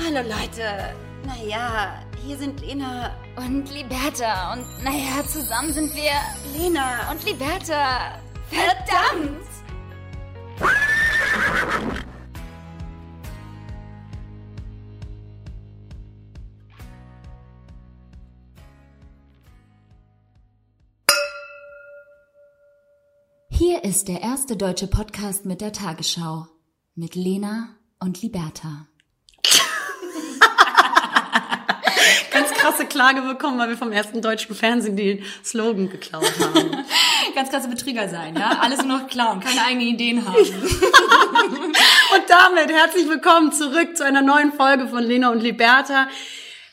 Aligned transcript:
Hallo 0.00 0.20
Leute. 0.20 0.94
Naja, 1.26 2.00
hier 2.24 2.38
sind 2.38 2.60
Lena 2.60 3.16
Und 3.36 3.68
Liberta. 3.74 4.52
Und 4.52 4.64
naja, 4.84 5.26
zusammen 5.26 5.72
sind 5.72 5.92
wir 5.92 6.12
Lena 6.56 7.10
und 7.10 7.24
Liberta. 7.24 8.20
Verdammt! 8.48 9.44
Hier 23.48 23.82
ist 23.82 24.06
der 24.06 24.20
erste 24.22 24.56
deutsche 24.56 24.86
Podcast 24.86 25.44
mit 25.44 25.60
der 25.60 25.72
Tagesschau. 25.72 26.46
Mit 26.94 27.16
Lena 27.16 27.74
und 27.98 28.22
Liberta. 28.22 28.86
Ganz 32.38 32.52
krasse 32.52 32.86
Klage 32.86 33.22
bekommen, 33.22 33.58
weil 33.58 33.68
wir 33.68 33.76
vom 33.76 33.90
ersten 33.90 34.22
deutschen 34.22 34.54
Fernsehen 34.54 34.96
den 34.96 35.24
Slogan 35.44 35.90
geklaut 35.90 36.30
haben. 36.38 36.84
Ganz 37.34 37.50
krasse 37.50 37.66
Betrüger 37.68 38.08
sein, 38.08 38.36
ja? 38.36 38.60
Alles 38.60 38.84
nur 38.84 38.98
noch 38.98 39.08
klauen, 39.08 39.40
keine 39.40 39.64
eigenen 39.64 39.88
Ideen 39.88 40.24
haben. 40.24 40.36
Und 40.36 42.24
damit 42.28 42.70
herzlich 42.70 43.08
willkommen 43.08 43.50
zurück 43.50 43.96
zu 43.96 44.04
einer 44.04 44.22
neuen 44.22 44.52
Folge 44.52 44.86
von 44.86 45.02
Lena 45.02 45.30
und 45.30 45.40
Liberta, 45.42 46.06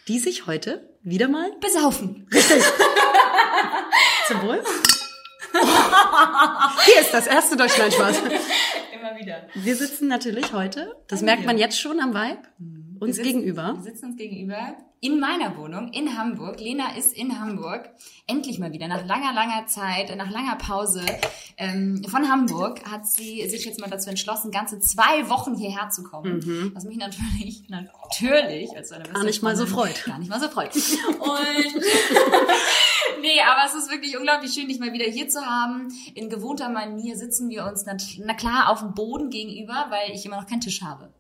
die 0.08 0.20
sich 0.20 0.46
heute 0.46 0.88
wieder 1.02 1.28
mal 1.30 1.52
Besaufen. 1.60 2.28
zum 4.28 4.42
Wohl. 4.44 4.62
Hier 6.86 7.02
ist 7.02 7.12
das 7.14 7.26
erste 7.26 7.58
Deutschland-Spaß. 7.58 8.20
Immer 8.20 9.20
wieder. 9.20 9.48
Wir 9.56 9.76
sitzen 9.76 10.08
natürlich 10.08 10.54
heute, 10.54 10.96
das 11.08 11.22
merkt 11.24 11.46
man 11.46 11.58
jetzt 11.58 11.80
schon 11.80 12.00
am 12.00 12.14
Vibe, 12.14 12.42
uns 13.00 13.16
sitzen- 13.16 13.28
gegenüber. 13.28 13.74
Wir 13.78 13.84
sitzen 13.84 14.06
uns 14.06 14.18
gegenüber 14.18 14.78
in 15.06 15.20
meiner 15.20 15.56
Wohnung 15.58 15.90
in 15.94 16.18
Hamburg. 16.18 16.60
Lena 16.60 16.96
ist 16.98 17.14
in 17.14 17.40
Hamburg. 17.40 17.90
Endlich 18.26 18.58
mal 18.58 18.72
wieder, 18.74 18.88
nach 18.88 19.06
langer, 19.06 19.34
langer 19.34 19.68
Zeit, 19.68 20.16
nach 20.18 20.32
langer 20.32 20.56
Pause 20.56 21.06
ähm, 21.58 22.04
von 22.10 22.28
Hamburg, 22.28 22.84
hat 22.90 23.06
sie 23.06 23.48
sich 23.48 23.66
jetzt 23.66 23.80
mal 23.80 23.90
dazu 23.90 24.10
entschlossen, 24.10 24.50
ganze 24.50 24.80
zwei 24.80 25.30
Wochen 25.30 25.56
hierher 25.56 25.90
zu 25.90 26.02
kommen. 26.02 26.72
Was 26.74 26.86
mich 26.86 26.98
natürlich, 26.98 27.64
natürlich, 27.70 28.76
als 28.76 28.92
eine 28.92 29.06
Mhm. 29.16 29.26
nicht 29.26 29.44
mal 29.44 29.56
so 29.56 29.68
freut. 29.68 30.04
Gar 30.06 30.18
nicht 30.18 30.30
mal 30.30 30.40
so 30.40 30.50
freut. 30.50 30.74
Und 31.20 31.76
nee, 33.22 33.40
aber 33.48 33.66
es 33.68 33.76
ist 33.76 33.92
wirklich 33.92 34.18
unglaublich 34.18 34.54
schön, 34.54 34.68
dich 34.68 34.80
mal 34.80 34.92
wieder 34.92 35.06
hier 35.06 35.30
zu 35.30 35.46
haben. 35.46 35.90
In 36.16 36.30
gewohnter 36.30 36.70
Manier 36.70 37.16
sitzen 37.16 37.50
wir 37.50 37.66
uns, 37.66 37.86
na, 37.86 37.96
na 38.26 38.34
klar, 38.34 38.70
auf 38.72 38.80
dem 38.80 38.94
Boden 38.96 39.30
gegenüber, 39.30 39.86
weil 39.90 40.16
ich 40.16 40.26
immer 40.26 40.38
noch 40.42 40.48
keinen 40.48 40.62
Tisch 40.62 40.82
habe. 40.82 41.14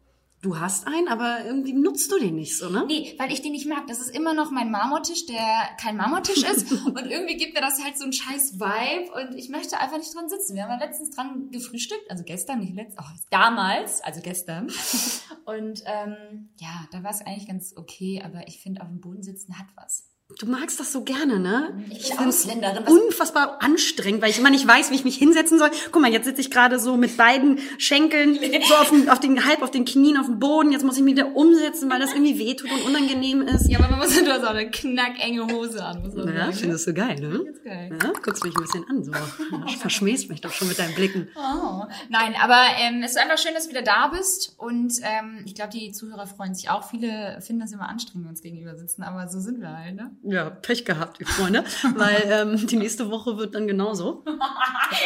Du 0.45 0.59
hast 0.59 0.85
einen, 0.85 1.07
aber 1.07 1.43
irgendwie 1.43 1.73
nutzt 1.73 2.11
du 2.11 2.19
den 2.19 2.35
nicht 2.35 2.55
so, 2.55 2.69
ne? 2.69 2.85
Nee, 2.87 3.15
weil 3.17 3.31
ich 3.31 3.41
den 3.41 3.53
nicht 3.53 3.65
mag. 3.65 3.87
Das 3.87 3.99
ist 3.99 4.09
immer 4.15 4.35
noch 4.35 4.51
mein 4.51 4.69
Marmortisch, 4.69 5.25
der 5.25 5.41
kein 5.81 5.97
Marmortisch 5.97 6.43
ist. 6.43 6.71
und 6.85 7.07
irgendwie 7.07 7.35
gibt 7.35 7.55
mir 7.55 7.61
das 7.61 7.83
halt 7.83 7.97
so 7.97 8.03
einen 8.03 8.13
scheiß 8.13 8.59
Vibe 8.59 9.11
und 9.11 9.35
ich 9.39 9.49
möchte 9.49 9.79
einfach 9.79 9.97
nicht 9.97 10.13
dran 10.13 10.29
sitzen. 10.29 10.55
Wir 10.55 10.61
haben 10.61 10.79
ja 10.79 10.85
letztens 10.85 11.09
dran 11.09 11.49
gefrühstückt, 11.49 12.11
also 12.11 12.23
gestern, 12.23 12.59
nicht 12.59 12.75
letztens, 12.75 13.03
oh, 13.03 13.19
damals, 13.31 14.01
also 14.01 14.21
gestern. 14.21 14.71
Und 15.45 15.83
ähm, 15.85 16.49
ja, 16.57 16.87
da 16.91 17.03
war 17.03 17.11
es 17.11 17.21
eigentlich 17.21 17.47
ganz 17.47 17.75
okay, 17.77 18.21
aber 18.23 18.47
ich 18.47 18.59
finde, 18.61 18.81
auf 18.81 18.87
dem 18.87 18.99
Boden 18.99 19.21
sitzen 19.21 19.59
hat 19.59 19.67
was. 19.75 20.09
Du 20.39 20.47
magst 20.47 20.79
das 20.79 20.91
so 20.91 21.03
gerne, 21.03 21.37
ne? 21.39 21.85
Ich 21.91 22.17
Ausländerin, 22.17 22.83
was- 22.83 22.91
Unfassbar 22.91 23.61
anstrengend, 23.61 24.23
weil 24.23 24.31
ich 24.31 24.39
immer 24.39 24.49
nicht 24.49 24.67
weiß, 24.67 24.89
wie 24.89 24.95
ich 24.95 25.03
mich 25.03 25.17
hinsetzen 25.17 25.59
soll. 25.59 25.69
Guck 25.91 26.01
mal, 26.01 26.11
jetzt 26.11 26.25
sitze 26.25 26.41
ich 26.41 26.49
gerade 26.49 26.79
so 26.79 26.97
mit 26.97 27.15
beiden 27.15 27.59
Schenkeln 27.77 28.33
so 28.67 28.73
auf, 28.73 28.89
den, 28.89 29.07
auf 29.07 29.19
den 29.19 29.45
halb 29.45 29.61
auf 29.61 29.69
den 29.69 29.85
Knien 29.85 30.17
auf 30.17 30.25
dem 30.25 30.39
Boden. 30.39 30.71
Jetzt 30.71 30.83
muss 30.83 30.97
ich 30.97 31.03
mich 31.03 31.13
wieder 31.13 31.35
umsetzen, 31.35 31.91
weil 31.91 31.99
das 31.99 32.11
irgendwie 32.13 32.39
wehtut 32.39 32.71
und 32.71 32.81
unangenehm 32.87 33.43
ist. 33.43 33.69
Ja, 33.69 33.77
aber 33.77 33.87
man 33.91 33.99
muss, 33.99 34.15
du 34.19 34.25
hast 34.25 34.43
auch 34.43 34.49
eine 34.49 34.71
knackenge 34.71 35.45
Hose 35.45 35.85
an, 35.85 36.01
muss 36.01 36.15
man 36.15 36.35
Ja, 36.35 36.51
findest 36.51 36.87
du 36.87 36.93
geil, 36.95 37.19
ne? 37.19 37.41
Das 37.45 37.55
ist 37.57 37.63
geil. 37.63 37.99
Ja, 38.01 38.11
guckst 38.23 38.43
mich 38.43 38.55
ein 38.57 38.61
bisschen 38.63 38.85
an, 38.89 39.03
so. 39.03 39.11
Du 39.51 39.77
verschmähst 39.77 40.29
mich 40.29 40.41
doch 40.41 40.51
schon 40.51 40.67
mit 40.69 40.79
deinen 40.79 40.95
Blicken. 40.95 41.27
Oh. 41.35 41.83
Nein, 42.09 42.33
aber 42.41 42.61
ähm, 42.79 43.03
es 43.03 43.11
ist 43.11 43.17
einfach 43.19 43.37
schön, 43.37 43.53
dass 43.53 43.65
du 43.65 43.69
wieder 43.69 43.83
da 43.83 44.07
bist 44.07 44.55
und 44.57 44.91
ähm, 45.03 45.43
ich 45.45 45.53
glaube, 45.53 45.69
die 45.71 45.91
Zuhörer 45.91 46.25
freuen 46.25 46.55
sich 46.55 46.71
auch. 46.71 46.89
Viele 46.89 47.39
finden 47.41 47.61
das 47.61 47.71
immer 47.71 47.87
anstrengend, 47.87 48.15
wenn 48.15 48.23
wir 48.23 48.29
uns 48.31 48.41
gegenüber 48.41 48.75
sitzen, 48.75 49.03
aber 49.03 49.27
so 49.27 49.39
sind 49.39 49.61
wir 49.61 49.69
halt, 49.69 49.95
ne? 49.95 50.14
Ja, 50.23 50.49
Pech 50.49 50.85
gehabt, 50.85 51.19
ihr 51.19 51.27
Freunde. 51.27 51.63
Weil 51.95 52.23
ähm, 52.29 52.67
die 52.67 52.77
nächste 52.77 53.09
Woche 53.11 53.37
wird 53.37 53.55
dann 53.55 53.67
genauso. 53.67 54.23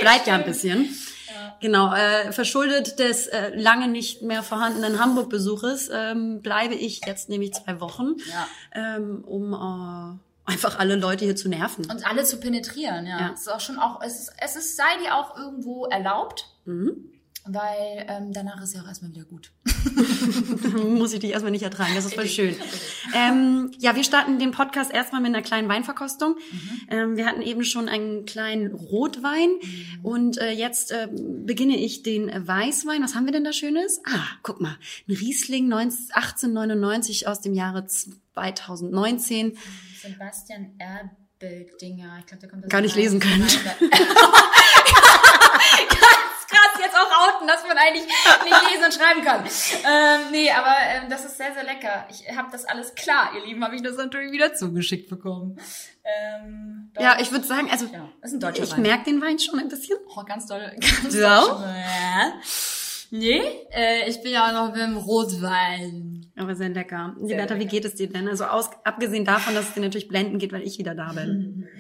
Bleibt 0.02 0.28
ja 0.28 0.36
ein 0.36 0.46
bisschen. 0.46 0.90
Genau, 1.62 1.94
äh, 1.94 2.32
verschuldet 2.32 3.00
des 3.00 3.28
äh, 3.28 3.52
lange 3.56 3.88
nicht 3.88 4.22
mehr 4.22 4.44
vorhandenen 4.44 5.00
Hamburg-Besuches 5.00 5.90
ähm, 5.94 6.42
bleibe 6.42 6.74
ich 6.76 7.02
jetzt 7.06 7.30
nämlich 7.30 7.54
zwei 7.54 7.80
Wochen, 7.82 8.16
Ja. 8.30 8.48
ähm, 8.74 9.24
um 9.26 9.54
äh, 9.54 10.50
einfach 10.52 10.80
alle 10.80 10.96
Leute 10.96 11.26
hier 11.26 11.36
zu 11.36 11.50
nerven. 11.50 11.86
Und 11.90 12.06
alle 12.08 12.24
zu 12.24 12.38
penetrieren, 12.40 13.06
ja. 13.06 13.20
Ja. 13.20 13.32
Es 13.34 13.42
ist 13.42 13.48
auch 13.52 13.60
schon 13.60 13.78
auch, 13.78 14.02
es 14.02 14.20
ist, 14.20 14.32
es 14.40 14.56
ist, 14.56 14.78
sei 14.78 14.84
dir 15.04 15.16
auch 15.16 15.38
irgendwo 15.38 15.86
erlaubt, 15.86 16.46
Mhm. 16.66 17.12
Weil 17.46 18.06
ähm, 18.08 18.32
danach 18.34 18.62
ist 18.62 18.76
ja 18.76 18.82
auch 18.82 18.88
erstmal 18.88 19.12
wieder 19.12 19.26
gut. 19.26 19.52
Muss 20.86 21.14
ich 21.14 21.20
dich 21.20 21.32
erstmal 21.32 21.52
nicht 21.52 21.64
ertragen, 21.64 21.94
das 21.96 22.06
ist 22.06 22.16
voll 22.16 22.28
schön. 22.28 22.56
Ähm, 23.12 23.72
ja, 23.80 23.96
wir 23.96 24.04
starten 24.04 24.38
den 24.38 24.52
Podcast 24.52 24.94
erstmal 24.94 25.20
mit 25.20 25.34
einer 25.34 25.42
kleinen 25.42 25.68
Weinverkostung. 25.68 26.36
Ähm, 26.92 27.18
wir 27.18 27.26
hatten 27.26 27.42
eben 27.42 27.64
schon 27.64 27.90
einen 27.90 28.26
kleinen 28.26 28.72
Rotwein 28.72 29.50
und 30.04 30.38
äh, 30.38 30.52
jetzt 30.52 30.92
äh, 30.92 31.08
beginne 31.12 31.76
ich 31.76 32.04
den 32.04 32.28
Weißwein. 32.28 33.02
Was 33.02 33.16
haben 33.16 33.26
wir 33.26 33.32
denn 33.32 33.44
da 33.44 33.52
Schönes? 33.52 34.00
Ah, 34.06 34.28
guck 34.44 34.62
mal, 34.62 34.78
ein 35.08 35.16
Riesling 35.16 35.70
19, 35.70 36.12
1899 36.14 37.28
aus 37.28 37.42
dem 37.42 37.56
Jahre 37.56 37.88
2019. 37.88 39.58
Sebastian 40.00 40.76
Erbeldinger, 40.78 42.18
ich 42.20 42.28
glaube, 42.28 42.42
der 42.42 42.50
kommt 42.50 42.66
aus 42.66 42.70
Gar 42.70 42.82
nicht 42.82 42.96
lesen 42.96 43.20
können. 43.20 43.48
Jetzt 46.80 46.96
auch 46.96 47.36
outen, 47.36 47.48
dass 47.48 47.68
man 47.68 47.78
eigentlich 47.78 48.06
nicht 48.06 48.72
lesen 48.72 48.86
und 48.86 48.94
schreiben 48.94 49.22
kann. 49.24 49.44
Ähm, 49.44 50.32
nee, 50.32 50.50
aber 50.52 50.76
ähm, 50.96 51.10
das 51.10 51.26
ist 51.26 51.38
sehr, 51.38 51.54
sehr 51.54 51.64
lecker. 51.64 52.08
Ich 52.10 52.36
habe 52.36 52.50
das 52.52 52.66
alles 52.66 52.96
klar, 52.96 53.32
ihr 53.36 53.46
Lieben, 53.46 53.64
habe 53.64 53.76
ich 53.76 53.82
das 53.82 53.98
natürlich 53.98 54.32
wieder 54.32 54.54
zugeschickt 54.54 55.10
bekommen. 55.10 55.60
Ähm, 56.04 56.92
Ja, 57.00 57.18
ich 57.20 57.32
würde 57.32 57.46
sagen, 57.46 57.70
also 57.72 57.86
ja, 57.88 58.10
ist 58.22 58.34
ein 58.34 58.40
deutscher 58.40 58.64
ich 58.64 58.78
merke 58.78 59.06
den 59.06 59.22
Wein 59.22 59.38
schon 59.40 59.60
ein 59.60 59.68
bisschen. 59.70 59.98
Oh, 60.16 60.24
ganz 60.24 60.48
doll. 60.48 60.72
Ganz 60.80 61.16
auch? 61.24 61.62
Ja. 61.62 62.34
Nee, 63.12 63.42
äh, 63.72 64.08
ich 64.08 64.22
bin 64.22 64.32
ja 64.32 64.52
noch 64.52 64.72
beim 64.74 64.96
Rotwein. 64.98 66.32
Aber 66.38 66.56
sehr 66.56 66.70
lecker. 66.70 67.16
Liberta, 67.20 67.58
wie 67.58 67.66
geht 67.66 67.84
es 67.86 67.96
dir 67.96 68.08
denn? 68.08 68.28
Also 68.28 68.46
aus, 68.46 68.70
abgesehen 68.84 69.26
davon, 69.26 69.56
dass 69.56 69.70
es 69.70 69.74
dir 69.74 69.82
natürlich 69.82 70.08
blenden 70.08 70.38
geht, 70.38 70.54
weil 70.54 70.62
ich 70.62 70.78
wieder 70.78 70.94
da 70.96 71.12
bin. 71.14 71.68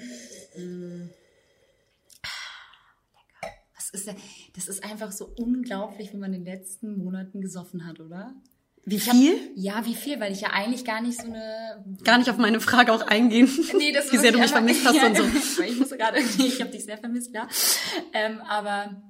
Was 3.91 4.01
ist 4.01 4.15
das 4.55 4.67
ist 4.67 4.83
einfach 4.83 5.11
so 5.11 5.31
unglaublich, 5.37 6.13
wie 6.13 6.17
man 6.17 6.33
in 6.33 6.43
den 6.45 6.53
letzten 6.53 6.97
Monaten 6.97 7.41
gesoffen 7.41 7.85
hat, 7.87 7.99
oder? 7.99 8.33
Wie 8.85 8.99
viel? 8.99 9.37
Ja, 9.55 9.85
wie 9.85 9.93
viel, 9.93 10.19
weil 10.19 10.31
ich 10.31 10.41
ja 10.41 10.49
eigentlich 10.51 10.85
gar 10.85 11.01
nicht 11.01 11.19
so 11.21 11.27
eine 11.27 11.83
Gar 12.03 12.17
nicht 12.19 12.29
auf 12.29 12.37
meine 12.37 12.59
Frage 12.59 12.91
auch 12.93 13.01
eingehen. 13.01 13.49
Nee, 13.77 13.91
das 13.91 14.11
Wie 14.11 14.17
sehr 14.17 14.31
du 14.31 14.39
mich 14.39 14.51
vermisst 14.51 14.85
hast 14.85 14.97
einfach- 14.99 15.23
und 15.23 15.43
so. 15.43 15.61
Ja, 15.61 15.67
Ich 15.69 15.77
musste 15.79 15.97
gerade, 15.97 16.19
ich 16.37 16.59
habe 16.61 16.71
dich 16.71 16.85
sehr 16.85 16.97
vermisst, 16.97 17.31
klar. 17.31 17.47
Ähm, 18.13 18.39
aber 18.47 19.08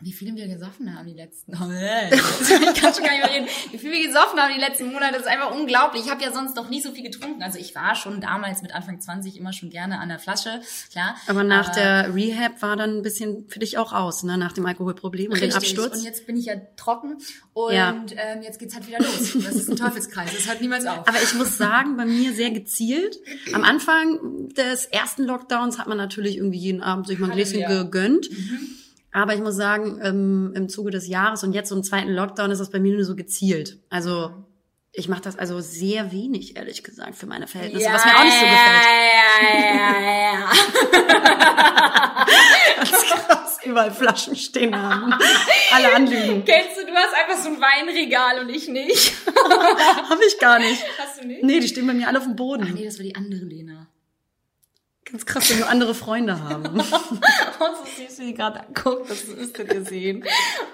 wie 0.00 0.12
viele 0.12 0.34
wir 0.36 0.46
gesoffen 0.46 0.96
haben 0.96 1.08
die 1.08 1.14
letzten, 1.14 1.54
oh, 1.56 1.70
äh, 1.72 2.14
ich 2.14 2.80
kann 2.80 2.94
schon 2.94 3.02
gar 3.04 3.12
nicht 3.12 3.24
mehr 3.24 3.30
reden, 3.34 3.48
wie 3.72 3.78
viele 3.78 3.94
wir 3.94 4.06
gesoffen 4.06 4.38
haben 4.38 4.54
die 4.54 4.60
letzten 4.60 4.92
Monate, 4.92 5.14
das 5.14 5.22
ist 5.22 5.28
einfach 5.28 5.50
unglaublich. 5.52 6.04
Ich 6.04 6.10
habe 6.10 6.22
ja 6.22 6.32
sonst 6.32 6.54
noch 6.54 6.70
nie 6.70 6.80
so 6.80 6.92
viel 6.92 7.02
getrunken. 7.02 7.42
Also 7.42 7.58
ich 7.58 7.74
war 7.74 7.96
schon 7.96 8.20
damals 8.20 8.62
mit 8.62 8.72
Anfang 8.74 9.00
20 9.00 9.36
immer 9.36 9.52
schon 9.52 9.70
gerne 9.70 9.98
an 9.98 10.08
der 10.08 10.20
Flasche, 10.20 10.60
klar. 10.92 11.16
Aber 11.26 11.42
nach 11.42 11.70
der 11.70 12.14
Rehab 12.14 12.62
war 12.62 12.76
dann 12.76 12.98
ein 12.98 13.02
bisschen 13.02 13.48
für 13.48 13.58
dich 13.58 13.76
auch 13.76 13.92
aus, 13.92 14.22
ne? 14.22 14.38
Nach 14.38 14.52
dem 14.52 14.66
Alkoholproblem 14.66 15.32
und 15.32 15.40
dem. 15.40 15.52
Absturz. 15.52 15.96
Und 15.98 16.04
jetzt 16.04 16.26
bin 16.26 16.36
ich 16.36 16.44
ja 16.44 16.54
trocken 16.76 17.16
und 17.52 17.72
Ja. 17.72 17.90
ähm, 18.16 18.42
jetzt 18.42 18.60
geht's 18.60 18.74
halt 18.76 18.86
wieder 18.86 18.98
los. 19.00 19.32
Das 19.44 19.56
ist 19.56 19.68
ein 19.68 19.76
Teufelskreis, 19.76 20.30
das 20.32 20.46
hört 20.46 20.60
niemals 20.60 20.86
auf. 20.86 21.08
Aber 21.08 21.20
ich 21.20 21.34
muss 21.34 21.58
sagen, 21.58 21.96
bei 21.96 22.04
mir 22.04 22.32
sehr 22.32 22.50
gezielt. 22.52 23.18
Am 23.52 23.64
Anfang 23.64 24.48
des 24.50 24.84
ersten 24.86 25.24
Lockdowns 25.24 25.78
hat 25.78 25.88
man 25.88 25.96
natürlich 25.96 26.36
irgendwie 26.36 26.58
jeden 26.58 26.82
Abend 26.82 27.08
sich 27.08 27.18
mal 27.18 27.30
ein 27.30 27.32
Gläschen 27.34 27.66
gegönnt. 27.66 28.28
Aber 29.18 29.34
ich 29.34 29.40
muss 29.40 29.56
sagen, 29.56 29.98
ähm, 30.00 30.52
im 30.54 30.68
Zuge 30.68 30.92
des 30.92 31.08
Jahres 31.08 31.42
und 31.42 31.52
jetzt 31.52 31.70
so 31.70 31.74
im 31.74 31.82
zweiten 31.82 32.10
Lockdown 32.10 32.52
ist 32.52 32.60
das 32.60 32.70
bei 32.70 32.78
mir 32.78 32.94
nur 32.94 33.04
so 33.04 33.16
gezielt. 33.16 33.80
Also 33.90 34.30
ich 34.92 35.08
mache 35.08 35.22
das 35.22 35.36
also 35.36 35.58
sehr 35.58 36.12
wenig, 36.12 36.56
ehrlich 36.56 36.84
gesagt, 36.84 37.16
für 37.16 37.26
meine 37.26 37.48
Verhältnisse, 37.48 37.88
was 37.90 38.04
mir 38.04 38.16
auch 38.16 38.22
nicht 38.22 38.38
so 38.38 38.44
gefällt. 38.44 38.84
Ja, 39.42 40.00
ja, 40.00 40.22
ja. 40.34 40.52
Ganz 42.76 43.02
krass, 43.06 43.58
überall 43.64 43.90
Flaschen 43.90 44.36
stehen 44.36 44.80
haben. 44.80 45.12
Alle 45.72 45.96
anlügen. 45.96 46.44
Kennst 46.44 46.78
du, 46.78 46.86
du 46.86 46.94
hast 46.94 47.14
einfach 47.16 47.42
so 47.42 47.48
ein 47.48 47.60
Weinregal 47.60 48.38
und 48.38 48.50
ich 48.50 48.68
nicht. 48.68 49.14
Habe 50.08 50.20
ich 50.28 50.38
gar 50.38 50.60
nicht. 50.60 50.80
Hast 50.96 51.20
du 51.20 51.26
nicht? 51.26 51.42
Nee, 51.42 51.58
die 51.58 51.66
stehen 51.66 51.88
bei 51.88 51.92
mir 51.92 52.06
alle 52.06 52.18
auf 52.18 52.24
dem 52.24 52.36
Boden. 52.36 52.72
Nee, 52.72 52.84
das 52.84 52.98
war 52.98 53.04
die 53.04 53.16
andere 53.16 53.44
Lena. 53.44 53.87
Ganz 55.10 55.24
krass, 55.24 55.50
wenn 55.50 55.58
wir 55.58 55.68
andere 55.68 55.94
Freunde 55.94 56.38
haben. 56.42 56.64
Und 56.68 56.82
so 56.82 57.84
süß, 57.96 58.18
wie 58.18 58.26
die 58.26 58.34
gerade 58.34 58.60
anguckt, 58.60 59.08
das 59.08 59.24
du 59.24 59.64
gesehen. 59.64 60.24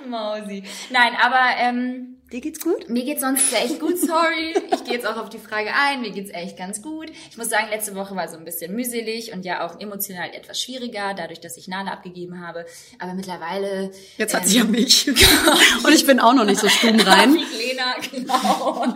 Mausi. 0.09 0.65
Nein, 0.91 1.13
aber 1.23 1.41
ähm, 1.59 2.17
Dir 2.35 2.41
geht's 2.41 2.59
gut? 2.59 2.91
Mir 2.91 3.05
geht's 3.05 3.21
sonst 3.21 3.53
echt 3.53 3.79
gut, 3.79 3.97
sorry. 3.97 4.57
Ich 4.73 4.83
gehe 4.83 4.95
jetzt 4.95 5.07
auch 5.07 5.19
auf 5.19 5.29
die 5.29 5.39
Frage 5.39 5.69
ein. 5.73 6.01
Mir 6.01 6.11
geht's 6.11 6.33
echt 6.33 6.59
ganz 6.59 6.83
gut. 6.83 7.13
Ich 7.31 7.37
muss 7.37 7.49
sagen, 7.49 7.69
letzte 7.71 7.95
Woche 7.95 8.17
war 8.17 8.27
so 8.27 8.37
ein 8.37 8.45
bisschen 8.45 8.75
mühselig 8.75 9.33
und 9.33 9.45
ja 9.45 9.65
auch 9.65 9.79
emotional 9.79 10.31
etwas 10.35 10.61
schwieriger, 10.61 11.15
dadurch, 11.17 11.39
dass 11.39 11.57
ich 11.57 11.69
Nala 11.69 11.93
abgegeben 11.93 12.45
habe. 12.45 12.67
Aber 12.99 13.15
mittlerweile. 13.15 13.93
Jetzt 14.19 14.35
hat 14.35 14.49
sie 14.49 14.59
ja 14.59 14.65
mich. 14.65 15.07
und 15.85 15.95
ich 15.95 16.05
bin 16.09 16.19
auch 16.19 16.35
noch 16.35 16.45
nicht 16.45 16.59
so 16.59 16.69
stumm 16.69 16.99
rein. 17.07 17.37
Lena, 17.57 17.95
genau. 18.11 18.93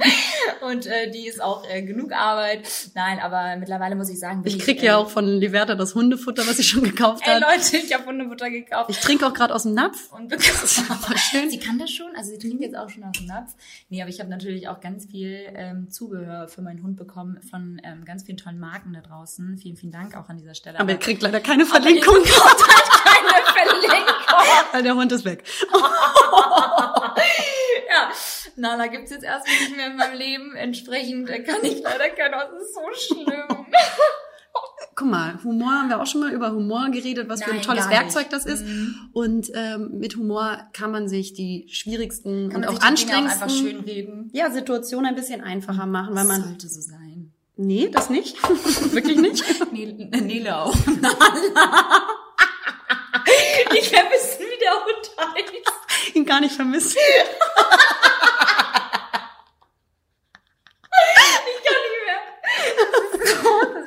Und 0.68 0.86
äh, 0.86 1.08
die 1.12 1.28
ist 1.28 1.40
auch 1.40 1.62
äh, 1.70 1.82
genug 1.82 2.10
Arbeit. 2.10 2.68
Nein, 2.96 3.20
aber 3.20 3.54
mittlerweile 3.54 3.94
muss 3.94 4.08
ich 4.08 4.18
sagen, 4.18 4.42
bin 4.42 4.52
Ich 4.52 4.58
krieg 4.58 4.82
ja 4.82 4.96
auch 4.96 5.10
von 5.10 5.24
Liberta 5.24 5.76
das 5.76 5.94
Hundefutter, 5.94 6.44
was 6.44 6.56
sie 6.56 6.64
schon 6.64 6.82
gekauft 6.82 7.22
Ey 7.24 7.40
hat. 7.40 7.42
Leute, 7.42 7.76
ich 7.76 7.94
habe 7.94 8.04
Hundebutter 8.04 8.50
gekauft. 8.50 8.90
Ich 8.90 8.98
trinke 8.98 9.28
auch 9.28 9.32
gerade 9.32 9.54
aus 9.54 9.62
dem 9.62 9.74
Napf. 9.74 10.12
und 10.12 10.28
bekommen. 10.28 10.48
Voll 11.06 11.18
schön. 11.18 11.48
Sie 11.48 11.60
kann 11.60 11.78
das 11.78 11.92
schon, 11.92 12.08
also 12.16 12.32
sie 12.32 12.38
trinkt 12.38 12.62
jetzt 12.62 12.76
auch 12.76 12.90
schon 12.90 13.04
aus 13.04 13.12
dem 13.16 13.27
Napf. 13.28 13.54
Nee, 13.88 14.02
aber 14.02 14.10
ich 14.10 14.18
habe 14.20 14.28
natürlich 14.30 14.66
auch 14.68 14.80
ganz 14.80 15.06
viel 15.06 15.52
ähm, 15.54 15.88
Zubehör 15.90 16.48
für 16.48 16.62
meinen 16.62 16.82
Hund 16.82 16.96
bekommen 16.96 17.40
von 17.42 17.80
ähm, 17.84 18.04
ganz 18.04 18.24
vielen 18.24 18.38
tollen 18.38 18.58
Marken 18.58 18.92
da 18.92 19.00
draußen. 19.00 19.56
Vielen, 19.58 19.76
vielen 19.76 19.92
Dank 19.92 20.16
auch 20.16 20.28
an 20.28 20.38
dieser 20.38 20.54
Stelle. 20.54 20.80
Aber 20.80 20.90
ihr 20.90 20.98
kriegt 20.98 21.22
leider 21.22 21.40
keine 21.40 21.62
Aber 21.64 21.76
ihr 21.76 21.82
Verlinkung, 21.82 22.14
bekommt 22.14 22.34
halt 22.34 22.58
keine 23.04 23.44
Verlinkung. 23.80 24.14
weil 24.72 24.82
der 24.82 24.94
Hund 24.96 25.12
ist 25.12 25.24
weg. 25.24 25.44
ja, 27.88 28.10
Nala 28.56 28.86
gibt's 28.88 29.10
jetzt 29.10 29.24
erstmal 29.24 29.56
nicht 29.56 29.76
mehr 29.76 29.86
in 29.86 29.96
meinem 29.96 30.16
Leben. 30.18 30.56
Entsprechend 30.56 31.30
äh, 31.30 31.42
kann 31.42 31.62
ich 31.62 31.80
leider 31.82 32.08
keinen. 32.10 32.32
Das 32.32 32.50
ist 32.62 32.74
so 32.74 32.80
schlimm. 33.14 33.66
Guck 34.98 35.08
mal, 35.08 35.38
Humor 35.44 35.70
haben 35.70 35.88
wir 35.90 36.02
auch 36.02 36.06
schon 36.06 36.22
mal 36.22 36.32
über 36.32 36.50
Humor 36.50 36.90
geredet, 36.90 37.28
was 37.28 37.44
für 37.44 37.50
ein 37.50 37.58
Nein, 37.58 37.64
tolles. 37.64 37.88
Werkzeug 37.88 38.30
das 38.30 38.44
ist. 38.46 38.64
Und 39.12 39.48
ähm, 39.54 39.90
mit 39.92 40.16
Humor 40.16 40.58
kann 40.72 40.90
man 40.90 41.08
sich 41.08 41.34
die 41.34 41.68
schwierigsten 41.70 42.48
Kann 42.48 42.64
und 42.64 42.68
auch 42.68 42.80
anstrengendsten 42.80 44.30
ja, 44.32 44.50
Situationen 44.50 45.06
ein 45.06 45.14
bisschen 45.14 45.40
einfacher 45.40 45.86
machen, 45.86 46.16
weil 46.16 46.24
man 46.24 46.42
sollte 46.42 46.68
so 46.68 46.80
sein. 46.80 47.30
nee, 47.56 47.88
das 47.92 48.10
nicht, 48.10 48.42
wirklich 48.92 49.18
nicht. 49.18 49.72
Nele, 49.72 50.10
äh, 50.10 50.20
Nele 50.20 50.56
auch. 50.56 50.74
Ich 53.78 53.92
werde 53.92 54.08
wissen, 54.10 54.40
wie 54.40 54.58
der 54.58 54.72
Hund 54.72 55.10
heißt. 55.16 56.16
Ihn 56.16 56.24
gar 56.24 56.40
nicht 56.40 56.54
vermisst. 56.54 56.96
Ich 56.96 57.04
kann 61.64 61.76
nicht 61.84 62.02
mehr. 62.06 62.20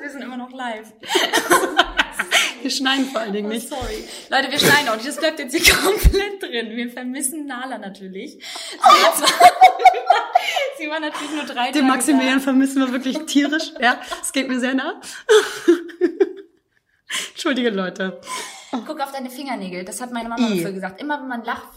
Wir 0.02 0.10
sind 0.10 0.21
immer 0.32 0.38
noch 0.46 0.52
live. 0.52 0.88
Wir 2.62 2.70
schneiden 2.70 3.06
vor 3.08 3.22
allen 3.22 3.34
Dingen 3.34 3.48
Oh, 3.48 3.54
nicht. 3.54 3.68
sorry. 3.68 4.04
Leute, 4.30 4.52
wir 4.52 4.60
schneiden 4.60 4.90
auch 4.90 4.96
nicht. 4.96 5.08
Das 5.08 5.18
bleibt 5.18 5.40
jetzt 5.40 5.56
hier 5.56 5.76
komplett 5.84 6.44
drin. 6.44 6.70
Wir 6.78 6.92
vermissen 6.92 7.48
Nala 7.48 7.80
natürlich. 7.80 8.34
Sie 8.34 8.78
Sie 10.84 10.88
war 10.90 11.00
natürlich 11.00 11.32
nur 11.32 11.44
drei 11.46 11.72
Den 11.72 11.82
Tage 11.82 11.84
Maximilian 11.86 12.40
vermissen 12.40 12.80
wir 12.86 12.92
wirklich 12.92 13.18
tierisch. 13.26 13.72
Ja, 13.80 14.00
es 14.22 14.32
geht 14.32 14.48
mir 14.48 14.60
sehr 14.60 14.76
nah. 14.76 15.02
Entschuldige 17.32 17.72
Leute. 17.72 18.22
da. 18.72 18.78
Guck 18.86 19.00
auf 19.02 19.12
deine 19.12 19.32
Fingernägel. 19.32 19.84
Das 19.84 20.00
hat 20.00 20.12
meine 20.12 20.30
Mama 20.30 20.48
I. 20.48 20.58
dafür 20.58 20.72
gesagt. 20.74 21.02
Immer 21.02 21.20
wenn 21.20 21.28
man 21.30 21.44
lacht, 21.44 21.68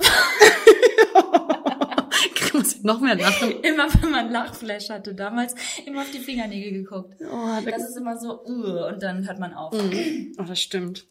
Muss 2.52 2.76
ich 2.76 2.82
noch 2.82 3.00
mehr 3.00 3.16
lachen. 3.16 3.60
immer 3.62 3.86
wenn 4.00 4.10
man 4.10 4.30
Lachflash 4.30 4.90
hatte 4.90 5.14
damals, 5.14 5.54
immer 5.86 6.02
auf 6.02 6.10
die 6.10 6.20
Fingernägel 6.20 6.72
geguckt. 6.82 7.14
Oh, 7.20 7.60
Das 7.64 7.88
ist 7.88 7.96
immer 7.96 8.18
so, 8.18 8.44
uh, 8.44 8.88
und 8.88 9.02
dann 9.02 9.26
hört 9.26 9.38
man 9.38 9.54
auf. 9.54 9.74
oh 9.74 10.42
das 10.42 10.60
stimmt. 10.60 11.06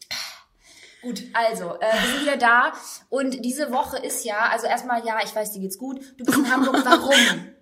Gut, 1.02 1.22
also, 1.34 1.74
äh, 1.80 1.92
wir 1.92 2.10
sind 2.12 2.22
wieder 2.22 2.36
da 2.38 2.72
und 3.10 3.44
diese 3.44 3.70
Woche 3.70 3.98
ist 3.98 4.24
ja, 4.24 4.48
also 4.50 4.66
erstmal, 4.66 5.04
ja, 5.04 5.18
ich 5.22 5.36
weiß, 5.36 5.52
dir 5.52 5.60
geht's 5.60 5.76
gut. 5.76 6.00
Du 6.16 6.24
bist 6.24 6.38
in 6.38 6.50
Hamburg, 6.50 6.80
warum? 6.84 7.12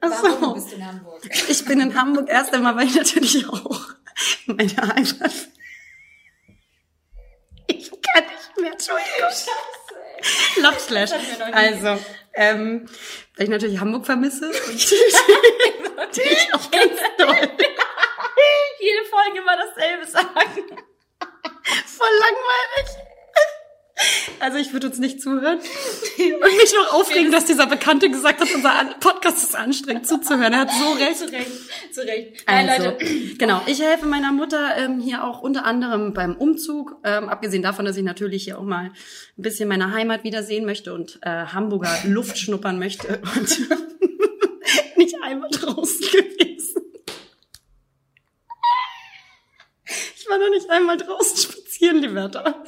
Ach 0.00 0.12
so. 0.12 0.22
Warum 0.28 0.54
bist 0.54 0.70
du 0.70 0.76
in 0.76 0.86
Hamburg? 0.86 1.28
Ich 1.48 1.64
bin 1.64 1.80
in 1.80 2.00
Hamburg 2.00 2.28
erst 2.28 2.54
einmal, 2.54 2.76
weil 2.76 2.86
ich 2.86 2.94
natürlich 2.94 3.48
auch 3.48 3.80
meine 4.46 4.76
Heimat. 4.76 5.32
Ich 7.66 7.90
kann 7.90 8.24
nicht 8.24 8.60
mehr, 8.60 8.72
Entschuldigung. 8.72 9.28
Love 10.56 10.78
Slash. 10.78 11.10
Also, 11.52 11.98
ähm, 12.34 12.86
weil 13.36 13.44
ich 13.44 13.50
natürlich 13.50 13.80
Hamburg 13.80 14.06
vermisse 14.06 14.46
und 14.66 14.92
natürlich 15.96 16.48
auch 16.54 16.70
ganz 16.70 16.92
doll. 17.18 17.50
Jede 18.80 19.04
Folge 19.08 19.38
immer 19.38 19.56
dasselbe 19.56 20.06
sagen. 20.06 20.82
Voll 21.86 22.08
langweilig. 22.18 22.96
Also 24.40 24.58
ich 24.58 24.72
würde 24.72 24.88
uns 24.88 24.98
nicht 24.98 25.22
zuhören 25.22 25.58
und 25.58 26.56
mich 26.56 26.74
noch 26.74 26.94
aufregen, 26.94 27.30
dass 27.30 27.44
dieser 27.44 27.66
Bekannte 27.66 28.10
gesagt 28.10 28.40
hat, 28.40 28.52
unser 28.52 28.96
Podcast 28.98 29.44
ist 29.44 29.54
anstrengend 29.54 30.08
zuzuhören. 30.08 30.52
Er 30.52 30.60
hat 30.60 30.70
so 30.72 30.92
recht. 30.92 31.22
Zu 32.02 32.08
Recht, 32.08 32.28
zu 32.28 32.32
Recht. 32.32 32.46
Nein, 32.46 32.68
Also, 32.68 32.84
Leute, 32.90 33.04
genau. 33.38 33.62
Ich 33.66 33.80
helfe 33.80 34.06
meiner 34.06 34.32
Mutter 34.32 34.76
ähm, 34.76 35.00
hier 35.00 35.24
auch 35.24 35.40
unter 35.42 35.64
anderem 35.64 36.12
beim 36.12 36.36
Umzug. 36.36 36.96
Ähm, 37.04 37.28
abgesehen 37.28 37.62
davon, 37.62 37.84
dass 37.84 37.96
ich 37.96 38.04
natürlich 38.04 38.44
hier 38.44 38.58
auch 38.58 38.64
mal 38.64 38.86
ein 38.86 38.92
bisschen 39.36 39.68
meine 39.68 39.92
Heimat 39.92 40.24
wiedersehen 40.24 40.64
möchte 40.64 40.92
und 40.92 41.18
äh, 41.22 41.28
Hamburger 41.28 41.96
Luft 42.04 42.38
schnuppern 42.38 42.78
möchte 42.78 43.20
und 43.36 43.58
nicht 44.96 45.14
einmal 45.22 45.50
draußen 45.50 46.00
gewesen. 46.00 46.82
Ich 50.16 50.28
war 50.28 50.38
noch 50.38 50.50
nicht 50.50 50.70
einmal 50.70 50.96
draußen 50.96 51.36
spazieren, 51.36 51.98
Liberta. 51.98 52.64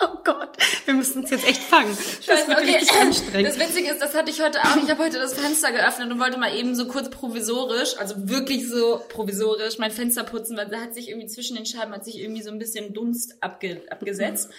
Oh 0.12 0.18
Gott, 0.24 0.56
wir 0.86 0.94
müssen 0.94 1.22
uns 1.22 1.30
jetzt 1.30 1.46
echt 1.46 1.62
fangen. 1.62 1.96
Das 2.26 2.48
wird 2.48 2.58
okay. 2.58 2.76
richtig 2.76 2.92
anstrengend. 2.92 3.48
Das 3.48 3.58
Witzige 3.58 3.90
ist, 3.90 4.00
das 4.00 4.14
hatte 4.14 4.30
ich 4.30 4.40
heute 4.40 4.58
auch. 4.60 4.76
Ich 4.76 4.90
habe 4.90 5.02
heute 5.02 5.18
das 5.18 5.34
Fenster 5.34 5.72
geöffnet 5.72 6.10
und 6.10 6.18
wollte 6.18 6.38
mal 6.38 6.54
eben 6.54 6.74
so 6.74 6.86
kurz 6.88 7.10
provisorisch, 7.10 7.96
also 7.98 8.14
wirklich 8.28 8.68
so 8.68 9.02
provisorisch, 9.08 9.78
mein 9.78 9.90
Fenster 9.90 10.24
putzen, 10.24 10.56
weil 10.56 10.68
da 10.68 10.80
hat 10.80 10.94
sich 10.94 11.08
irgendwie 11.08 11.26
zwischen 11.26 11.56
den 11.56 11.66
Scheiben 11.66 11.92
hat 11.92 12.04
sich 12.04 12.18
irgendwie 12.18 12.42
so 12.42 12.50
ein 12.50 12.58
bisschen 12.58 12.94
Dunst 12.94 13.42
abge, 13.42 13.82
abgesetzt. 13.90 14.50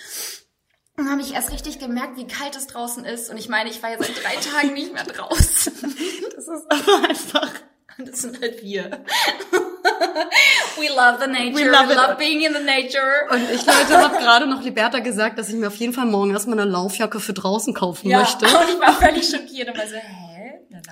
Und 0.97 1.05
dann 1.05 1.11
habe 1.13 1.21
ich 1.21 1.33
erst 1.33 1.51
richtig 1.51 1.79
gemerkt, 1.79 2.17
wie 2.17 2.27
kalt 2.27 2.55
es 2.55 2.67
draußen 2.67 3.05
ist. 3.05 3.29
Und 3.29 3.37
ich 3.37 3.49
meine, 3.49 3.69
ich 3.69 3.81
war 3.81 3.91
ja 3.91 3.97
seit 3.97 4.23
drei 4.23 4.35
Tagen 4.35 4.73
nicht 4.73 4.93
mehr 4.93 5.05
draußen. 5.05 5.73
Das 6.35 6.47
ist 6.47 6.71
aber 6.71 7.07
einfach. 7.07 7.51
Und 7.99 8.07
das 8.07 8.21
sind 8.23 8.41
halt 8.41 8.63
wir. 8.63 9.05
We 10.77 10.89
love 10.89 11.19
the 11.19 11.27
nature. 11.27 11.55
We 11.55 11.69
love 11.69 11.89
We 11.89 11.95
love 11.95 12.17
being 12.17 12.41
in 12.41 12.53
the 12.53 12.63
nature. 12.63 13.27
Und 13.29 13.49
ich, 13.51 13.65
Leute, 13.65 13.97
habe 13.97 14.17
gerade 14.17 14.47
noch 14.47 14.61
Liberta 14.63 14.99
gesagt, 14.99 15.37
dass 15.37 15.49
ich 15.49 15.55
mir 15.55 15.67
auf 15.67 15.75
jeden 15.75 15.93
Fall 15.93 16.05
morgen 16.05 16.31
erstmal 16.31 16.59
eine 16.59 16.69
Laufjacke 16.69 17.19
für 17.19 17.33
draußen 17.33 17.73
kaufen 17.73 18.09
ja, 18.09 18.19
möchte. 18.19 18.45
und 18.57 18.69
ich 18.69 18.79
war 18.79 18.93
völlig 18.93 19.29
schockiert 19.29 19.69
und 19.69 19.77
war 19.77 19.87
so, 19.87 19.95
hä? 19.95 20.31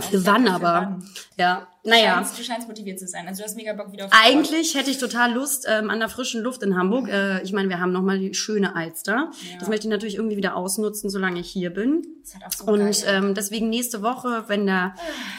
Für 0.10 0.26
wann 0.26 0.48
aber? 0.48 0.64
wann? 0.74 1.10
Ja, 1.38 1.68
Du 1.82 1.92
naja. 1.92 2.16
scheinst, 2.16 2.38
du 2.38 2.44
scheinst 2.44 2.68
motiviert 2.68 3.00
zu 3.00 3.08
sein. 3.08 3.26
Also 3.28 3.40
du 3.42 3.46
hast 3.48 3.56
mega 3.56 3.72
Bock 3.72 3.94
wieder 3.94 4.06
auf 4.06 4.12
Eigentlich 4.14 4.76
hätte 4.76 4.92
ich 4.92 4.98
total 4.98 5.32
Lust 5.34 5.66
ähm, 5.70 5.90
an 5.90 6.00
der 6.00 6.10
frischen 6.10 6.42
Luft 6.42 6.62
in 6.62 6.76
Hamburg. 6.78 7.08
Äh, 7.08 7.42
ich 7.44 7.54
meine, 7.54 7.70
wir 7.70 7.80
haben 7.80 7.94
noch 7.94 8.02
mal 8.02 8.20
die 8.20 8.34
schöne 8.34 8.76
Alster. 8.76 9.32
Das 9.60 9.70
möchte 9.70 9.88
ich 9.88 9.92
natürlich 9.92 10.16
irgendwie 10.16 10.36
wieder 10.36 10.58
ausnutzen, 10.58 11.10
solange 11.10 11.40
ich 11.40 11.50
hier 11.50 11.70
bin. 11.70 12.06
Das 12.22 12.36
hat 12.36 12.46
auch 12.46 12.52
so 12.52 12.66
Und 12.66 12.80
geil. 12.80 12.94
ähm, 13.08 13.34
deswegen 13.34 13.70
nächste 13.70 14.02
Woche, 14.02 14.44
wenn 14.48 14.66
der 14.66 14.94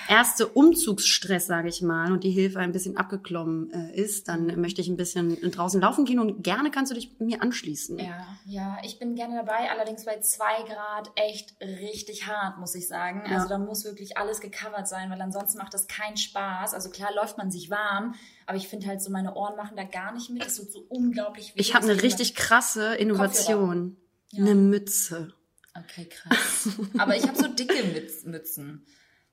erste 0.08 0.46
Umzugsstress, 0.48 1.46
sage 1.46 1.68
ich 1.68 1.82
mal, 1.82 2.10
und 2.10 2.24
die 2.24 2.30
Hilfe 2.30 2.58
ein 2.58 2.72
bisschen 2.72 2.96
abgeklommen 2.96 3.70
äh, 3.72 4.00
ist, 4.00 4.28
dann 4.28 4.58
möchte 4.60 4.80
ich 4.80 4.88
ein 4.88 4.96
bisschen 4.96 5.38
draußen 5.50 5.78
laufen 5.80 6.06
gehen 6.06 6.18
und 6.18 6.42
gerne 6.42 6.70
kannst 6.70 6.90
du 6.90 6.94
dich 6.94 7.10
mir 7.20 7.42
anschließen. 7.42 7.98
Ja, 7.98 8.26
ja, 8.46 8.78
ich 8.82 8.98
bin 8.98 9.14
gerne 9.14 9.36
dabei, 9.36 9.70
allerdings 9.70 10.06
bei 10.06 10.18
zwei 10.20 10.62
Grad 10.66 11.10
echt 11.16 11.54
richtig 11.60 12.26
hart, 12.26 12.58
muss 12.58 12.74
ich 12.74 12.88
sagen. 12.88 13.22
Ja. 13.28 13.36
Also 13.36 13.48
da 13.48 13.58
muss 13.58 13.84
wirklich 13.84 14.16
alles 14.16 14.39
gecovert 14.40 14.88
sein, 14.88 15.10
weil 15.10 15.20
ansonsten 15.20 15.58
macht 15.58 15.72
das 15.74 15.86
keinen 15.86 16.16
Spaß. 16.16 16.74
Also 16.74 16.90
klar 16.90 17.12
läuft 17.14 17.38
man 17.38 17.50
sich 17.50 17.70
warm, 17.70 18.14
aber 18.46 18.56
ich 18.56 18.68
finde 18.68 18.86
halt 18.86 19.00
so, 19.02 19.10
meine 19.10 19.34
Ohren 19.34 19.56
machen 19.56 19.76
da 19.76 19.84
gar 19.84 20.12
nicht 20.12 20.30
mit. 20.30 20.44
Es 20.44 20.56
tut 20.56 20.72
so 20.72 20.80
unglaublich 20.88 21.54
weh. 21.54 21.60
Ich 21.60 21.74
habe 21.74 21.88
eine 21.90 22.02
richtig 22.02 22.34
krasse 22.34 22.94
Innovation. 22.94 23.96
Ja. 24.30 24.44
Eine 24.44 24.54
Mütze. 24.54 25.34
Okay, 25.76 26.06
krass. 26.08 26.68
Aber 26.98 27.16
ich 27.16 27.26
habe 27.26 27.36
so 27.36 27.46
dicke 27.48 27.82
Mütz 27.84 28.24
Mützen. 28.24 28.86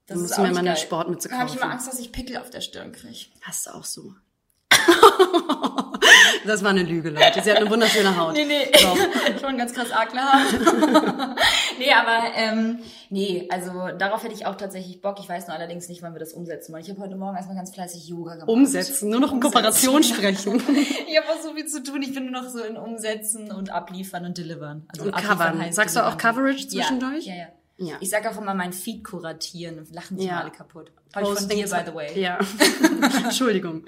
Das 0.05 0.17
Du 0.19 0.23
ist 0.23 0.29
musst 0.29 0.39
auch 0.39 0.43
mir 0.43 0.51
mal 0.53 0.59
eine 0.59 0.69
geil. 0.69 0.77
Sportmütze 0.77 1.29
Da 1.29 1.37
habe 1.39 1.49
ich 1.49 1.53
immer 1.55 1.61
kaufen. 1.63 1.73
Angst, 1.73 1.87
dass 1.87 1.99
ich 1.99 2.11
Pickel 2.11 2.37
auf 2.37 2.49
der 2.49 2.61
Stirn 2.61 2.91
kriege. 2.91 3.25
Hast 3.41 3.65
du 3.67 3.71
auch 3.71 3.83
so. 3.85 4.13
das 6.45 6.63
war 6.63 6.69
eine 6.71 6.83
Lüge, 6.83 7.09
Leute. 7.09 7.41
Sie 7.41 7.49
hat 7.51 7.57
eine 7.57 7.69
wunderschöne 7.69 8.17
Haut. 8.17 8.33
Nee, 8.33 8.45
nee. 8.45 8.69
Doch. 8.71 8.97
Schon 9.41 9.57
ganz 9.57 9.73
krass 9.73 9.91
Aklehaft. 9.91 10.53
nee, 11.79 11.91
aber 11.91 12.23
ähm, 12.35 12.79
nee, 13.09 13.47
also 13.51 13.71
darauf 13.97 14.23
hätte 14.23 14.33
ich 14.33 14.45
auch 14.45 14.55
tatsächlich 14.55 15.01
Bock. 15.01 15.17
Ich 15.19 15.27
weiß 15.29 15.47
nur 15.47 15.55
allerdings 15.55 15.89
nicht, 15.89 16.01
wann 16.01 16.13
wir 16.13 16.19
das 16.19 16.33
umsetzen 16.33 16.73
wollen. 16.73 16.83
Ich 16.83 16.89
habe 16.89 17.01
heute 17.01 17.15
Morgen 17.15 17.35
erstmal 17.35 17.57
ganz 17.57 17.73
fleißig 17.73 18.07
Yoga 18.07 18.33
gemacht. 18.35 18.49
Umsetzen, 18.49 19.09
nur 19.09 19.19
noch 19.19 19.31
in 19.33 19.39
Kooperation 19.39 20.03
sprechen. 20.03 20.61
Ich 21.07 21.17
habe 21.17 21.27
auch 21.29 21.41
so 21.41 21.53
viel 21.53 21.65
zu 21.65 21.83
tun. 21.83 22.01
Ich 22.01 22.13
bin 22.13 22.31
nur 22.31 22.41
noch 22.41 22.49
so 22.49 22.63
in 22.63 22.77
Umsetzen 22.77 23.51
und 23.51 23.71
Abliefern 23.71 24.25
und 24.25 24.37
Delivern. 24.37 24.85
Also 24.89 25.05
Und 25.05 25.15
covern. 25.15 25.71
Sagst 25.71 25.95
du 25.95 26.05
auch. 26.05 26.17
Coverage 26.17 26.67
zwischendurch? 26.67 27.25
Ja, 27.25 27.33
ja, 27.33 27.39
ja. 27.41 27.47
Ja. 27.79 27.93
Ich 27.99 28.09
sag 28.09 28.25
auch 28.25 28.41
immer 28.41 28.55
mein 28.55 28.73
Feed 28.73 29.03
kuratieren. 29.03 29.87
Lachen 29.91 30.17
sich 30.17 30.25
Ja. 30.27 30.33
mal 30.33 30.41
alle 30.41 30.51
kaputt. 30.51 30.91
Hab 31.13 31.21
ich 31.21 31.29
von 31.29 31.47
dir, 31.47 31.67
by 31.69 31.77
the 31.85 31.93
way. 31.93 32.19
Ja. 32.19 32.39
Entschuldigung. 33.23 33.85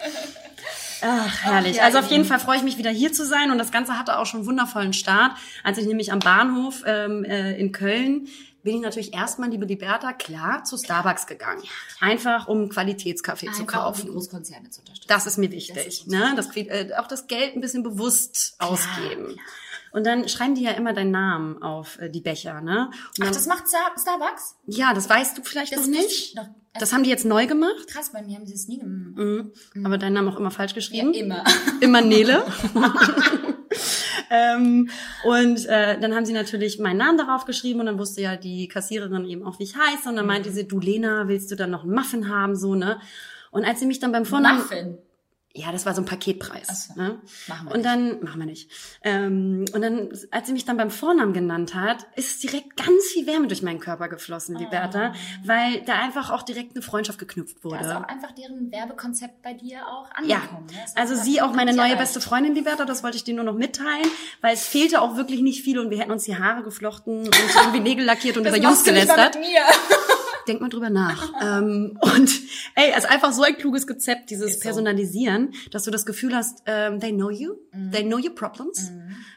Ach, 1.01 1.43
herrlich. 1.43 1.77
ja, 1.77 1.83
also 1.83 1.99
auf 1.99 2.09
jeden. 2.09 2.25
Fall 2.25 2.39
freue 2.39 2.57
ich 2.57 2.63
mich 2.63 2.77
wieder 2.77 2.91
hier 2.91 3.13
zu 3.13 3.25
sein 3.25 3.51
und 3.51 3.57
das 3.57 3.71
Ganze 3.71 3.97
hatte 3.97 4.17
auch 4.19 4.25
schon 4.25 4.41
einen 4.41 4.47
wundervollen 4.47 4.93
Start. 4.93 5.31
Als 5.63 5.77
ich 5.77 5.85
nämlich 5.85 6.11
am 6.11 6.19
Bahnhof 6.19 6.83
ähm, 6.85 7.23
äh, 7.23 7.57
in 7.57 7.71
Köln 7.71 8.27
bin 8.61 8.75
ich 8.75 8.81
natürlich 8.81 9.13
erstmal, 9.13 9.49
liebe 9.49 9.65
Liberta, 9.65 10.11
klar 10.13 10.63
zu 10.65 10.77
Starbucks 10.77 11.27
gegangen. 11.27 11.63
Einfach 12.01 12.47
um 12.47 12.67
Qualitätskaffee 12.69 13.47
zu 13.47 13.61
Einfach 13.61 13.87
um 13.87 13.93
die 13.93 14.01
kaufen. 14.01 14.11
Großkonzerne 14.13 14.69
zu 14.69 14.81
unterstützen. 14.81 15.07
Das 15.07 15.25
ist 15.25 15.37
mir 15.37 15.47
Das 15.47 15.55
wichtig. 15.55 15.87
ist 15.87 16.01
uns 16.03 16.11
ne? 16.13 16.33
das, 16.35 16.55
äh, 16.55 16.89
auch 16.97 17.07
das 17.07 17.27
Geld 17.27 17.55
ein 17.55 17.61
bisschen 17.61 17.83
bewusst 17.83 18.55
ausgeben. 18.59 19.37
Und 19.91 20.05
dann 20.05 20.27
schreiben 20.29 20.55
die 20.55 20.63
ja 20.63 20.71
immer 20.71 20.93
deinen 20.93 21.11
Namen 21.11 21.61
auf 21.63 21.99
äh, 21.99 22.09
die 22.09 22.21
Becher, 22.21 22.61
ne? 22.61 22.87
Und 22.87 22.93
Ach, 23.21 23.25
dann, 23.25 23.33
das 23.33 23.47
macht 23.47 23.67
Star 23.67 23.91
Starbucks? 23.99 24.57
ja, 24.67 24.93
das 24.93 25.09
weißt 25.09 25.37
du 25.37 25.43
vielleicht 25.43 25.73
Das 25.73 25.81
noch 25.81 25.87
nicht. 25.87 26.09
ich 26.29 26.35
noch. 26.35 26.47
Das 26.79 26.93
haben 26.93 27.03
die 27.03 27.09
jetzt 27.09 27.25
neu 27.25 27.47
gemacht, 27.47 27.87
Krass, 27.87 28.11
bei 28.11 28.21
mir 28.21 28.35
haben 28.37 28.45
sie 28.45 28.53
es 28.53 28.67
nie 28.67 28.77
gemacht. 28.79 29.17
mhm. 29.17 29.51
aber 29.85 29.97
deinen 29.97 30.13
Namen 30.13 30.29
auch 30.29 30.37
immer 30.37 30.51
falsch 30.51 30.71
Ja, 30.71 30.75
geschrieben. 30.75 31.13
immer. 31.13 31.43
immer 31.81 32.01
Nele. 32.01 32.43
ähm, 34.29 34.89
und 35.23 35.65
äh, 35.65 35.99
dann 35.99 36.13
haben 36.15 36.25
sie 36.25 36.33
natürlich 36.33 36.79
meinen 36.79 36.97
Namen 36.97 37.17
darauf 37.17 37.45
geschrieben 37.45 37.79
und 37.79 37.87
dann 37.87 37.97
wusste 37.99 38.21
ja 38.21 38.35
die 38.35 38.67
Kassiererin 38.67 39.25
eben 39.25 39.43
auch, 39.43 39.59
wie 39.59 39.63
ich 39.63 39.75
heiße. 39.75 40.07
Und 40.09 40.15
dann 40.17 40.27
meinte 40.27 40.51
sie, 40.51 40.67
du 40.67 40.79
Lena, 40.79 41.27
willst 41.27 41.49
du 41.51 41.55
dann 41.55 41.71
noch 41.71 41.83
einen 41.83 41.93
Muffin 41.93 42.29
haben, 42.29 42.55
so, 42.55 42.75
ne? 42.75 42.99
Und 43.51 43.65
als 43.65 43.79
sie 43.79 43.87
mich 43.87 43.99
dann 43.99 44.11
beim 44.11 44.25
Vornamen... 44.25 44.59
Muffin. 44.59 44.97
Ja, 45.55 45.71
das 45.71 45.85
war 45.87 45.95
so 45.95 46.01
ein 46.01 46.05
Paketpreis. 46.05 46.89
So. 46.93 47.01
Ne? 47.01 47.19
Machen 47.47 47.67
wir 47.67 47.75
Und 47.75 47.83
dann, 47.83 48.21
machen 48.23 48.39
wir 48.39 48.45
nicht. 48.45 48.69
Ähm, 49.03 49.65
und 49.73 49.81
dann, 49.81 50.09
als 50.29 50.45
sie 50.45 50.53
mich 50.53 50.63
dann 50.63 50.77
beim 50.77 50.91
Vornamen 50.91 51.33
genannt 51.33 51.73
hat, 51.73 52.05
ist 52.15 52.43
direkt 52.43 52.77
ganz 52.77 53.05
viel 53.11 53.25
Wärme 53.25 53.47
durch 53.47 53.63
meinen 53.63 53.79
Körper 53.79 54.09
geflossen, 54.09 54.57
die 54.59 54.67
Bertha, 54.67 55.13
weil 55.43 55.81
da 55.81 55.93
einfach 55.95 56.29
auch 56.29 56.43
direkt 56.43 56.75
eine 56.75 56.83
Freundschaft 56.83 57.17
geknüpft 57.17 57.63
wurde. 57.63 57.83
Ist 57.83 57.91
auch 57.91 58.03
einfach 58.03 58.31
deren 58.31 58.71
Werbekonzept 58.71 59.41
bei 59.41 59.53
dir 59.53 59.87
auch 59.87 60.07
Ja, 60.23 60.37
angekommen. 60.37 60.67
ne? 60.67 60.73
Das 60.83 60.95
also 60.95 61.15
sie 61.15 61.41
auch 61.41 61.51
meine 61.53 61.73
neue 61.73 61.95
beste 61.97 62.21
Freundin, 62.21 62.53
die 62.53 62.61
Bertha, 62.61 62.85
das 62.85 63.01
wollte 63.03 63.17
ich 63.17 63.23
dir 63.23 63.33
nur 63.33 63.43
noch 63.43 63.55
mitteilen, 63.55 64.05
weil 64.41 64.53
es 64.53 64.67
fehlte 64.67 65.01
auch 65.01 65.15
wirklich 65.15 65.41
nicht 65.41 65.63
viel 65.63 65.79
und 65.79 65.89
wir 65.89 65.97
hätten 65.99 66.11
uns 66.11 66.25
die 66.25 66.37
Haare 66.37 66.61
geflochten 66.63 67.21
und 67.25 67.35
irgendwie 67.55 67.79
Nägel 67.79 68.05
lackiert 68.05 68.37
und 68.37 68.45
über 68.45 68.55
Jungs 68.55 68.85
nicht 68.85 68.93
gelästert. 68.93 69.35
Denk 70.49 70.61
mal 70.61 70.69
drüber 70.69 70.89
nach. 70.89 71.31
ähm, 71.41 71.97
und 72.01 72.31
ey, 72.75 72.91
also 72.93 73.07
einfach 73.07 73.31
so 73.31 73.43
ein 73.43 73.55
kluges 73.55 73.85
Konzept, 73.87 74.31
dieses 74.31 74.49
Ist 74.51 74.59
so. 74.61 74.63
Personalisieren, 74.63 75.53
dass 75.71 75.83
du 75.83 75.91
das 75.91 76.05
Gefühl 76.05 76.35
hast, 76.35 76.63
ähm, 76.65 76.99
they 76.99 77.11
know 77.13 77.29
you, 77.29 77.53
Mhm. 77.71 77.91
they 77.91 78.03
know 78.03 78.17
your 78.17 78.33
problems. 78.33 78.91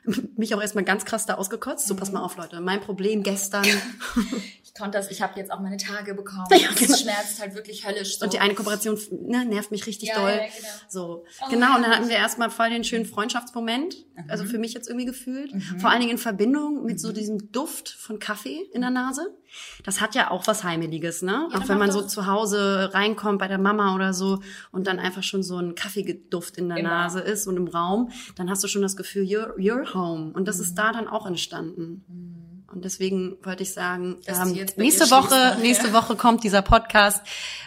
Mich 0.37 0.54
auch 0.54 0.61
erstmal 0.62 0.85
ganz 0.85 1.04
krass 1.04 1.26
da 1.26 1.35
ausgekotzt. 1.35 1.87
So, 1.87 1.95
pass 1.95 2.09
Mhm. 2.09 2.14
mal 2.14 2.23
auf, 2.25 2.37
Leute, 2.38 2.61
mein 2.62 2.81
Problem 2.81 3.23
gestern. 3.23 3.64
Ich 4.74 4.80
konnte 4.80 4.96
das, 4.96 5.10
ich 5.10 5.20
habe 5.20 5.38
jetzt 5.38 5.52
auch 5.52 5.60
meine 5.60 5.76
Tage 5.76 6.14
bekommen. 6.14 6.46
Ja, 6.50 6.68
genau. 6.74 6.96
schmerzt 6.96 7.40
halt 7.40 7.54
wirklich 7.54 7.86
höllisch. 7.86 8.18
So. 8.18 8.24
Und 8.24 8.32
die 8.32 8.38
eine 8.40 8.54
Kooperation 8.54 8.98
ne, 9.10 9.44
nervt 9.44 9.70
mich 9.70 9.86
richtig 9.86 10.08
Ja, 10.08 10.14
doll. 10.20 10.30
ja, 10.30 10.36
genau. 10.38 10.68
So, 10.88 11.24
Oh, 11.44 11.50
genau. 11.50 11.76
Und 11.76 11.82
dann 11.82 11.90
hatten 11.94 12.08
wir 12.08 12.16
erstmal 12.16 12.48
voll 12.50 12.70
den 12.70 12.82
schönen 12.82 13.04
Freundschaftsmoment. 13.04 13.96
Mhm. 14.16 14.24
Also 14.30 14.44
für 14.44 14.56
mich 14.58 14.72
jetzt 14.72 14.88
irgendwie 14.88 15.04
gefühlt. 15.04 15.52
Vor 15.78 15.90
allen 15.90 16.00
Dingen 16.00 16.12
in 16.12 16.18
Verbindung 16.18 16.84
mit 16.84 17.00
so 17.00 17.12
diesem 17.12 17.52
Duft 17.52 17.90
von 17.90 18.18
Kaffee 18.18 18.62
in 18.72 18.80
der 18.80 18.90
Nase. 18.90 19.36
Das 19.84 20.00
hat 20.00 20.14
ja 20.14 20.30
auch 20.30 20.46
was 20.46 20.64
Heimeliges, 20.64 21.20
ne? 21.20 21.48
Auch 21.52 21.58
das 21.60 21.68
wenn 21.68 21.76
man 21.78 21.92
so 21.92 22.00
zu 22.00 22.26
Hause 22.26 22.90
reinkommt 22.94 23.38
bei 23.40 23.48
der 23.48 23.58
Mama 23.58 23.94
oder 23.94 24.14
so 24.14 24.40
und 24.70 24.86
dann 24.86 24.98
einfach 24.98 25.22
schon 25.22 25.42
so 25.42 25.58
ein 25.58 25.74
Kaffeeduft 25.74 26.56
in 26.56 26.70
der 26.70 26.78
Immer. 26.78 26.88
Nase 26.88 27.20
ist 27.20 27.46
und 27.46 27.58
im 27.58 27.68
Raum, 27.68 28.10
dann 28.36 28.48
hast 28.48 28.64
du 28.64 28.68
schon 28.68 28.80
das 28.80 28.96
Gefühl, 28.96 29.24
you're, 29.24 29.54
you're 29.58 29.92
home. 29.92 30.32
Und 30.32 30.48
das 30.48 30.56
Mhm. 30.56 30.62
ist 30.62 30.74
da 30.76 30.92
dann 30.92 31.08
auch 31.08 31.26
entstanden. 31.26 32.41
Und 32.72 32.84
deswegen 32.84 33.36
wollte 33.44 33.62
ich 33.64 33.74
sagen, 33.74 34.18
ähm, 34.26 34.66
nächste 34.76 35.10
Woche, 35.10 35.58
nächste 35.60 35.92
Woche 35.92 36.16
kommt 36.16 36.42
dieser 36.42 36.62
Podcast 36.62 37.20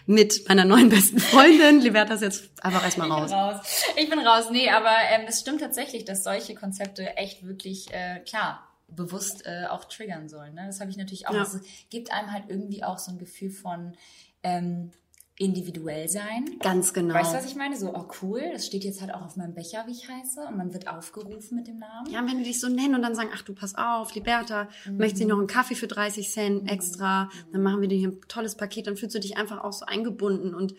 mit 0.08 0.50
meiner 0.50 0.66
neuen 0.66 0.90
besten 0.90 1.20
Freundin. 1.20 1.80
Liberta 1.80 2.16
ist 2.16 2.22
jetzt 2.22 2.64
einfach 2.64 2.84
erstmal 2.84 3.12
raus. 3.12 3.32
raus. 3.32 3.84
Ich 3.96 4.10
bin 4.10 4.20
raus. 4.20 4.46
Nee, 4.52 4.70
aber 4.70 4.94
ähm, 5.12 5.26
es 5.28 5.42
stimmt 5.42 5.62
tatsächlich, 5.62 6.06
dass 6.06 6.24
solche 6.24 6.56
Konzepte 6.56 7.18
echt 7.18 7.46
wirklich, 7.46 7.94
äh, 7.94 8.20
klar, 8.26 8.68
bewusst 8.88 9.46
äh, 9.46 9.66
auch 9.70 9.86
triggern 9.86 10.28
sollen. 10.28 10.56
Ne? 10.56 10.64
Das 10.66 10.80
habe 10.80 10.90
ich 10.90 10.98
natürlich 10.98 11.28
auch. 11.28 11.34
Ja. 11.34 11.44
Es 11.44 11.60
gibt 11.90 12.12
einem 12.12 12.32
halt 12.32 12.46
irgendwie 12.48 12.84
auch 12.84 12.98
so 12.98 13.12
ein 13.12 13.20
Gefühl 13.20 13.52
von 13.52 13.96
ähm, 14.44 14.92
individuell 15.38 16.08
sein. 16.08 16.46
Ganz 16.62 16.94
genau. 16.94 17.14
Weißt 17.14 17.34
du, 17.34 17.38
was 17.38 17.46
ich 17.46 17.56
meine? 17.56 17.76
So, 17.76 17.94
oh 17.94 18.06
cool, 18.22 18.42
das 18.54 18.66
steht 18.66 18.84
jetzt 18.86 19.02
halt 19.02 19.14
auch 19.14 19.22
auf 19.22 19.36
meinem 19.36 19.54
Becher, 19.54 19.84
wie 19.86 19.92
ich 19.92 20.08
heiße, 20.08 20.42
und 20.48 20.56
man 20.58 20.74
wird 20.74 20.88
aufgerufen 20.88 21.58
mit 21.58 21.68
dem 21.68 21.78
Namen. 21.80 22.10
Ja, 22.10 22.20
wenn 22.26 22.38
die 22.38 22.46
dich 22.46 22.60
so 22.62 22.70
nennen 22.70 22.96
und 22.96 23.02
dann 23.02 23.16
sagen, 23.16 23.30
ach 23.34 23.42
du, 23.42 23.54
pass 23.54 23.76
auf, 23.76 24.16
Liberta, 24.16 24.70
Mhm. 24.86 24.98
möchtest 24.98 25.24
du 25.24 25.28
noch 25.28 25.38
einen 25.38 25.48
Kaffee 25.48 25.76
für 25.76 25.88
30 25.88 26.32
Cent 26.32 26.72
extra? 26.72 27.30
Dann 27.52 27.62
machen 27.64 27.82
wir 27.82 27.90
dir 27.90 27.98
hier 27.98 28.10
ein 28.10 28.22
tolles 28.30 28.56
Paket, 28.56 28.88
dann 28.88 28.96
fühlst 28.96 29.14
du 29.16 29.20
dich 29.20 29.36
einfach 29.38 29.62
auch 29.64 29.74
so 29.74 29.86
eingebunden 29.86 30.56
und 30.56 30.74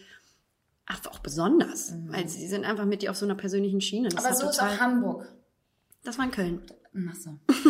ach, 0.86 1.00
auch 1.10 1.18
besonders, 1.18 1.92
weil 2.08 2.26
sie 2.28 2.46
sind 2.46 2.64
einfach 2.64 2.86
mit 2.86 3.02
dir 3.02 3.10
auf 3.10 3.16
so 3.16 3.26
einer 3.26 3.34
persönlichen 3.34 3.80
Schiene. 3.82 4.08
Das 4.08 4.22
Mhm. 4.22 4.26
Aber 4.26 4.36
so 4.36 4.48
ist 4.48 4.62
auch 4.62 4.78
Hamburg. 4.80 5.32
Das 6.04 6.16
war 6.16 6.24
in 6.24 6.30
Köln. 6.30 6.62
Ach 6.96 7.14
so. 7.14 7.38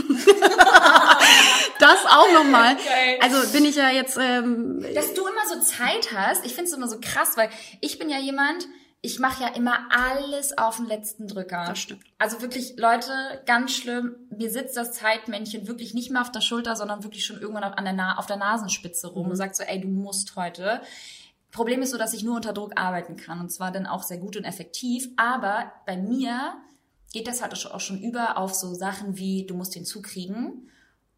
Das 1.79 2.07
auch 2.07 2.33
nochmal. 2.33 2.77
Also 3.21 3.53
bin 3.53 3.65
ich 3.65 3.77
ja 3.77 3.91
jetzt, 3.91 4.19
ähm, 4.21 4.85
Dass 4.95 5.15
du 5.15 5.27
immer 5.27 5.47
so 5.49 5.61
Zeit 5.61 6.09
hast, 6.15 6.45
ich 6.45 6.55
finde 6.55 6.71
es 6.71 6.77
immer 6.77 6.89
so 6.89 6.99
krass, 7.01 7.37
weil 7.37 7.51
ich 7.81 7.99
bin 7.99 8.09
ja 8.09 8.19
jemand, 8.19 8.67
ich 9.01 9.19
mache 9.19 9.45
ja 9.45 9.49
immer 9.51 9.89
alles 9.91 10.57
auf 10.57 10.77
den 10.77 10.87
letzten 10.87 11.29
Drücker. 11.29 11.65
Das 11.69 11.79
stimmt. 11.79 12.03
Also 12.19 12.41
wirklich, 12.43 12.77
Leute, 12.77 13.11
ganz 13.47 13.73
schlimm. 13.73 14.17
Mir 14.31 14.51
sitzt 14.51 14.77
das 14.77 14.93
Zeitmännchen 14.93 15.69
wirklich 15.69 15.95
nicht 15.95 16.11
mehr 16.11 16.23
auf 16.23 16.33
der 16.33 16.41
Schulter, 16.41 16.77
sondern 16.77 17.05
wirklich 17.05 17.25
schon 17.25 17.41
irgendwann 17.41 17.65
auf, 17.65 17.77
an 17.77 17.85
der, 17.85 17.95
Na 17.95 18.19
auf 18.19 18.27
der 18.27 18.37
Nasenspitze 18.37 19.09
rum 19.09 19.31
und 19.31 19.37
sagt 19.37 19.57
so, 19.57 19.63
ey, 19.63 19.81
du 19.81 19.89
musst 19.89 20.37
heute. 20.37 20.81
Problem 21.53 21.83
ist 21.83 21.91
so, 21.91 21.99
dass 21.99 22.15
ich 22.15 22.25
nur 22.25 22.37
unter 22.37 22.53
Druck 22.53 22.73
arbeiten 22.77 23.17
kann 23.17 23.41
und 23.41 23.51
zwar 23.51 23.71
dann 23.71 23.87
auch 23.87 24.03
sehr 24.03 24.19
gut 24.19 24.37
und 24.37 24.45
effektiv. 24.45 25.09
Aber 25.17 25.73
bei 25.87 25.97
mir 25.97 26.55
geht 27.17 27.27
das 27.29 27.41
halt 27.41 27.55
auch 27.73 27.81
schon 27.81 27.99
über 28.03 28.37
auf 28.37 28.53
so 28.55 28.75
Sachen 28.75 29.17
wie, 29.17 29.47
du 29.47 29.55
musst 29.55 29.75
den 29.75 29.87
Zug 29.87 30.05
kriegen. 30.05 30.69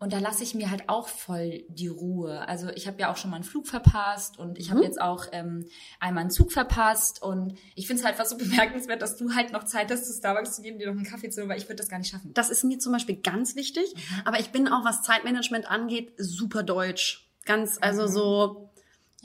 Und 0.01 0.13
da 0.13 0.21
lasse 0.21 0.45
ich 0.45 0.55
mir 0.55 0.71
halt 0.71 0.89
auch 0.89 1.09
voll 1.09 1.65
die 1.69 1.89
Ruhe. 1.89 2.47
Also 2.47 2.69
ich 2.69 2.87
habe 2.87 3.01
ja 3.01 3.11
auch 3.11 3.17
schon 3.17 3.31
mal 3.31 3.37
einen 3.39 3.45
Flug 3.45 3.67
verpasst 3.67 4.39
und 4.39 4.57
ich 4.57 4.71
habe 4.71 4.85
jetzt 4.85 5.01
auch 5.01 5.27
ähm, 5.33 5.67
einmal 5.99 6.21
einen 6.21 6.31
Zug 6.31 6.53
verpasst. 6.53 7.21
Und 7.21 7.55
ich 7.75 7.89
finde 7.89 7.99
es 8.03 8.07
halt 8.07 8.15
fast 8.15 8.31
so 8.31 8.39
bemerkenswert, 8.47 9.03
dass 9.03 9.17
du 9.17 9.35
halt 9.35 9.53
noch 9.53 9.65
Zeit 9.65 9.91
hast, 9.91 10.07
zu 10.07 10.13
Starbucks 10.17 10.55
zu 10.55 10.63
gehen, 10.63 10.79
dir 10.79 10.87
noch 10.87 10.95
einen 10.95 11.05
Kaffee 11.05 11.31
zu 11.31 11.41
holen, 11.41 11.51
weil 11.51 11.59
ich 11.59 11.65
würde 11.65 11.77
das 11.83 11.89
gar 11.89 11.99
nicht 11.99 12.11
schaffen. 12.13 12.33
das 12.33 12.49
ist 12.49 12.63
mir 12.63 12.79
zum 12.79 12.93
Beispiel 12.93 13.17
ganz 13.17 13.57
wichtig. 13.57 13.93
Mhm. 13.97 14.23
Aber 14.25 14.39
ich 14.39 14.51
bin 14.51 14.69
auch, 14.69 14.85
was 14.85 15.03
Zeitmanagement 15.03 15.69
angeht, 15.69 16.13
super 16.17 16.63
deutsch. 16.63 17.29
Ganz, 17.45 17.79
also 17.81 18.03
Mhm. 18.03 18.09
so, 18.09 18.68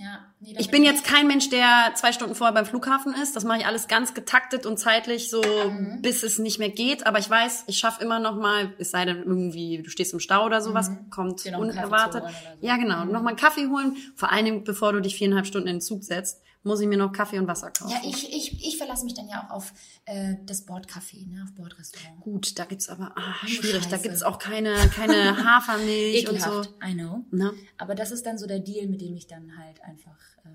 Ja, 0.04 0.20
nee, 0.42 0.56
Ich 0.60 0.70
bin 0.70 0.84
jetzt 0.84 1.06
kein 1.06 1.28
Mensch, 1.28 1.50
der 1.50 1.92
zwei 1.96 2.12
Stunden 2.12 2.36
vorher 2.36 2.54
beim 2.54 2.66
Flughafen 2.66 3.14
ist. 3.16 3.36
Das 3.36 3.44
mache 3.46 3.60
ich 3.60 3.66
alles 3.66 3.88
ganz 3.88 4.14
getaktet 4.14 4.66
und 4.66 4.78
zeitlich 4.78 5.30
so, 5.30 5.42
Mhm. 5.42 6.02
bis 6.02 6.24
es 6.24 6.40
nicht 6.40 6.60
mehr 6.60 6.70
geht. 6.70 7.06
Aber 7.08 7.20
ich 7.20 7.30
weiß, 7.30 7.64
ich 7.68 7.78
schaffe 7.78 8.04
immer 8.04 8.20
noch 8.20 8.36
mal, 8.36 8.74
es 8.80 8.92
sei 8.92 9.06
denn 9.06 9.24
irgendwie, 9.24 9.82
du 9.82 9.90
stehst 9.90 10.12
im 10.14 10.20
Stau 10.20 10.46
oder 10.46 10.62
sowas, 10.62 10.92
kommt 11.10 11.46
Mhm. 11.46 11.54
Einen 11.54 11.72
Kaffee 11.72 11.80
unerwartet. 11.80 12.24
so. 12.60 12.68
Ja, 12.68 12.76
genau. 12.78 13.06
Noch 13.06 13.22
mal 13.22 13.30
einen 13.30 13.38
Kaffee 13.38 13.68
holen. 13.68 13.96
Vor 14.16 14.32
allen 14.32 14.46
Dingen, 14.46 14.64
bevor 14.64 14.92
du 14.94 15.00
dich 15.02 15.16
viereinhalb 15.16 15.46
Stunden 15.48 15.68
in 15.70 15.76
den 15.78 15.82
Zug 15.82 16.04
setzt, 16.04 16.42
muss 16.64 16.80
ich 16.80 16.88
mir 16.88 16.98
noch 16.98 17.12
Kaffee 17.12 17.40
und 17.40 17.48
Wasser 17.48 17.72
kaufen. 17.72 17.92
Ja, 17.92 18.02
ich, 18.04 18.34
ich, 18.34 18.66
ich 18.66 18.78
verlasse 18.78 19.04
mich 19.04 19.14
dann 19.14 19.28
ja 19.28 19.46
auch 19.46 19.52
auf 19.52 19.74
äh, 20.06 20.36
das 20.46 20.66
Bordcafé, 20.66 21.28
ne, 21.28 21.44
auf 21.44 21.54
Bordrestaurant. 21.54 22.22
Gut, 22.22 22.58
da 22.58 22.66
gibt's 22.66 22.90
aber, 22.90 23.14
ah, 23.16 23.36
schwierig. 23.46 23.84
Da 23.84 23.90
Scheiße. 23.92 24.04
gibt's 24.04 24.24
auch 24.24 24.40
keine, 24.40 24.74
keine 24.90 25.38
Hafermilch 25.46 26.28
und 26.30 26.42
so. 26.42 26.62
I 26.84 26.94
know. 26.94 27.26
Ne? 27.32 27.54
Aber 27.78 27.96
das 27.96 28.12
ist 28.12 28.26
dann 28.26 28.38
so 28.38 28.48
der 28.48 28.60
Deal, 28.60 28.88
mit 28.88 29.02
dem 29.02 29.16
ich 29.16 29.28
dann 29.28 29.58
halt 29.58 29.82
einfach, 29.84 30.18
äh, 30.46 30.50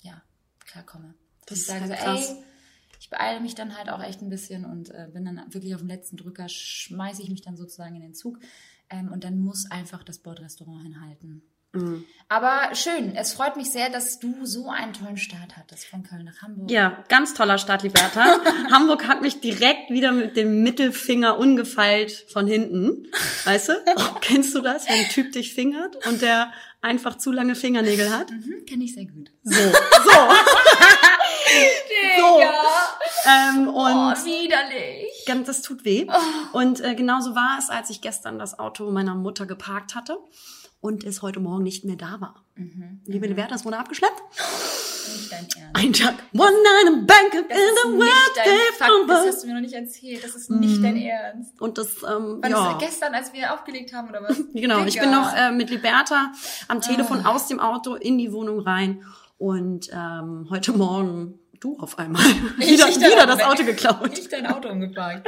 ja, 0.00 0.22
klarkomme. 0.64 1.14
Das 1.46 1.58
ich 1.58 1.62
ist 1.62 1.68
sage 1.68 1.80
halt 1.80 1.98
so, 1.98 2.04
krass. 2.04 2.30
ey, 2.30 2.44
ich 3.00 3.10
beeile 3.10 3.40
mich 3.40 3.54
dann 3.54 3.76
halt 3.76 3.90
auch 3.90 4.02
echt 4.02 4.22
ein 4.22 4.28
bisschen 4.28 4.64
und 4.64 4.90
äh, 4.90 5.08
bin 5.12 5.24
dann 5.24 5.42
wirklich 5.52 5.74
auf 5.74 5.80
dem 5.80 5.88
letzten 5.88 6.16
Drücker, 6.16 6.48
schmeiße 6.48 7.22
ich 7.22 7.30
mich 7.30 7.42
dann 7.42 7.56
sozusagen 7.56 7.96
in 7.96 8.02
den 8.02 8.14
Zug 8.14 8.38
ähm, 8.88 9.10
und 9.10 9.24
dann 9.24 9.40
muss 9.40 9.70
einfach 9.70 10.04
das 10.04 10.18
Bordrestaurant 10.18 10.82
hinhalten. 10.82 11.42
Mhm. 11.72 12.04
Aber 12.32 12.76
schön, 12.76 13.16
es 13.16 13.32
freut 13.32 13.56
mich 13.56 13.72
sehr, 13.72 13.90
dass 13.90 14.20
du 14.20 14.46
so 14.46 14.70
einen 14.70 14.92
tollen 14.92 15.16
Start 15.16 15.56
hattest 15.56 15.86
von 15.86 16.04
Köln 16.04 16.24
nach 16.26 16.42
Hamburg. 16.42 16.70
Ja, 16.70 17.02
ganz 17.08 17.34
toller 17.34 17.58
Start, 17.58 17.82
Liberta. 17.82 18.38
Hamburg 18.70 19.08
hat 19.08 19.20
mich 19.20 19.40
direkt 19.40 19.90
wieder 19.90 20.12
mit 20.12 20.36
dem 20.36 20.62
Mittelfinger 20.62 21.36
ungefeilt 21.38 22.12
von 22.32 22.46
hinten. 22.46 23.08
Weißt 23.44 23.70
du? 23.70 23.72
Oh, 23.96 24.14
kennst 24.20 24.54
du 24.54 24.60
das, 24.60 24.88
wenn 24.88 25.00
ein 25.00 25.08
Typ 25.08 25.32
dich 25.32 25.54
fingert 25.54 26.06
und 26.06 26.22
der 26.22 26.52
einfach 26.82 27.18
zu 27.18 27.32
lange 27.32 27.56
Fingernägel 27.56 28.16
hat? 28.16 28.30
Mhm, 28.30 28.64
Kenne 28.64 28.84
ich 28.84 28.94
sehr 28.94 29.06
gut. 29.06 29.32
So, 29.42 29.52
so. 30.04 30.10
so. 32.16 32.40
Ähm, 33.26 33.68
Oh, 33.72 33.84
und 33.86 34.24
widerlich. 34.24 35.24
ganz, 35.26 35.46
das 35.48 35.62
tut 35.62 35.84
weh. 35.84 36.06
Und 36.52 36.80
äh, 36.80 36.94
genauso 36.94 37.34
war 37.34 37.56
es, 37.58 37.70
als 37.70 37.90
ich 37.90 38.00
gestern 38.00 38.38
das 38.38 38.58
Auto 38.58 38.90
meiner 38.92 39.14
Mutter 39.14 39.46
geparkt 39.46 39.94
hatte 39.94 40.16
und 40.80 41.04
es 41.04 41.22
heute 41.22 41.40
Morgen 41.40 41.62
nicht 41.62 41.84
mehr 41.84 41.96
da 41.96 42.20
war. 42.20 42.44
Liebe 43.06 43.26
Liberta, 43.26 43.54
es 43.54 43.64
wurde 43.64 43.78
abgeschleppt. 43.78 44.22
Nicht 45.12 45.32
dein 45.32 45.40
Ernst. 45.40 45.74
Ein 45.74 45.92
Tag, 45.92 46.14
one 46.34 46.50
night 46.52 46.86
in 46.94 47.06
Bangkok 47.06 47.48
Das 47.48 47.58
in 47.58 47.74
the 47.82 47.98
world 47.98 48.76
Fakt, 48.78 48.90
das 49.08 49.26
hast 49.26 49.42
du 49.42 49.46
mir 49.48 49.54
noch 49.54 49.60
nicht 49.60 49.74
erzählt. 49.74 50.22
Das 50.22 50.34
ist 50.34 50.50
nicht 50.50 50.82
dein 50.82 50.96
Ernst. 50.96 51.60
Und 51.60 51.78
das, 51.78 51.88
ähm, 52.02 52.40
War 52.42 52.50
ja. 52.50 52.72
das 52.74 52.78
gestern, 52.82 53.14
als 53.14 53.32
wir 53.32 53.52
aufgelegt 53.52 53.92
haben, 53.92 54.08
oder 54.10 54.22
was? 54.22 54.36
Genau, 54.54 54.84
ich 54.84 54.94
Digga. 54.94 55.04
bin 55.04 55.12
noch 55.12 55.34
äh, 55.36 55.50
mit 55.52 55.70
Liberta 55.70 56.32
am 56.68 56.80
Telefon 56.80 57.22
Ah. 57.24 57.30
aus 57.34 57.46
dem 57.48 57.60
Auto 57.60 57.94
in 57.94 58.18
die 58.18 58.32
Wohnung 58.32 58.60
rein 58.60 59.02
und 59.38 59.88
ähm, 59.92 60.46
heute 60.50 60.72
Morgen 60.72 61.38
du 61.60 61.78
auf 61.78 61.98
einmal. 61.98 62.22
wieder 62.58 62.58
Ich 62.88 62.96
wieder 63.00 63.22
auch 63.22 63.26
das. 63.26 63.42
Auto 63.42 63.64
geklaut. 63.64 64.08
Nicht 64.10 64.32
dein 64.32 64.46
Auto 64.46 64.68
umgeparkt. 64.68 65.26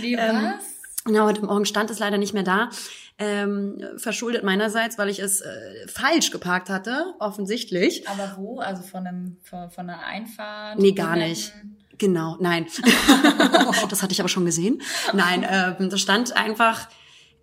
Nee, 0.00 0.16
Ähm, 0.18 0.36
was? 0.58 0.64
Na, 1.06 1.24
heute 1.24 1.44
Morgen 1.44 1.66
stand 1.66 1.90
es 1.90 1.98
leider 1.98 2.16
nicht 2.18 2.32
mehr 2.32 2.44
da. 2.44 2.70
Ähm, 3.16 3.80
verschuldet 3.96 4.42
meinerseits, 4.42 4.98
weil 4.98 5.08
ich 5.08 5.20
es 5.20 5.40
äh, 5.40 5.86
falsch 5.86 6.32
geparkt 6.32 6.68
hatte, 6.68 7.14
offensichtlich. 7.20 8.08
Aber 8.08 8.34
wo? 8.36 8.58
Also 8.58 8.82
von, 8.82 9.06
einem, 9.06 9.36
von, 9.42 9.70
von 9.70 9.88
einer 9.88 10.04
Einfahrt? 10.04 10.80
Nee, 10.80 10.92
gar 10.92 11.14
nicht. 11.14 11.52
Genau, 11.98 12.36
nein. 12.40 12.66
das 13.88 14.02
hatte 14.02 14.12
ich 14.12 14.20
aber 14.20 14.28
schon 14.28 14.44
gesehen. 14.44 14.82
Nein, 15.12 15.46
ähm, 15.48 15.90
das 15.90 16.00
stand 16.00 16.36
einfach, 16.36 16.88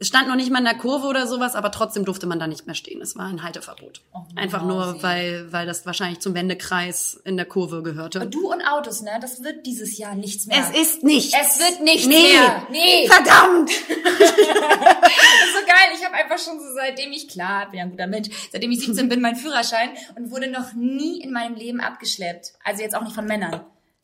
es 0.01 0.07
stand 0.07 0.27
noch 0.27 0.35
nicht 0.35 0.49
mal 0.49 0.57
in 0.57 0.65
der 0.65 0.73
Kurve 0.73 1.05
oder 1.05 1.27
sowas, 1.27 1.53
aber 1.53 1.69
trotzdem 1.69 2.05
durfte 2.05 2.25
man 2.25 2.39
da 2.39 2.47
nicht 2.47 2.65
mehr 2.65 2.73
stehen. 2.73 3.03
Es 3.03 3.15
war 3.15 3.27
ein 3.27 3.43
Halteverbot. 3.43 4.01
Oh, 4.13 4.21
einfach 4.35 4.63
nur, 4.63 5.03
weil, 5.03 5.53
weil 5.53 5.67
das 5.67 5.85
wahrscheinlich 5.85 6.19
zum 6.21 6.33
Wendekreis 6.33 7.21
in 7.23 7.37
der 7.37 7.45
Kurve 7.45 7.83
gehörte. 7.83 8.25
Du 8.25 8.51
und 8.51 8.63
Autos, 8.63 9.03
ne? 9.03 9.19
Das 9.21 9.43
wird 9.43 9.67
dieses 9.67 9.99
Jahr 9.99 10.15
nichts 10.15 10.47
mehr. 10.47 10.57
Es 10.57 10.75
ist 10.75 11.03
nichts. 11.03 11.35
Es 11.39 11.59
wird 11.59 11.81
nichts 11.83 12.07
nee. 12.07 12.15
mehr. 12.15 12.67
Nee. 12.71 13.07
Verdammt! 13.07 13.69
Das 13.69 13.77
ist 14.31 15.53
so 15.53 15.65
geil. 15.67 15.91
Ich 15.93 16.03
habe 16.03 16.15
einfach 16.15 16.39
schon 16.39 16.59
so 16.59 16.65
seitdem 16.73 17.11
ich, 17.11 17.27
klar, 17.27 17.69
bin 17.69 17.77
ja 17.77 17.85
ein 17.85 17.91
guter 17.91 18.07
Mensch, 18.07 18.29
seitdem 18.51 18.71
ich 18.71 18.79
17 18.79 19.07
bin, 19.07 19.21
meinen 19.21 19.35
Führerschein 19.35 19.91
und 20.15 20.31
wurde 20.31 20.49
noch 20.49 20.73
nie 20.73 21.21
in 21.21 21.31
meinem 21.31 21.53
Leben 21.53 21.79
abgeschleppt. 21.79 22.53
Also 22.63 22.81
jetzt 22.81 22.95
auch 22.95 23.03
nicht 23.03 23.13
von 23.13 23.25
Männern. 23.25 23.61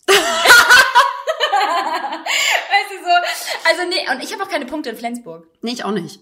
so? 3.08 3.70
Also 3.70 3.90
nee, 3.90 4.10
und 4.16 4.24
ich 4.24 4.32
habe 4.34 4.44
auch 4.44 4.50
keine 4.50 4.66
Punkte 4.66 4.90
in 4.92 4.98
Flensburg. 4.98 5.48
Nee, 5.62 5.72
ich 5.72 5.84
auch 5.84 5.92
nicht. 5.92 6.20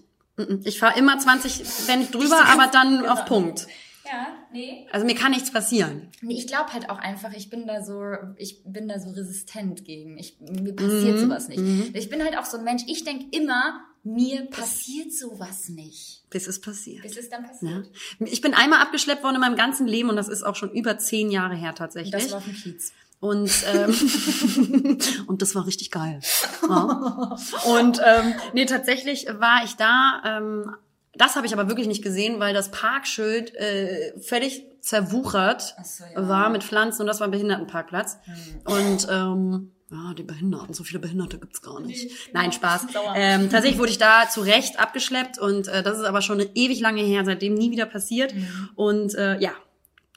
Ich 0.64 0.78
fahre 0.78 0.98
immer 0.98 1.18
20, 1.18 1.62
wenn 1.88 2.02
ich 2.02 2.10
drüber, 2.10 2.36
ganz- 2.36 2.50
aber 2.50 2.66
dann 2.68 2.98
genau. 2.98 3.12
auf 3.12 3.24
Punkt. 3.24 3.66
Ja, 4.04 4.28
nee. 4.52 4.86
Also 4.92 5.04
mir 5.04 5.14
kann 5.16 5.32
nichts 5.32 5.50
passieren. 5.50 6.08
Nee, 6.20 6.34
ich 6.34 6.46
glaube 6.46 6.72
halt 6.72 6.90
auch 6.90 6.98
einfach, 6.98 7.32
ich 7.32 7.50
bin 7.50 7.66
da 7.66 7.82
so, 7.82 8.02
ich 8.36 8.62
bin 8.64 8.86
da 8.86 9.00
so 9.00 9.10
resistent 9.10 9.84
gegen. 9.84 10.16
Ich, 10.18 10.36
mir 10.40 10.74
passiert 10.76 11.18
sowas 11.18 11.48
nicht. 11.48 11.96
Ich 11.96 12.08
bin 12.08 12.22
halt 12.22 12.38
auch 12.38 12.44
so 12.44 12.58
ein 12.58 12.64
Mensch, 12.64 12.84
ich 12.86 13.02
denk 13.02 13.34
immer, 13.34 13.80
mir 14.04 14.42
passiert 14.46 15.12
sowas 15.12 15.68
nicht. 15.70 16.22
Bis 16.30 16.46
es 16.46 16.60
passiert. 16.60 17.02
Bis 17.02 17.16
es 17.16 17.28
dann 17.30 17.42
Ja. 17.42 17.48
passiert. 17.48 17.90
Ich 18.20 18.40
bin 18.40 18.54
einmal 18.54 18.80
abgeschleppt 18.80 19.24
worden 19.24 19.36
in 19.36 19.40
meinem 19.40 19.56
ganzen 19.56 19.88
Leben 19.88 20.08
und 20.10 20.14
das 20.16 20.28
ist 20.28 20.44
auch 20.44 20.54
schon 20.54 20.70
über 20.70 20.98
zehn 20.98 21.32
Jahre 21.32 21.56
her 21.56 21.74
tatsächlich. 21.74 22.12
Das 22.12 22.30
war 22.30 22.38
auf 22.38 22.44
dem 22.44 22.54
Kiez. 22.54 22.92
Und, 23.18 23.50
ähm, 23.72 24.98
und 25.26 25.42
das 25.42 25.54
war 25.54 25.66
richtig 25.66 25.90
geil. 25.90 26.20
Ja. 26.68 27.36
Und 27.78 28.00
ähm, 28.04 28.34
nee, 28.52 28.64
tatsächlich 28.64 29.26
war 29.38 29.62
ich 29.64 29.76
da. 29.76 30.20
Ähm, 30.24 30.74
das 31.14 31.36
habe 31.36 31.46
ich 31.46 31.52
aber 31.52 31.68
wirklich 31.68 31.86
nicht 31.86 32.02
gesehen, 32.02 32.40
weil 32.40 32.54
das 32.54 32.72
Parkschild 32.72 33.54
äh, 33.54 34.18
völlig 34.20 34.64
zerwuchert 34.80 35.76
so, 35.84 36.04
ja. 36.12 36.28
war 36.28 36.50
mit 36.50 36.64
Pflanzen 36.64 37.02
und 37.02 37.06
das 37.06 37.20
war 37.20 37.28
ein 37.28 37.30
Behindertenparkplatz. 37.30 38.18
Und 38.64 39.06
ähm, 39.08 39.70
ja, 39.90 40.14
die 40.14 40.24
Behinderten, 40.24 40.74
so 40.74 40.82
viele 40.82 40.98
Behinderte 40.98 41.38
gibt's 41.38 41.62
gar 41.62 41.80
nicht. 41.80 42.10
Nein, 42.32 42.52
Spaß. 42.52 42.86
Ähm, 43.14 43.48
tatsächlich 43.50 43.78
wurde 43.78 43.90
ich 43.90 43.98
da 43.98 44.28
zu 44.28 44.40
Recht 44.40 44.78
abgeschleppt 44.78 45.38
und 45.38 45.68
äh, 45.68 45.82
das 45.82 45.98
ist 45.98 46.04
aber 46.04 46.20
schon 46.20 46.40
ewig 46.54 46.80
lange 46.80 47.02
her, 47.02 47.24
seitdem 47.24 47.54
nie 47.54 47.70
wieder 47.70 47.86
passiert. 47.86 48.34
Mhm. 48.34 48.68
Und 48.74 49.14
äh, 49.14 49.38
ja, 49.38 49.52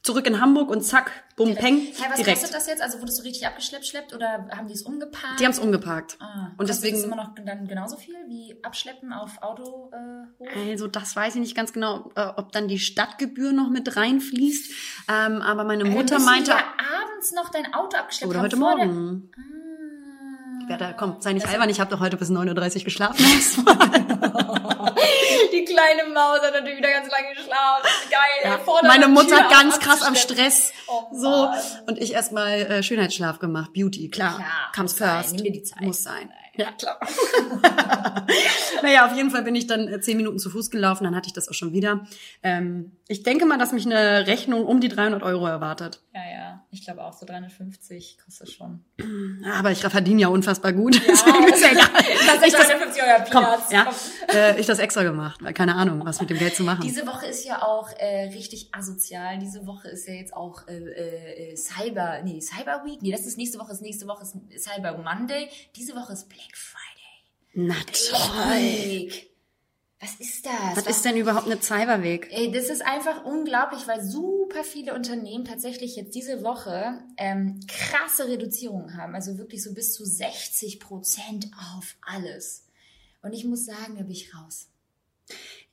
zurück 0.04 0.26
in 0.28 0.40
Hamburg 0.42 0.70
und 0.70 0.82
zack, 0.82 1.12
bum, 1.36 1.56
peng, 1.56 1.80
Hey, 1.80 1.94
was 2.10 2.16
direkt. 2.18 2.40
kostet 2.40 2.54
das 2.56 2.68
jetzt? 2.68 2.82
Also 2.82 3.00
wurdest 3.00 3.20
du 3.20 3.24
richtig 3.24 3.46
abgeschleppt 3.48 3.86
schleppt 3.86 4.14
oder 4.14 4.48
haben 4.56 4.68
die 4.68 4.74
es 4.74 4.82
umgeparkt? 4.84 5.40
Die 5.40 5.46
haben's 5.46 5.60
umgeparkt. 5.60 6.18
ah, 6.20 6.52
und 6.58 6.70
deswegen, 6.70 6.96
das 6.98 7.06
immer 7.06 7.16
noch 7.16 7.36
dann 7.46 7.68
genauso 7.68 7.98
viel 7.98 8.16
wie 8.28 8.56
abschleppen 8.64 9.12
auf 9.14 9.42
Auto 9.42 9.92
äh, 9.94 10.28
hoch? 10.40 10.48
also 10.70 10.88
das 10.88 11.16
weiß 11.16 11.36
ich 11.36 11.42
nicht 11.42 11.56
ganz 11.56 11.74
genau, 11.74 12.12
äh, 12.16 12.28
ob 12.38 12.52
dann 12.52 12.68
die 12.68 12.80
Stadtgebühr 12.80 13.52
noch 13.52 13.70
mit 13.70 13.96
reinfließt. 13.96 14.72
Ähm, 15.10 15.42
aber 15.42 15.64
meine 15.64 15.84
Dann 15.84 15.94
Mutter 15.94 16.16
müssen 16.16 16.26
meinte, 16.26 16.52
ja 16.52 16.58
abends 17.04 17.32
noch 17.34 17.50
dein 17.50 17.74
Auto 17.74 17.98
abgeschleppt 17.98 18.30
oder 18.30 18.40
haben 18.40 18.46
heute 18.46 18.58
vor 18.58 18.76
der- 18.78 18.86
Morgen. 18.88 19.30
Ah. 19.36 20.70
Ja, 20.70 20.78
da 20.78 20.94
kommt, 20.94 21.24
sei 21.24 21.34
nicht 21.34 21.48
albern, 21.48 21.68
ich 21.70 21.80
habe 21.80 21.90
doch 21.90 22.00
heute 22.00 22.16
bis 22.16 22.30
9.30 22.30 22.78
Uhr 22.80 22.84
geschlafen. 22.84 23.26
Die 25.52 25.66
kleine 25.66 26.10
Maus 26.14 26.42
hat 26.42 26.54
natürlich 26.54 26.78
wieder 26.78 26.92
ganz 26.92 27.10
lange 27.10 27.30
geschlafen. 27.36 27.88
Geil. 28.10 28.60
der 28.82 28.88
Meine 28.88 29.08
Mutter 29.08 29.48
ganz 29.50 29.80
krass 29.80 30.02
am. 30.02 30.16
Stress. 30.16 30.74
Oh 30.88 31.04
so. 31.12 31.50
Und 31.88 32.00
ich 32.00 32.14
erstmal 32.14 32.60
äh, 32.60 32.84
Schönheitsschlaf 32.84 33.40
gemacht. 33.40 33.74
Beauty, 33.74 34.10
klar. 34.10 34.36
Klar, 34.36 34.72
Comes 34.76 34.94
first. 34.94 35.36
Nimm 35.36 35.44
dir 35.44 35.52
die 35.52 35.64
Zeit. 35.64 35.82
Muss 35.82 36.04
sein. 36.04 36.32
Ja, 36.56 36.72
klar. 36.74 37.00
naja, 38.84 39.06
auf 39.06 39.16
jeden 39.16 39.32
Fall 39.32 39.44
bin 39.44 39.56
ich 39.56 39.68
dann 39.68 39.88
äh, 39.88 40.02
zehn 40.02 40.18
Minuten 40.18 40.40
zu 40.40 40.50
Fuß 40.50 40.72
gelaufen, 40.72 41.06
dann 41.06 41.16
hatte 41.16 41.28
ich 41.28 41.34
das 41.34 41.48
auch 41.48 41.54
schon 41.54 41.72
wieder. 41.72 42.06
Ähm, 42.44 42.92
ich 43.08 43.24
denke 43.24 43.46
mal, 43.46 43.58
dass 43.58 43.72
mich 43.72 43.86
eine 43.86 44.28
Rechnung 44.28 44.66
um 44.66 44.82
die 44.82 44.90
300 44.90 45.24
Euro 45.24 45.48
erwartet. 45.48 46.02
Ja, 46.14 46.22
ja. 46.22 46.49
Ich 46.72 46.84
glaube 46.84 47.04
auch 47.04 47.14
so 47.14 47.26
350 47.26 48.20
kostet 48.24 48.52
schon. 48.52 48.86
Aber 49.52 49.72
ich 49.72 49.80
verdiene 49.80 50.22
ja 50.22 50.28
unfassbar 50.28 50.72
gut. 50.72 51.02
Deswegen 51.08 51.48
ist 51.54 51.62
ja 51.62 51.72
egal. 51.72 51.90
Das 51.92 52.04
Ich 52.42 52.48
ist 52.48 52.54
das, 52.54 52.68
350 52.68 53.02
Euro 53.04 53.24
komm, 53.32 53.44
ja, 53.72 53.84
Komm. 53.86 54.36
äh, 54.36 54.60
ich 54.60 54.68
das 54.68 54.78
extra 54.78 55.02
gemacht, 55.04 55.44
weil 55.44 55.54
keine 55.54 55.74
Ahnung, 55.76 56.06
was 56.06 56.22
mit 56.22 56.30
dem 56.30 56.38
Geld 56.38 56.56
zu 56.56 56.64
machen. 56.64 56.82
Diese 56.82 57.08
Woche 57.08 57.26
ist 57.26 57.44
ja 57.46 57.64
auch 57.64 57.90
äh, 57.98 58.30
richtig 58.36 58.70
asozial. 58.74 59.40
Diese 59.40 59.66
Woche 59.66 59.88
ist 59.88 60.08
ja 60.08 60.14
jetzt 60.14 60.34
auch 60.36 60.68
äh, 60.68 61.54
äh, 61.54 61.56
Cyber, 61.56 62.22
nee, 62.24 62.40
Cyber 62.40 62.84
Week. 62.86 63.02
Nee, 63.02 63.12
das 63.12 63.26
ist 63.26 63.38
nächste 63.38 63.58
Woche, 63.58 63.72
ist 63.72 63.82
nächste 63.82 64.08
Woche 64.08 64.22
ist 64.22 64.36
Cyber 64.64 64.96
Monday. 64.98 65.50
Diese 65.76 65.96
Woche 65.96 66.14
ist 66.14 66.30
Black 66.30 66.56
Friday. 66.56 66.86
Na 67.54 67.76
toll. 67.92 69.29
Was 70.02 70.16
ist 70.18 70.46
das? 70.46 70.78
Was 70.78 70.88
ist 70.88 71.04
denn 71.04 71.18
überhaupt 71.18 71.48
eine 71.48 71.62
Cyberweg? 71.62 72.30
Ey, 72.32 72.52
das 72.52 72.70
ist 72.70 72.86
einfach 72.86 73.26
unglaublich, 73.26 73.86
weil 73.86 74.02
super 74.02 74.64
viele 74.64 74.94
Unternehmen 74.94 75.44
tatsächlich 75.44 75.98
jetzt 75.98 76.16
diese 76.16 76.42
Woche 76.42 77.04
ähm, 77.18 77.60
krasse 77.68 78.30
Reduzierungen 78.30 78.96
haben. 78.96 79.14
Also 79.14 79.38
wirklich 79.38 79.62
so 79.62 79.74
bis 79.74 79.92
zu 79.92 80.06
60 80.06 80.80
Prozent 80.80 81.52
auf 81.76 81.98
alles. 82.02 82.66
Und 83.22 83.34
ich 83.34 83.44
muss 83.44 83.66
sagen, 83.66 83.96
da 83.98 84.04
bin 84.04 84.12
ich 84.12 84.34
raus. 84.34 84.68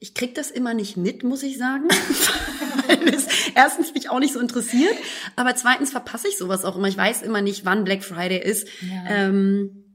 Ich 0.01 0.13
krieg 0.13 0.35
das 0.35 0.51
immer 0.51 0.75
nicht 0.75 0.97
mit, 0.97 1.23
muss 1.23 1.45
ich 1.45 1.57
sagen. 1.57 1.85
Weil 2.89 3.09
es 3.15 3.29
erstens 3.55 3.95
mich 3.95 4.11
auch 4.11 4.19
nicht 4.19 4.35
so 4.35 4.41
interessiert, 4.41 4.95
aber 5.37 5.55
zweitens 5.55 5.93
verpasse 5.93 6.27
ich 6.27 6.37
sowas 6.37 6.65
auch 6.65 6.77
immer. 6.77 6.89
Ich 6.89 6.97
weiß 6.97 7.23
immer 7.23 7.43
nicht, 7.43 7.65
wann 7.65 7.85
Black 7.85 8.03
Friday 8.03 8.43
ist. 8.43 8.67
Ja. 8.83 9.05
Ähm, 9.09 9.86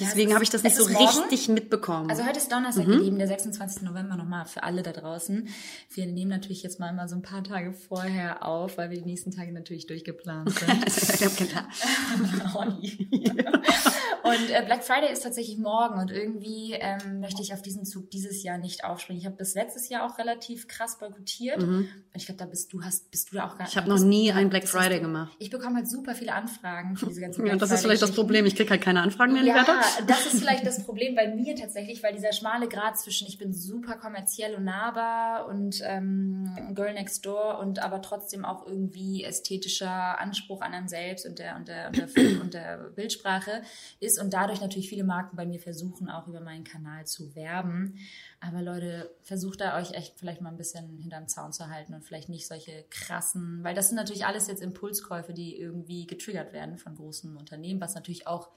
deswegen 0.00 0.30
es 0.30 0.34
habe 0.34 0.44
ich 0.44 0.50
das 0.50 0.62
nicht 0.62 0.76
so 0.76 0.84
richtig 0.84 1.48
mitbekommen. 1.48 2.10
Also 2.10 2.24
heute 2.26 2.38
ist 2.38 2.50
Donnerstag, 2.50 2.86
ihr 2.86 2.98
Lieben, 2.98 3.18
der 3.18 3.28
26. 3.28 3.82
November 3.82 4.16
nochmal 4.16 4.44
für 4.46 4.62
alle 4.62 4.82
da 4.82 4.92
draußen. 4.92 5.48
Wir 5.92 6.06
nehmen 6.06 6.30
natürlich 6.30 6.62
jetzt 6.62 6.80
mal 6.80 6.88
immer 6.90 7.08
so 7.08 7.16
ein 7.16 7.22
paar 7.22 7.44
Tage 7.44 7.72
vorher 7.72 8.44
auf, 8.46 8.78
weil 8.78 8.90
wir 8.90 8.98
die 8.98 9.04
nächsten 9.04 9.30
Tage 9.30 9.52
natürlich 9.52 9.86
durchgeplant 9.86 10.50
sind. 10.50 11.36
Klar. 11.50 11.68
und 14.22 14.50
äh, 14.50 14.62
Black 14.64 14.84
Friday 14.84 15.12
ist 15.12 15.22
tatsächlich 15.22 15.58
morgen 15.58 15.98
und 16.00 16.10
irgendwie 16.10 16.72
ähm, 16.74 17.20
möchte 17.20 17.42
ich 17.42 17.52
auf 17.54 17.62
diesen 17.62 17.84
Zug 17.84 18.10
dieses 18.10 18.42
Jahr 18.42 18.58
nicht 18.58 18.84
aufspringen. 18.84 19.20
Ich 19.20 19.26
habe 19.26 19.36
bis 19.36 19.54
letztes 19.54 19.88
Jahr 19.88 20.04
auch 20.06 20.18
relativ 20.18 20.68
krass 20.68 20.98
boykottiert. 20.98 21.62
Und 21.62 21.88
ich 22.14 22.26
glaube, 22.26 22.38
da 22.38 22.46
bist 22.46 22.72
du 22.72 22.82
hast 22.82 23.10
bist 23.10 23.30
du 23.32 23.36
da 23.36 23.44
auch 23.46 23.56
gar 23.56 23.64
Mhm. 23.66 23.68
Ich 23.70 23.76
habe 23.76 23.88
noch 23.88 23.98
nie 23.98 24.32
einen 24.32 24.50
Black 24.50 24.66
Friday 24.68 24.98
du- 24.98 25.02
gemacht. 25.06 25.34
Ich 25.38 25.50
bekomme 25.50 25.76
halt 25.76 25.88
super 25.88 26.14
viele 26.14 26.32
Anfragen 26.32 26.96
für 26.96 27.06
diese 27.06 27.20
ganzen 27.20 27.40
Ja, 27.46 27.52
Black 27.52 27.60
das 27.60 27.70
ist 27.72 27.82
vielleicht 27.82 28.02
das. 28.02 28.12
Problem. 28.12 28.46
Ich 28.46 28.56
krieg 28.56 28.70
halt 28.70 28.82
keine 28.82 29.00
Anfragen 29.02 29.32
mehr, 29.34 29.42
Ja, 29.44 29.64
das 30.06 30.26
ist 30.26 30.38
vielleicht 30.40 30.66
das 30.66 30.84
Problem 30.84 31.14
bei 31.14 31.28
mir 31.34 31.54
tatsächlich, 31.56 32.02
weil 32.02 32.12
dieser 32.14 32.32
schmale 32.32 32.68
Grad 32.68 32.98
zwischen 32.98 33.26
ich 33.28 33.38
bin 33.38 33.52
super 33.52 33.94
kommerziell 33.96 34.54
und 34.54 34.64
nahbar 34.64 35.46
und 35.46 35.80
ähm, 35.84 36.50
Girl 36.74 36.92
Next 36.94 37.24
Door 37.26 37.58
und 37.58 37.78
aber 37.80 38.02
trotzdem 38.02 38.44
auch 38.44 38.66
irgendwie 38.66 39.24
ästhetischer 39.24 40.18
Anspruch 40.18 40.60
an 40.62 40.72
einem 40.72 40.88
selbst 40.88 41.26
und 41.26 41.38
der 41.38 41.56
und 41.56 41.68
der 41.68 41.86
und 41.88 41.96
der, 41.96 42.08
Film 42.08 42.40
und 42.40 42.54
der 42.54 42.78
Bildsprache 42.94 43.62
ist 44.00 44.09
und 44.18 44.32
dadurch 44.32 44.60
natürlich 44.60 44.88
viele 44.88 45.04
Marken 45.04 45.36
bei 45.36 45.44
mir 45.46 45.60
versuchen 45.60 46.08
auch 46.08 46.26
über 46.26 46.40
meinen 46.40 46.64
Kanal 46.64 47.06
zu 47.06 47.34
werben. 47.34 47.98
Aber 48.40 48.62
Leute, 48.62 49.14
versucht 49.22 49.60
da 49.60 49.78
euch 49.78 49.92
echt 49.92 50.18
vielleicht 50.18 50.40
mal 50.40 50.50
ein 50.50 50.56
bisschen 50.56 50.98
hinterm 50.98 51.28
Zaun 51.28 51.52
zu 51.52 51.68
halten 51.68 51.94
und 51.94 52.04
vielleicht 52.04 52.28
nicht 52.28 52.46
solche 52.46 52.84
krassen, 52.90 53.62
weil 53.62 53.74
das 53.74 53.88
sind 53.88 53.96
natürlich 53.96 54.26
alles 54.26 54.46
jetzt 54.46 54.62
Impulskäufe, 54.62 55.34
die 55.34 55.56
irgendwie 55.56 56.06
getriggert 56.06 56.52
werden 56.52 56.78
von 56.78 56.96
großen 56.96 57.36
Unternehmen, 57.36 57.80
was 57.80 57.94
natürlich 57.94 58.26
auch 58.26 58.50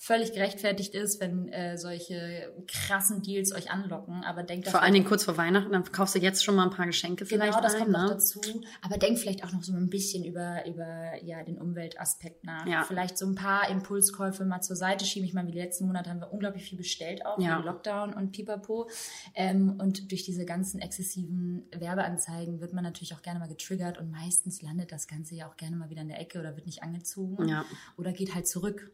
völlig 0.00 0.32
gerechtfertigt 0.32 0.94
ist, 0.94 1.20
wenn 1.20 1.48
äh, 1.48 1.76
solche 1.76 2.54
krassen 2.68 3.20
Deals 3.20 3.52
euch 3.52 3.70
anlocken. 3.72 4.22
Aber 4.22 4.44
denkt 4.44 4.68
Vor 4.68 4.74
allen 4.80 4.84
vielleicht- 4.84 4.94
Dingen 4.94 5.06
kurz 5.08 5.24
vor 5.24 5.36
Weihnachten, 5.36 5.72
dann 5.72 5.82
kaufst 5.90 6.14
du 6.14 6.20
jetzt 6.20 6.44
schon 6.44 6.54
mal 6.54 6.62
ein 6.64 6.70
paar 6.70 6.86
Geschenke 6.86 7.26
vielleicht 7.26 7.50
Genau, 7.54 7.60
das 7.62 7.74
ein, 7.74 7.80
kommt 7.80 7.92
noch 7.92 8.02
ne? 8.04 8.08
dazu. 8.10 8.40
Aber 8.80 8.96
denk 8.96 9.18
vielleicht 9.18 9.42
auch 9.44 9.50
noch 9.52 9.64
so 9.64 9.72
ein 9.74 9.90
bisschen 9.90 10.24
über, 10.24 10.64
über 10.66 11.20
ja, 11.24 11.42
den 11.42 11.58
Umweltaspekt 11.58 12.44
nach. 12.44 12.64
Ja. 12.64 12.84
Vielleicht 12.84 13.18
so 13.18 13.26
ein 13.26 13.34
paar 13.34 13.68
Impulskäufe 13.68 14.44
mal 14.44 14.60
zur 14.60 14.76
Seite 14.76 15.04
schieben. 15.04 15.26
Ich 15.26 15.34
meine, 15.34 15.48
wie 15.48 15.52
die 15.52 15.58
letzten 15.58 15.86
Monate 15.86 16.10
haben 16.10 16.20
wir 16.20 16.32
unglaublich 16.32 16.62
viel 16.64 16.78
bestellt, 16.78 17.26
auch 17.26 17.40
Ja. 17.40 17.58
Lockdown 17.58 18.14
und 18.14 18.30
Pipapo. 18.30 18.88
Ähm, 19.34 19.74
und 19.80 20.12
durch 20.12 20.22
diese 20.22 20.44
ganzen 20.44 20.80
exzessiven 20.80 21.66
Werbeanzeigen 21.76 22.60
wird 22.60 22.72
man 22.72 22.84
natürlich 22.84 23.14
auch 23.14 23.22
gerne 23.22 23.40
mal 23.40 23.48
getriggert 23.48 23.98
und 23.98 24.12
meistens 24.12 24.62
landet 24.62 24.92
das 24.92 25.08
Ganze 25.08 25.34
ja 25.34 25.48
auch 25.48 25.56
gerne 25.56 25.74
mal 25.74 25.90
wieder 25.90 26.02
in 26.02 26.08
der 26.08 26.20
Ecke 26.20 26.38
oder 26.38 26.54
wird 26.54 26.66
nicht 26.66 26.84
angezogen 26.84 27.48
Ja. 27.48 27.64
oder 27.96 28.12
geht 28.12 28.32
halt 28.36 28.46
zurück. 28.46 28.92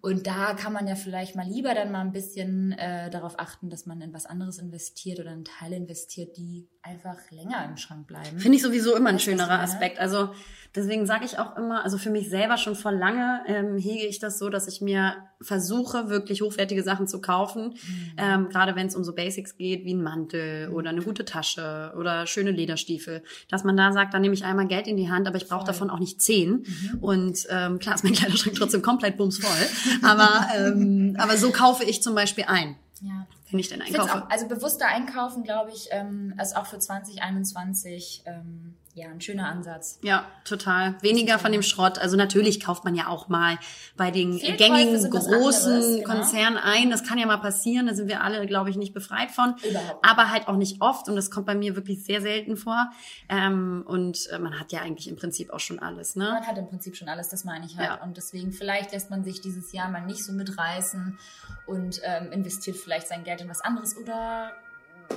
Und 0.00 0.26
da 0.26 0.54
kann 0.54 0.72
man 0.72 0.86
ja 0.86 0.94
vielleicht 0.94 1.36
mal 1.36 1.46
lieber 1.46 1.74
dann 1.74 1.90
mal 1.90 2.00
ein 2.00 2.12
bisschen 2.12 2.72
äh, 2.72 3.10
darauf 3.10 3.38
achten, 3.38 3.70
dass 3.70 3.86
man 3.86 4.00
in 4.00 4.12
was 4.12 4.26
anderes 4.26 4.58
investiert 4.58 5.20
oder 5.20 5.32
in 5.32 5.44
Teile 5.44 5.76
investiert, 5.76 6.36
die 6.36 6.68
einfach 6.82 7.18
länger 7.30 7.64
im 7.64 7.76
Schrank 7.76 8.06
bleiben. 8.06 8.38
Finde 8.38 8.56
ich 8.56 8.62
sowieso 8.62 8.96
immer 8.96 9.10
ein 9.10 9.16
was 9.16 9.22
schönerer? 9.22 9.60
Aspekt. 9.60 9.98
Also 9.98 10.30
deswegen 10.74 11.06
sage 11.06 11.24
ich 11.24 11.38
auch 11.38 11.56
immer, 11.56 11.84
also 11.84 11.98
für 11.98 12.10
mich 12.10 12.28
selber 12.28 12.56
schon 12.56 12.74
vor 12.74 12.92
lange 12.92 13.42
ähm, 13.46 13.78
hege 13.78 14.06
ich 14.06 14.18
das 14.18 14.38
so, 14.38 14.48
dass 14.48 14.68
ich 14.68 14.80
mir 14.80 15.16
versuche, 15.42 16.08
wirklich 16.10 16.42
hochwertige 16.42 16.82
Sachen 16.82 17.06
zu 17.08 17.20
kaufen. 17.20 17.68
Mhm. 17.68 18.12
Ähm, 18.18 18.48
gerade 18.50 18.76
wenn 18.76 18.86
es 18.88 18.94
um 18.96 19.04
so 19.04 19.14
Basics 19.14 19.56
geht, 19.56 19.84
wie 19.84 19.94
ein 19.94 20.02
Mantel 20.02 20.68
oder 20.70 20.90
eine 20.90 21.02
gute 21.02 21.24
Tasche 21.24 21.92
oder 21.96 22.26
schöne 22.26 22.50
Lederstiefel. 22.50 23.22
Dass 23.48 23.64
man 23.64 23.76
da 23.76 23.92
sagt, 23.92 24.12
dann 24.12 24.20
nehme 24.22 24.34
ich 24.34 24.44
einmal 24.44 24.66
Geld 24.66 24.86
in 24.86 24.96
die 24.96 25.10
Hand, 25.10 25.26
aber 25.26 25.36
ich 25.38 25.48
brauche 25.48 25.64
davon 25.66 25.88
auch 25.90 25.98
nicht 25.98 26.20
zehn. 26.20 26.66
Mhm. 26.92 26.98
Und 27.00 27.46
ähm, 27.48 27.78
klar 27.78 27.94
ist 27.94 28.04
mein 28.04 28.12
Kleiderschrank 28.14 28.54
trotzdem 28.56 28.82
komplett 28.82 29.16
bumsvoll. 29.16 29.50
Aber, 30.02 30.46
ähm, 30.56 31.16
aber 31.18 31.36
so 31.36 31.50
kaufe 31.50 31.84
ich 31.84 32.02
zum 32.02 32.14
Beispiel 32.14 32.44
ein, 32.46 32.76
Ja. 33.00 33.26
wenn 33.50 33.58
ich 33.58 33.68
denn 33.68 33.80
Ich 33.80 33.88
einkaufe. 33.98 34.24
auch, 34.24 34.30
also 34.30 34.46
bewusster 34.48 34.86
einkaufen, 34.86 35.42
glaube 35.42 35.70
ich, 35.70 35.88
ähm, 35.90 36.34
ist 36.40 36.56
auch 36.56 36.66
für 36.66 36.78
2021 36.78 38.22
ähm, 38.26 38.74
ja 38.94 39.08
ein 39.08 39.20
schöner 39.20 39.48
Ansatz. 39.48 39.98
Ja, 40.02 40.26
total. 40.44 40.96
Weniger 41.02 41.38
von 41.38 41.52
dem 41.52 41.62
Schrott. 41.62 41.98
Also 41.98 42.16
natürlich 42.16 42.60
kauft 42.60 42.84
man 42.84 42.94
ja 42.94 43.06
auch 43.08 43.28
mal 43.28 43.58
bei 43.96 44.10
den 44.10 44.38
gängigen 44.38 45.10
großen 45.10 45.32
anderes, 45.32 46.00
genau. 46.00 46.04
Konzernen 46.04 46.58
ein. 46.58 46.90
Das 46.90 47.04
kann 47.04 47.18
ja 47.18 47.26
mal 47.26 47.38
passieren. 47.38 47.86
Da 47.86 47.94
sind 47.94 48.08
wir 48.08 48.22
alle, 48.22 48.46
glaube 48.46 48.70
ich, 48.70 48.76
nicht 48.76 48.92
befreit 48.92 49.30
von. 49.30 49.54
Überhaupt. 49.68 50.04
Aber 50.04 50.30
halt 50.30 50.48
auch 50.48 50.56
nicht 50.56 50.80
oft. 50.80 51.08
Und 51.08 51.16
das 51.16 51.30
kommt 51.30 51.46
bei 51.46 51.54
mir 51.54 51.76
wirklich 51.76 52.04
sehr 52.04 52.20
selten 52.20 52.56
vor. 52.56 52.90
Ähm, 53.28 53.84
und 53.86 54.28
äh, 54.30 54.38
man 54.38 54.58
hat 54.58 54.72
ja 54.72 54.80
eigentlich 54.80 55.08
im 55.08 55.16
Prinzip 55.16 55.50
auch 55.50 55.60
schon 55.60 55.78
alles, 55.78 56.16
ne? 56.16 56.24
Man 56.24 56.46
hat 56.46 56.58
im 56.58 56.68
Prinzip 56.68 56.96
schon 56.96 57.08
alles, 57.08 57.28
das 57.28 57.44
meine 57.44 57.66
ich 57.66 57.76
halt. 57.76 57.88
Ja. 57.88 58.02
Und 58.02 58.16
deswegen 58.16 58.52
vielleicht 58.52 58.92
lässt 58.92 59.10
man 59.10 59.24
sich 59.24 59.40
dieses 59.40 59.72
Jahr 59.72 59.88
mal 59.88 60.04
nicht 60.04 60.24
so 60.24 60.32
mitreißen 60.32 61.18
und 61.66 62.00
ähm, 62.02 62.32
investiert 62.32 62.76
vielleicht 62.76 63.08
sein 63.08 63.24
Geld 63.24 63.40
in 63.40 63.48
was 63.48 63.60
anderes 63.60 63.96
oder 63.96 64.52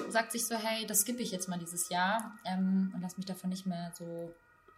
sagt 0.10 0.32
sich 0.32 0.46
so, 0.48 0.56
hey, 0.56 0.86
das 0.86 1.00
skippe 1.02 1.22
ich 1.22 1.32
jetzt 1.32 1.50
mal 1.50 1.60
dieses 1.60 1.90
Jahr 1.90 2.38
ähm, 2.46 2.92
und 2.94 3.02
lass 3.02 3.18
mich 3.18 3.26
davon 3.26 3.50
nicht 3.50 3.66
mehr 3.66 3.92
so 3.98 4.34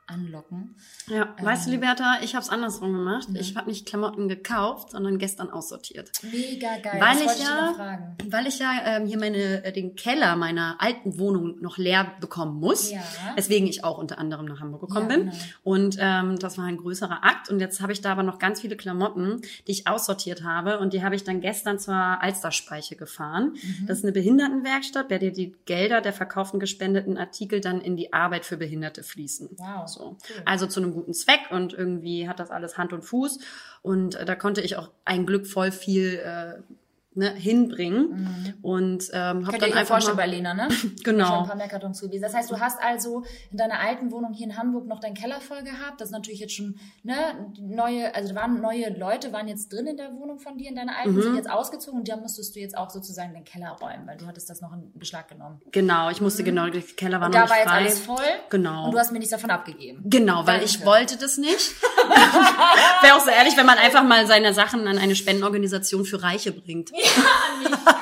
anlocken. 0.08 0.76
Ja, 1.08 1.34
Ähm. 1.38 1.46
weißt 1.46 1.68
du, 1.68 1.72
Liberta, 1.72 2.18
ich 2.22 2.36
habe 2.36 2.44
es 2.44 2.50
andersrum 2.50 2.94
gemacht. 2.94 3.28
Ja. 3.34 3.39
Ich 3.41 3.56
habe 3.56 3.70
nicht 3.70 3.86
Klamotten 3.86 4.28
gekauft, 4.28 4.91
sondern 4.91 5.18
gestern 5.18 5.50
aussortiert. 5.50 6.12
Mega 6.24 6.78
geil. 6.78 7.00
Weil 7.02 7.24
das 7.24 7.36
ich 7.36 7.41
ich 7.41 7.48
ja- 7.48 7.74
fragen. 7.76 8.18
Weil 8.30 8.48
ich 8.48 8.60
ja 8.60 8.72
ähm, 8.86 9.06
hier 9.08 9.20
meine, 9.20 9.63
äh, 9.63 9.72
den 9.72 9.96
Keller 9.96 10.36
meiner 10.36 10.76
alten 10.80 11.18
Wohnung 11.20 11.60
noch 11.62 11.78
leer 11.78 12.12
bekommen 12.20 12.60
muss. 12.60 12.91
Ja. 12.91 13.02
Weswegen 13.36 13.68
ich 13.68 13.84
auch 13.84 13.98
unter 13.98 14.18
anderem 14.20 14.46
nach 14.46 14.60
Hamburg 14.60 14.82
gekommen 14.82 15.10
Ja, 15.10 15.15
bin. 15.18 15.26
genau. 15.30 15.36
Und 15.63 15.98
ähm, 16.00 16.39
das 16.39 16.58
war 16.58 16.65
ein 16.65 16.78
größerer 16.78 17.24
Akt. 17.24 17.50
Und 17.50 17.60
jetzt 17.60 17.82
habe 17.82 17.91
ich 17.91 18.02
da 18.02 18.12
aber 18.12 18.24
noch 18.24 18.39
ganz 18.39 18.62
viele 18.62 18.76
Klamotten, 18.78 19.41
die 19.68 19.72
ich 19.72 19.88
aussortiert 19.88 20.44
habe. 20.44 20.80
Und 20.80 20.94
die 20.94 21.04
habe 21.04 21.15
ich 21.15 21.24
dann 21.24 21.41
gestern 21.41 21.80
zur 21.80 21.96
Alsterspeiche 21.96 22.96
gefahren. 22.96 23.54
Mhm. 23.54 23.88
Das 23.88 24.00
ist 24.00 24.04
eine 24.04 24.13
Behindertenwerkstatt, 24.13 25.10
bei 25.10 25.18
der 25.18 25.32
die 25.32 25.56
Gelder 25.65 26.02
der 26.02 26.13
verkauften 26.13 26.60
gespendeten 26.60 27.18
Artikel 27.18 27.62
dann 27.62 27.82
in 27.82 27.96
die 27.98 28.13
Arbeit 28.13 28.46
für 28.46 28.58
Behinderte 28.58 29.04
fließen. 29.04 29.50
Wow, 29.58 29.88
So. 29.95 30.17
cool. 30.29 30.41
Also 30.45 30.67
zu 30.67 30.79
einem 30.79 30.93
guten 30.93 31.13
Zweck 31.13 31.51
und 31.51 31.73
irgendwie 31.73 32.29
hat 32.29 32.39
das 32.39 32.51
alles 32.51 32.77
Hand 32.77 32.93
und 32.93 33.03
Fuß. 33.03 33.39
Und 33.81 34.15
äh, 34.15 34.25
da 34.25 34.36
konnte 34.36 34.62
ich 34.62 34.77
auch 34.77 34.91
ein 35.03 35.25
Glück 35.25 35.47
voll 35.47 35.71
viel 35.71 36.15
äh, 36.15 36.62
ne, 37.15 37.32
hinbringen. 37.34 38.56
Und 38.62 39.10
ähm, 39.13 39.47
habe 39.47 39.58
Mhm. 39.58 39.60
Dann 39.62 39.71
einfach 39.73 39.88
vorstellen 39.88 40.17
bei 40.17 40.28
mal, 40.28 40.32
Lena, 40.34 40.54
ne? 40.54 40.67
Genau. 41.04 41.25
Schon 41.28 41.38
ein 41.39 41.47
paar 41.47 41.56
mehr 41.56 41.67
Kartons 41.67 41.97
zugewiesen. 41.99 42.21
Das 42.23 42.34
heißt, 42.34 42.51
du 42.51 42.60
hast 42.60 42.82
also 42.82 43.23
in 43.51 43.58
deiner 43.58 43.80
alten 43.80 44.12
Wohnung 44.12 44.34
hier 44.34 44.47
in 44.47 44.58
Hamburg 44.58 44.86
noch 44.88 44.99
deinen 44.99 45.13
Keller 45.15 45.39
voll 45.41 45.63
gehabt. 45.63 45.99
Das 46.01 46.10
ist 46.10 46.12
natürlich 46.13 46.39
jetzt 46.39 46.54
schon, 46.56 46.78
ne, 47.04 47.15
neue, 47.60 48.13
also 48.13 48.34
da 48.34 48.41
waren 48.41 48.62
neue 48.62 48.89
Leute, 48.97 49.32
waren 49.34 49.47
jetzt 49.47 49.71
drin 49.73 49.88
in 49.88 49.97
der 49.97 50.13
Wohnung 50.15 50.39
von 50.39 50.58
dir, 50.58 50.69
in 50.69 50.75
deiner 50.75 50.97
alten, 50.97 51.15
Mhm. 51.15 51.21
sind 51.21 51.36
jetzt 51.36 51.49
ausgezogen 51.49 51.99
und 51.99 52.08
da 52.10 52.17
musstest 52.17 52.56
du 52.56 52.60
jetzt 52.60 52.78
auch 52.78 52.89
sozusagen 52.89 53.34
den 53.34 53.43
Keller 53.43 53.69
räumen, 53.82 54.06
weil 54.06 54.17
du 54.17 54.25
hattest 54.28 54.49
das 54.49 54.62
noch 54.62 54.73
in 54.73 54.91
Beschlag 54.97 55.28
genommen. 55.28 55.62
genau, 55.71 56.10
ich 56.10 56.21
musste 56.21 56.43
genau, 56.43 56.69
der 56.69 56.82
Keller 56.82 57.19
war 57.19 57.28
Und 57.28 57.34
noch 57.36 57.47
da 57.47 57.56
nicht 57.56 57.65
war 57.67 57.82
jetzt 57.82 57.99
frei. 58.06 58.15
alles 58.17 58.25
voll. 58.25 58.49
Genau. 58.49 58.86
Und 58.86 58.91
du 58.93 58.99
hast 58.99 59.12
mir 59.12 59.19
nichts 59.19 59.32
davon 59.32 59.49
abgegeben. 59.49 60.01
Genau, 60.06 60.39
weil 60.45 60.60
Danke. 60.60 60.65
ich 60.65 60.86
wollte 60.86 61.17
das 61.17 61.38
nicht. 61.38 61.71
Wäre 63.01 63.15
auch 63.15 63.19
so 63.23 63.30
ehrlich, 63.30 63.56
wenn 63.58 63.65
man 63.65 63.78
einfach 63.78 64.04
mal 64.04 64.25
seine 64.28 64.54
Sachen 64.54 64.88
an 64.88 64.97
eine 64.97 65.15
Spendenorganisation 65.15 66.06
für 66.06 66.21
Reiche 66.23 66.51
bringt. 66.51 66.91
mean, 67.60 67.94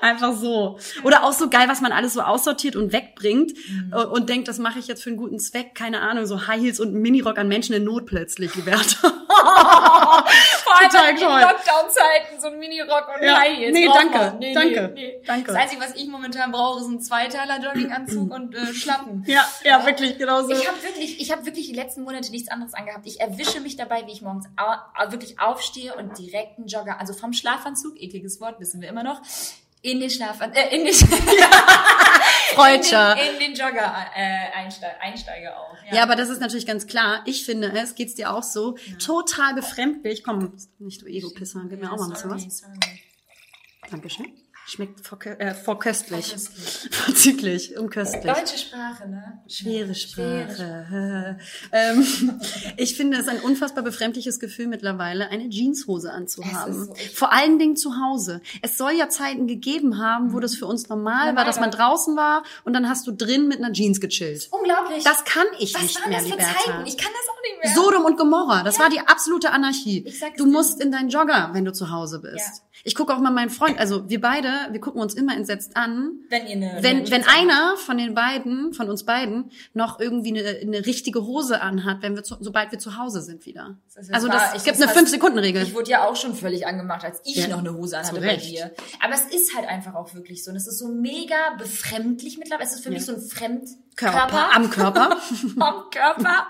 Einfach 0.00 0.34
so. 0.36 0.78
Oder 1.04 1.24
auch 1.24 1.32
so 1.32 1.48
geil, 1.50 1.68
was 1.68 1.80
man 1.80 1.92
alles 1.92 2.14
so 2.14 2.20
aussortiert 2.20 2.76
und 2.76 2.92
wegbringt 2.92 3.52
Mhm. 3.68 3.92
äh, 3.92 4.04
und 4.04 4.28
denkt, 4.28 4.48
das 4.48 4.58
mache 4.58 4.78
ich 4.78 4.86
jetzt 4.86 5.02
für 5.02 5.10
einen 5.10 5.16
guten 5.16 5.38
Zweck. 5.38 5.74
Keine 5.74 6.00
Ahnung, 6.00 6.26
so 6.26 6.46
High 6.46 6.60
Heels 6.60 6.80
und 6.80 6.94
Minirock 6.94 7.38
an 7.38 7.48
Menschen 7.48 7.74
in 7.74 7.84
Not 7.84 8.06
plötzlich, 8.06 8.54
Liberta. 8.54 9.12
Vor 9.28 10.76
allem 10.80 11.16
in. 11.16 11.22
Lockdown-Zeiten, 11.22 12.40
so 12.40 12.48
ein 12.48 12.58
Minirock 12.58 13.08
und 13.16 13.22
Ja. 13.24 13.38
High 13.38 13.56
Heels. 13.58 13.72
Nee, 13.72 13.86
danke, 13.86 14.18
man. 14.18 14.40
danke, 14.54 15.20
danke. 15.26 15.46
Das 15.52 15.56
Einzige, 15.56 15.80
was 15.82 15.94
ich 15.94 16.06
momentan 16.08 16.52
brauche, 16.52 16.80
ist 16.80 16.88
ein 16.88 17.00
Zweiteiler 17.00 17.60
Jogginganzug 17.60 18.32
und 18.32 18.54
äh, 18.54 18.72
Schlappen. 18.72 19.24
ja, 19.26 19.46
ja, 19.64 19.84
wirklich, 19.86 20.18
genau 20.18 20.42
so. 20.42 20.50
Ich 20.50 20.66
habe 20.66 20.82
wirklich, 20.82 21.20
ich 21.20 21.30
habe 21.32 21.44
wirklich 21.46 21.66
die 21.68 21.74
letzten 21.74 22.02
Monate 22.02 22.30
nichts 22.30 22.50
anderes 22.50 22.74
angehabt. 22.74 23.06
Ich 23.06 23.20
erwische 23.20 23.60
mich 23.60 23.76
dabei, 23.76 24.06
wie 24.06 24.12
ich 24.12 24.22
morgens 24.22 24.46
wirklich 25.10 25.40
aufstehe 25.40 25.94
und 25.94 26.18
direkt 26.18 26.58
einen 26.58 26.66
Jogger, 26.66 27.00
also 27.00 27.12
vom 27.12 27.32
Schlafanzug, 27.32 28.00
ekliges 28.00 28.40
Wort, 28.40 28.60
wissen 28.60 28.80
wir 28.80 28.88
immer 28.88 29.02
noch, 29.02 29.20
in 29.82 30.00
den 30.00 30.10
Schlafan 30.10 30.52
äh, 30.52 30.74
in 30.74 30.84
den, 30.84 30.94
Freudscher. 32.54 33.12
in 33.12 33.18
den, 33.18 33.34
in 33.34 33.38
den 33.38 33.54
Jogger 33.54 33.94
äh, 34.14 34.56
einsteige, 34.56 35.00
einsteige 35.00 35.56
auch. 35.56 35.76
Ja, 35.92 36.02
aber 36.02 36.16
das 36.16 36.28
ist 36.28 36.40
natürlich 36.40 36.66
ganz 36.66 36.86
klar. 36.86 37.22
Ich 37.26 37.44
finde 37.44 37.72
es, 37.72 37.94
geht's 37.94 38.14
dir 38.14 38.32
auch 38.32 38.42
so, 38.42 38.76
total 38.98 39.54
befremdlich. 39.54 40.24
Komm, 40.24 40.56
nicht 40.78 41.02
du 41.02 41.06
Ego-Pisser, 41.06 41.62
gib 41.68 41.80
mir 41.80 41.92
auch 41.92 41.98
mal 41.98 42.06
ein 42.06 42.10
bisschen 42.10 42.30
was. 42.30 42.62
Dankeschön. 43.90 44.26
Schmeckt 44.68 45.00
äh, 45.24 45.54
vorköstlich. 45.54 46.34
Vorzüglich 46.90 47.78
und 47.78 47.88
köstlich. 47.88 48.22
Deutsche 48.22 48.58
Sprache, 48.58 49.08
ne? 49.08 49.40
Schwere 49.48 49.88
Ja, 49.88 49.94
Sprache. 49.94 51.38
ähm, 51.72 52.40
ich 52.76 52.94
finde 52.94 53.16
es 53.16 53.28
ein 53.28 53.40
unfassbar 53.40 53.82
befremdliches 53.82 54.38
Gefühl 54.40 54.66
mittlerweile, 54.66 55.30
eine 55.30 55.48
Jeanshose 55.48 56.12
anzuhaben. 56.12 56.86
So, 56.86 56.94
Vor 57.14 57.32
allen 57.32 57.58
Dingen 57.58 57.76
zu 57.76 57.96
Hause. 57.96 58.42
Es 58.60 58.76
soll 58.76 58.92
ja 58.92 59.08
Zeiten 59.08 59.46
gegeben 59.46 59.98
haben, 59.98 60.34
wo 60.34 60.38
das 60.40 60.54
für 60.54 60.66
uns 60.66 60.88
normal, 60.88 61.28
Normal 61.28 61.36
war, 61.36 61.44
dass 61.46 61.60
man 61.60 61.70
draußen 61.70 62.14
war 62.16 62.42
und 62.64 62.74
dann 62.74 62.88
hast 62.90 63.06
du 63.06 63.12
drin 63.12 63.48
mit 63.48 63.58
einer 63.58 63.72
Jeans 63.72 64.00
gechillt. 64.00 64.48
Unglaublich. 64.50 65.02
Das 65.02 65.24
kann 65.24 65.46
ich 65.58 65.74
Was 65.74 65.82
nicht 65.82 66.00
waren 66.00 66.10
mehr, 66.10 66.18
das 66.18 66.28
für 66.28 66.34
Liberta. 66.36 66.58
Zeiten? 66.64 66.86
Ich 66.86 66.98
kann 66.98 67.10
das 67.12 67.28
auch 67.34 67.42
nicht 67.42 67.64
mehr. 67.64 67.74
Sodom 67.74 68.04
und 68.04 68.18
Gomorra, 68.18 68.62
das 68.64 68.78
war 68.78 68.90
die 68.90 69.00
absolute 69.00 69.50
Anarchie. 69.50 70.12
Du 70.36 70.44
musst 70.44 70.80
in 70.82 70.92
deinen 70.92 71.08
Jogger, 71.08 71.50
wenn 71.54 71.64
du 71.64 71.72
zu 71.72 71.90
Hause 71.90 72.20
bist. 72.20 72.36
Ja. 72.36 72.68
Ich 72.84 72.94
gucke 72.94 73.14
auch 73.14 73.18
mal 73.18 73.30
meinen 73.32 73.50
Freund, 73.50 73.78
also 73.78 74.08
wir 74.08 74.20
beide, 74.20 74.48
wir 74.70 74.80
gucken 74.80 75.00
uns 75.00 75.14
immer 75.14 75.36
entsetzt 75.36 75.76
an, 75.76 76.12
wenn 76.28 76.46
ihr 76.46 76.52
eine, 76.56 76.78
wenn, 76.82 76.96
eine 76.98 77.10
wenn 77.10 77.24
einer 77.24 77.76
von 77.76 77.96
den 77.98 78.14
beiden, 78.14 78.72
von 78.72 78.88
uns 78.90 79.04
beiden, 79.04 79.50
noch 79.74 80.00
irgendwie 80.00 80.38
eine, 80.38 80.58
eine 80.60 80.86
richtige 80.86 81.24
Hose 81.24 81.60
anhat, 81.60 82.02
wenn 82.02 82.16
wir 82.16 82.22
zu, 82.24 82.36
sobald 82.40 82.72
wir 82.72 82.78
zu 82.78 82.96
Hause 82.98 83.22
sind 83.22 83.46
wieder. 83.46 83.78
Das 83.94 84.10
also 84.10 84.28
das 84.28 84.54
ich- 84.56 84.64
gibt 84.64 84.78
das 84.80 84.82
eine 84.88 84.92
heißt- 84.92 85.04
5-Sekunden-Regel. 85.04 85.62
Ich 85.62 85.74
wurde 85.74 85.90
ja 85.90 86.06
auch 86.08 86.16
schon 86.16 86.34
völlig 86.34 86.66
angemacht, 86.66 87.04
als 87.04 87.20
ich 87.24 87.36
Ja, 87.36 87.48
noch 87.48 87.58
eine 87.58 87.74
Hose 87.74 87.98
anhatte 87.98 88.20
bei 88.20 88.36
dir. 88.36 88.72
Aber 89.02 89.14
es 89.14 89.24
ist 89.34 89.54
halt 89.56 89.68
einfach 89.68 89.94
auch 89.94 90.14
wirklich 90.14 90.44
so. 90.44 90.50
Und 90.50 90.56
es 90.56 90.66
ist 90.66 90.78
so 90.78 90.88
mega 90.88 91.36
befremdlich 91.58 92.38
mittlerweile. 92.38 92.66
Es 92.68 92.74
ist 92.74 92.82
für 92.84 92.90
mich 92.90 93.04
so 93.04 93.12
ein 93.14 93.20
Fremdkörper. 93.20 93.82
Körper, 93.98 94.54
am 94.54 94.70
Körper. 94.70 95.10
am 95.58 95.74
Körper. 95.90 96.46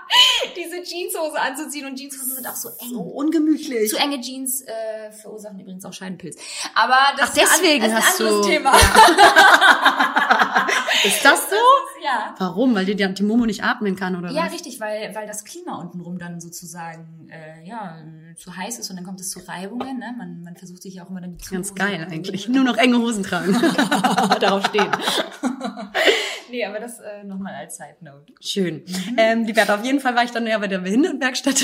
Diese 0.55 0.83
Jeanshose 0.83 1.39
anzuziehen. 1.39 1.87
Und 1.87 1.95
Jeanshosen 1.97 2.35
sind 2.35 2.47
auch 2.47 2.55
so 2.55 2.69
eng. 2.69 2.89
so 2.91 2.99
ungemütlich. 3.01 3.89
Zu 3.89 3.97
enge 3.97 4.21
Jeans 4.21 4.61
äh, 4.61 5.11
verursachen 5.11 5.59
übrigens 5.59 5.83
auch 5.85 5.93
Scheidenpilz. 5.93 6.37
Aber 6.75 6.97
das 7.17 7.31
Ach, 7.31 7.33
deswegen 7.35 7.83
ist 7.85 7.91
ein, 7.91 7.97
hast 7.97 8.19
das 8.19 8.19
ist 8.19 8.21
ein 8.21 8.27
anderes 8.27 8.45
du- 8.45 8.51
Thema. 8.51 8.71
Ist 11.03 11.23
das 11.23 11.49
so? 11.49 11.55
Ja. 12.03 12.35
Warum? 12.37 12.75
Weil 12.75 12.85
die, 12.85 12.95
die 12.95 13.23
Momo 13.23 13.45
nicht 13.45 13.63
atmen 13.63 13.95
kann, 13.95 14.15
oder 14.17 14.31
Ja, 14.31 14.45
was? 14.45 14.51
richtig, 14.53 14.79
weil, 14.81 15.15
weil 15.15 15.27
das 15.27 15.45
Klima 15.45 15.75
untenrum 15.79 16.19
dann 16.19 16.41
sozusagen 16.41 17.29
äh, 17.31 17.65
ja, 17.67 17.97
zu 18.37 18.55
heiß 18.55 18.79
ist 18.79 18.89
und 18.89 18.97
dann 18.97 19.05
kommt 19.05 19.21
es 19.21 19.29
zu 19.29 19.39
Reibungen. 19.39 19.97
Ne? 19.97 20.13
Man, 20.17 20.41
man 20.43 20.55
versucht 20.57 20.81
sich 20.81 20.95
ja 20.95 21.03
auch 21.05 21.09
immer 21.09 21.21
dann 21.21 21.37
die 21.37 21.45
Ganz 21.49 21.73
geil 21.73 22.05
eigentlich. 22.11 22.47
Nur 22.49 22.63
noch 22.65 22.75
enge 22.77 22.97
Hosen 22.97 23.23
tragen. 23.23 23.53
Darauf 24.41 24.65
stehen. 24.67 24.89
Nee, 26.51 26.65
aber 26.65 26.79
das 26.79 26.99
äh, 26.99 27.23
nochmal 27.23 27.53
als 27.53 27.77
Side 27.77 27.97
Note. 28.01 28.33
Schön. 28.41 28.83
Ähm, 29.17 29.45
die 29.45 29.53
Berta, 29.53 29.75
auf 29.75 29.85
jeden 29.85 29.99
Fall 29.99 30.15
war 30.15 30.23
ich 30.23 30.31
dann 30.31 30.47
ja 30.47 30.57
bei 30.57 30.67
der 30.67 30.79
Behindertenwerkstatt. 30.79 31.63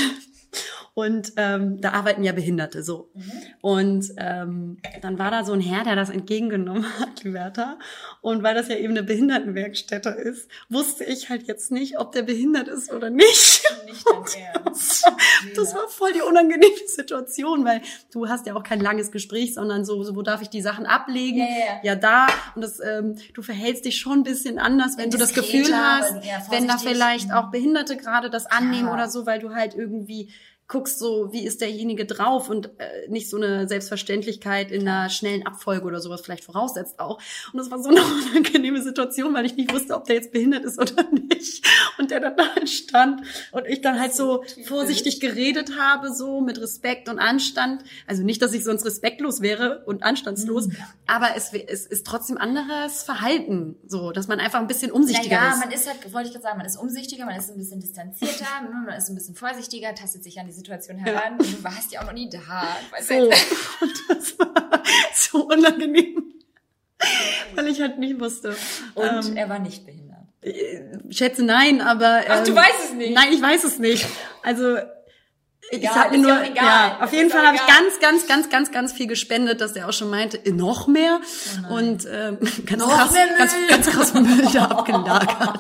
Und 0.96 1.34
ähm, 1.36 1.82
da 1.82 1.92
arbeiten 1.92 2.24
ja 2.24 2.32
Behinderte 2.32 2.82
so. 2.82 3.12
Und 3.60 4.12
ähm, 4.18 4.78
dann 5.02 5.20
war 5.20 5.30
da 5.30 5.44
so 5.44 5.52
ein 5.52 5.60
Herr, 5.60 5.84
der 5.84 5.98
das 5.98 6.10
entgegengenommen 6.10 6.86
hat, 7.00 7.24
Berta. 7.24 7.78
Und 8.22 8.44
weil 8.44 8.56
das 8.56 8.70
ja 8.70 8.78
eben 8.78 8.94
eine 8.94 9.04
Behindertenwerkstätte 9.04 10.10
ist, 10.10 10.50
wusste 10.70 11.04
ich 11.04 11.30
halt 11.30 11.44
jetzt 11.48 11.70
nicht, 11.70 12.00
ob 12.00 12.14
der 12.14 12.24
behindert 12.24 12.70
ist 12.70 12.94
oder 12.94 13.10
nicht. 13.10 13.62
Nicht 13.86 14.06
Ernst. 14.54 15.06
Das 15.56 15.76
war 15.76 15.88
voll 15.90 16.14
die 16.14 16.22
unangenehme 16.22 16.74
Situation, 16.88 17.66
weil 17.66 17.82
du 18.12 18.28
hast 18.30 18.48
ja 18.48 18.56
auch 18.56 18.64
kein 18.64 18.80
langes 18.80 19.12
Gespräch, 19.12 19.54
sondern 19.54 19.86
so, 19.86 20.02
so 20.04 20.16
wo 20.16 20.22
darf 20.22 20.42
ich 20.42 20.50
die 20.50 20.62
Sachen 20.62 20.86
ablegen? 20.86 21.40
Ja, 21.40 21.46
ja, 21.46 21.80
ja. 21.84 21.96
da. 21.96 22.28
Und 22.56 22.62
das, 22.64 22.80
ähm, 22.80 23.16
du 23.34 23.42
verhältst 23.42 23.86
dich 23.86 23.98
schon 23.98 24.20
ein 24.20 24.24
bisschen 24.24 24.60
anders, 24.60 24.98
wenn 24.98 25.12
du 25.12 25.18
das 25.18 25.34
Gefühl 25.34 25.68
hast, 25.76 26.16
wenn 26.50 26.68
da 26.68 26.78
vielleicht 26.78 27.32
auch 27.34 27.52
Behinderte 27.52 27.98
gerade 27.98 28.30
das 28.30 28.46
annehmen 28.46 28.88
Ja. 28.88 28.94
oder 28.94 29.10
so, 29.10 29.26
weil 29.26 29.40
du 29.40 29.54
halt 29.54 29.76
irgendwie 29.76 30.32
guckst 30.68 30.98
so, 31.00 31.32
wie 31.32 31.46
ist 31.46 31.62
derjenige 31.62 32.06
drauf 32.06 32.50
und 32.50 32.72
äh, 32.80 33.08
nicht 33.08 33.30
so 33.30 33.38
eine 33.38 33.68
Selbstverständlichkeit 33.68 34.72
in 34.72 34.88
einer 34.88 35.10
schnellen 35.10 35.46
Abfolge 35.46 35.86
oder 35.86 36.00
sowas 36.02 36.22
vielleicht 36.22 36.44
voraussetzt 36.44 37.00
auch. 37.00 37.20
Und 37.54 37.58
das 37.60 37.70
war 37.70 37.82
so 37.82 37.90
eine 37.90 38.02
unangenehme 38.02 38.82
Situation, 38.82 39.34
weil 39.34 39.46
ich 39.46 39.56
nicht 39.56 39.72
wusste, 39.74 39.96
ob 39.96 40.06
der 40.06 40.16
jetzt 40.16 40.32
behindert 40.32 40.66
ist 40.66 40.80
oder 40.80 41.04
nicht. 41.12 41.66
Und 42.00 42.10
der 42.12 42.20
dann 42.20 42.36
da 42.36 42.56
halt 42.56 42.70
stand 42.70 43.22
und 43.52 43.66
ich 43.68 43.82
dann 43.82 44.00
halt 44.00 44.14
so 44.16 44.44
vorsichtig 44.66 45.20
geredet 45.20 45.78
habe, 45.80 46.12
so 46.14 46.42
mit 46.42 46.60
Respekt 46.60 47.10
und 47.10 47.20
Anstand. 47.20 47.84
Also 48.08 48.24
nicht, 48.24 48.42
dass 48.42 48.54
ich 48.54 48.64
sonst 48.64 48.86
respektlos 48.86 49.42
wäre 49.42 49.84
und 49.86 50.04
anstandslos, 50.04 50.68
Mhm. 50.68 50.78
aber 51.06 51.36
es, 51.36 51.54
es 51.54 51.86
ist 51.86 52.08
trotzdem 52.08 52.38
anderes 52.38 53.04
Verhalten, 53.04 53.76
so, 53.88 54.12
dass 54.12 54.28
man 54.28 54.40
einfach 54.40 54.60
ein 54.60 54.68
bisschen 54.68 54.92
umsichtiger 54.92 55.38
Naja, 55.38 55.54
ist. 55.54 55.60
man 55.60 55.72
ist 55.72 55.88
halt, 55.88 56.14
wollte 56.14 56.28
ich 56.28 56.34
gerade 56.34 56.44
sagen, 56.44 56.58
man 56.58 56.66
ist 56.66 56.78
umsichtiger, 56.78 57.26
man 57.26 57.38
ist 57.38 57.50
ein 57.52 57.58
bisschen 57.58 57.80
distanzierter, 57.82 58.46
man 58.86 58.96
ist 58.98 59.10
ein 59.10 59.16
bisschen 59.16 59.36
vorsichtiger, 59.36 59.94
tastet 59.94 60.24
sich 60.24 60.40
an 60.40 60.48
die 60.48 60.55
Situation 60.56 60.98
heran. 60.98 61.38
Und 61.38 61.52
du 61.60 61.64
warst 61.64 61.92
ja 61.92 62.02
auch 62.02 62.06
noch 62.06 62.14
nie 62.14 62.30
da. 62.30 62.40
So. 63.02 63.14
Und 63.16 63.32
das 64.10 64.40
war 64.40 64.84
so 65.14 65.46
unangenehm. 65.46 66.24
Weil 67.56 67.68
ich 67.68 67.82
halt 67.82 68.00
nicht 68.00 68.20
wusste. 68.20 68.56
Und 68.96 69.06
Ähm, 69.28 69.38
er 69.38 69.50
war 69.50 69.60
nicht 69.60 69.86
behindert. 69.86 70.26
ich 70.42 71.18
schätze 71.18 71.44
nein, 71.44 71.82
aber. 71.82 72.24
Ach, 72.28 72.44
du 72.44 72.52
ähm, 72.52 72.56
weißt 72.58 72.84
es 72.86 72.94
nicht? 72.94 73.14
Nein, 73.14 73.34
ich 73.34 73.42
weiß 73.42 73.64
es 73.64 73.80
nicht. 73.80 74.06
Also. 74.44 74.78
Ich 75.72 75.80
Egal, 75.80 75.96
habe 75.96 76.12
mir 76.12 76.18
nur, 76.20 76.44
ja 76.44 76.54
ja, 76.54 77.00
auf 77.02 77.12
jeden 77.12 77.32
Fall 77.32 77.44
habe 77.44 77.56
ich 77.56 77.66
ganz, 77.66 78.00
ganz, 78.00 78.28
ganz, 78.28 78.50
ganz, 78.52 78.72
ganz 78.72 78.94
viel 78.94 79.08
gespendet, 79.08 79.62
dass 79.62 79.74
der 79.74 79.90
auch 79.90 79.94
schon 79.94 80.12
meinte, 80.12 80.38
äh, 80.38 80.52
noch 80.52 80.86
mehr 80.86 81.20
und 81.72 82.06
ähm, 82.08 82.38
ganz 82.68 82.84
Oh 82.84 82.86
Noch 82.86 82.98
krass, 82.98 83.12
mehr 83.14 83.28
ganz, 83.36 83.54
ganz 83.68 83.88
krass 83.90 84.14
Müll 84.14 84.48
da 84.54 84.66
abgelagert. 84.66 85.60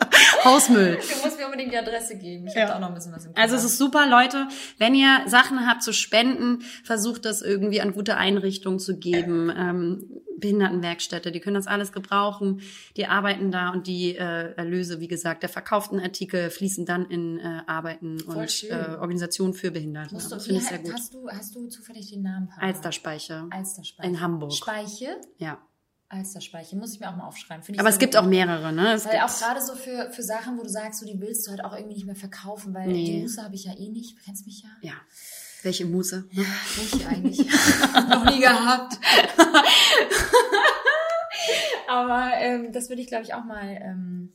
Hausmüll. 0.44 0.96
Du 0.96 1.26
musst 1.26 1.31
unbedingt 1.52 1.72
die 1.72 1.78
Adresse 1.78 2.16
geben. 2.16 2.46
Ich 2.46 2.54
Ja. 2.54 2.62
habe 2.62 2.76
auch 2.76 2.80
noch 2.80 2.88
ein 2.88 2.94
bisschen 2.94 3.12
was 3.12 3.26
im 3.26 3.32
Also 3.36 3.54
es 3.56 3.64
ist 3.64 3.78
super, 3.78 4.06
Leute. 4.08 4.48
Wenn 4.78 4.94
ihr 4.94 5.22
Sachen 5.26 5.66
habt 5.68 5.82
zu 5.82 5.92
spenden, 5.92 6.60
versucht 6.84 7.24
das 7.24 7.42
irgendwie 7.42 7.80
an 7.80 7.92
gute 7.92 8.16
Einrichtungen 8.16 8.78
zu 8.78 8.96
geben. 8.98 9.52
Ähm, 9.54 10.04
Behindertenwerkstätte, 10.38 11.30
die 11.30 11.38
können 11.38 11.54
das 11.54 11.68
alles 11.68 11.92
gebrauchen. 11.92 12.62
Die 12.96 13.06
arbeiten 13.06 13.52
da 13.52 13.70
und 13.70 13.86
die 13.86 14.16
äh, 14.16 14.54
Erlöse, 14.56 14.98
wie 14.98 15.06
gesagt, 15.06 15.42
der 15.42 15.48
verkauften 15.48 16.00
Artikel 16.00 16.50
fließen 16.50 16.84
dann 16.84 17.06
in 17.06 17.38
äh, 17.38 17.60
Arbeiten 17.68 18.18
Voll 18.18 18.38
und 18.38 18.64
äh, 18.68 18.96
Organisationen 18.98 19.54
für 19.54 19.70
Behinderte. 19.70 20.14
Musst 20.14 20.32
du, 20.32 20.34
das 20.34 20.46
finde 20.46 20.60
ich 20.60 20.66
sehr 20.68 20.78
gut. 20.80 20.92
hast, 20.94 21.14
du, 21.14 21.28
hast 21.28 21.54
du 21.54 21.68
zufällig 21.68 22.10
den 22.10 22.22
Namen 22.22 22.48
parat? 22.48 22.62
Alsterspeicher. 22.64 23.46
Alsterspeiche. 23.50 24.08
In 24.08 24.20
Hamburg. 24.20 24.52
Speiche? 24.52 25.16
Ja. 25.38 25.58
Alsterspeiche. 26.12 26.76
Muss 26.76 26.92
ich 26.94 27.00
mir 27.00 27.08
auch 27.10 27.16
mal 27.16 27.26
aufschreiben. 27.26 27.62
Finde 27.64 27.76
ich 27.76 27.80
Aber 27.80 27.88
es 27.88 27.98
gibt 27.98 28.14
gut. 28.14 28.22
auch 28.22 28.26
mehrere, 28.26 28.70
ne? 28.72 28.92
Es 28.92 29.04
Weil 29.06 29.12
gibt, 29.12 29.24
auch 29.24 29.38
gerade 29.38 29.62
so 29.62 29.74
für, 29.74 30.10
für 30.12 30.22
Sachen, 30.22 30.58
wo 30.58 30.62
du 30.62 30.68
sagst, 30.68 31.00
so 31.00 31.06
die 31.06 31.18
willst 31.20 31.46
du 31.46 31.50
halt 31.52 31.64
auch 31.64 31.72
irgendwie 31.74 31.94
nicht 31.94 32.06
mehr 32.06 32.14
verkaufen, 32.16 32.74
weil 32.74 32.88
Nee. 32.88 33.04
die 33.06 33.22
Muße 33.22 33.42
habe 33.42 33.54
ich 33.54 33.64
ja 33.64 33.72
eh 33.78 33.88
nicht. 33.88 34.18
Du 34.18 34.22
kennst 34.24 34.44
mich 34.46 34.62
ja. 34.62 34.68
ja. 34.82 34.92
Welche 35.62 35.86
Muße? 35.86 36.28
ne? 36.32 36.44
Ich 36.76 37.06
eigentlich. 37.06 37.38
Noch 38.10 38.24
nie 38.26 38.40
gehabt. 38.40 38.98
Aber 41.88 42.32
ähm, 42.38 42.72
das 42.72 42.88
würde 42.88 43.02
ich, 43.02 43.08
glaube 43.08 43.24
ich, 43.24 43.34
auch 43.34 43.44
mal 43.44 43.78
ähm, 43.82 44.32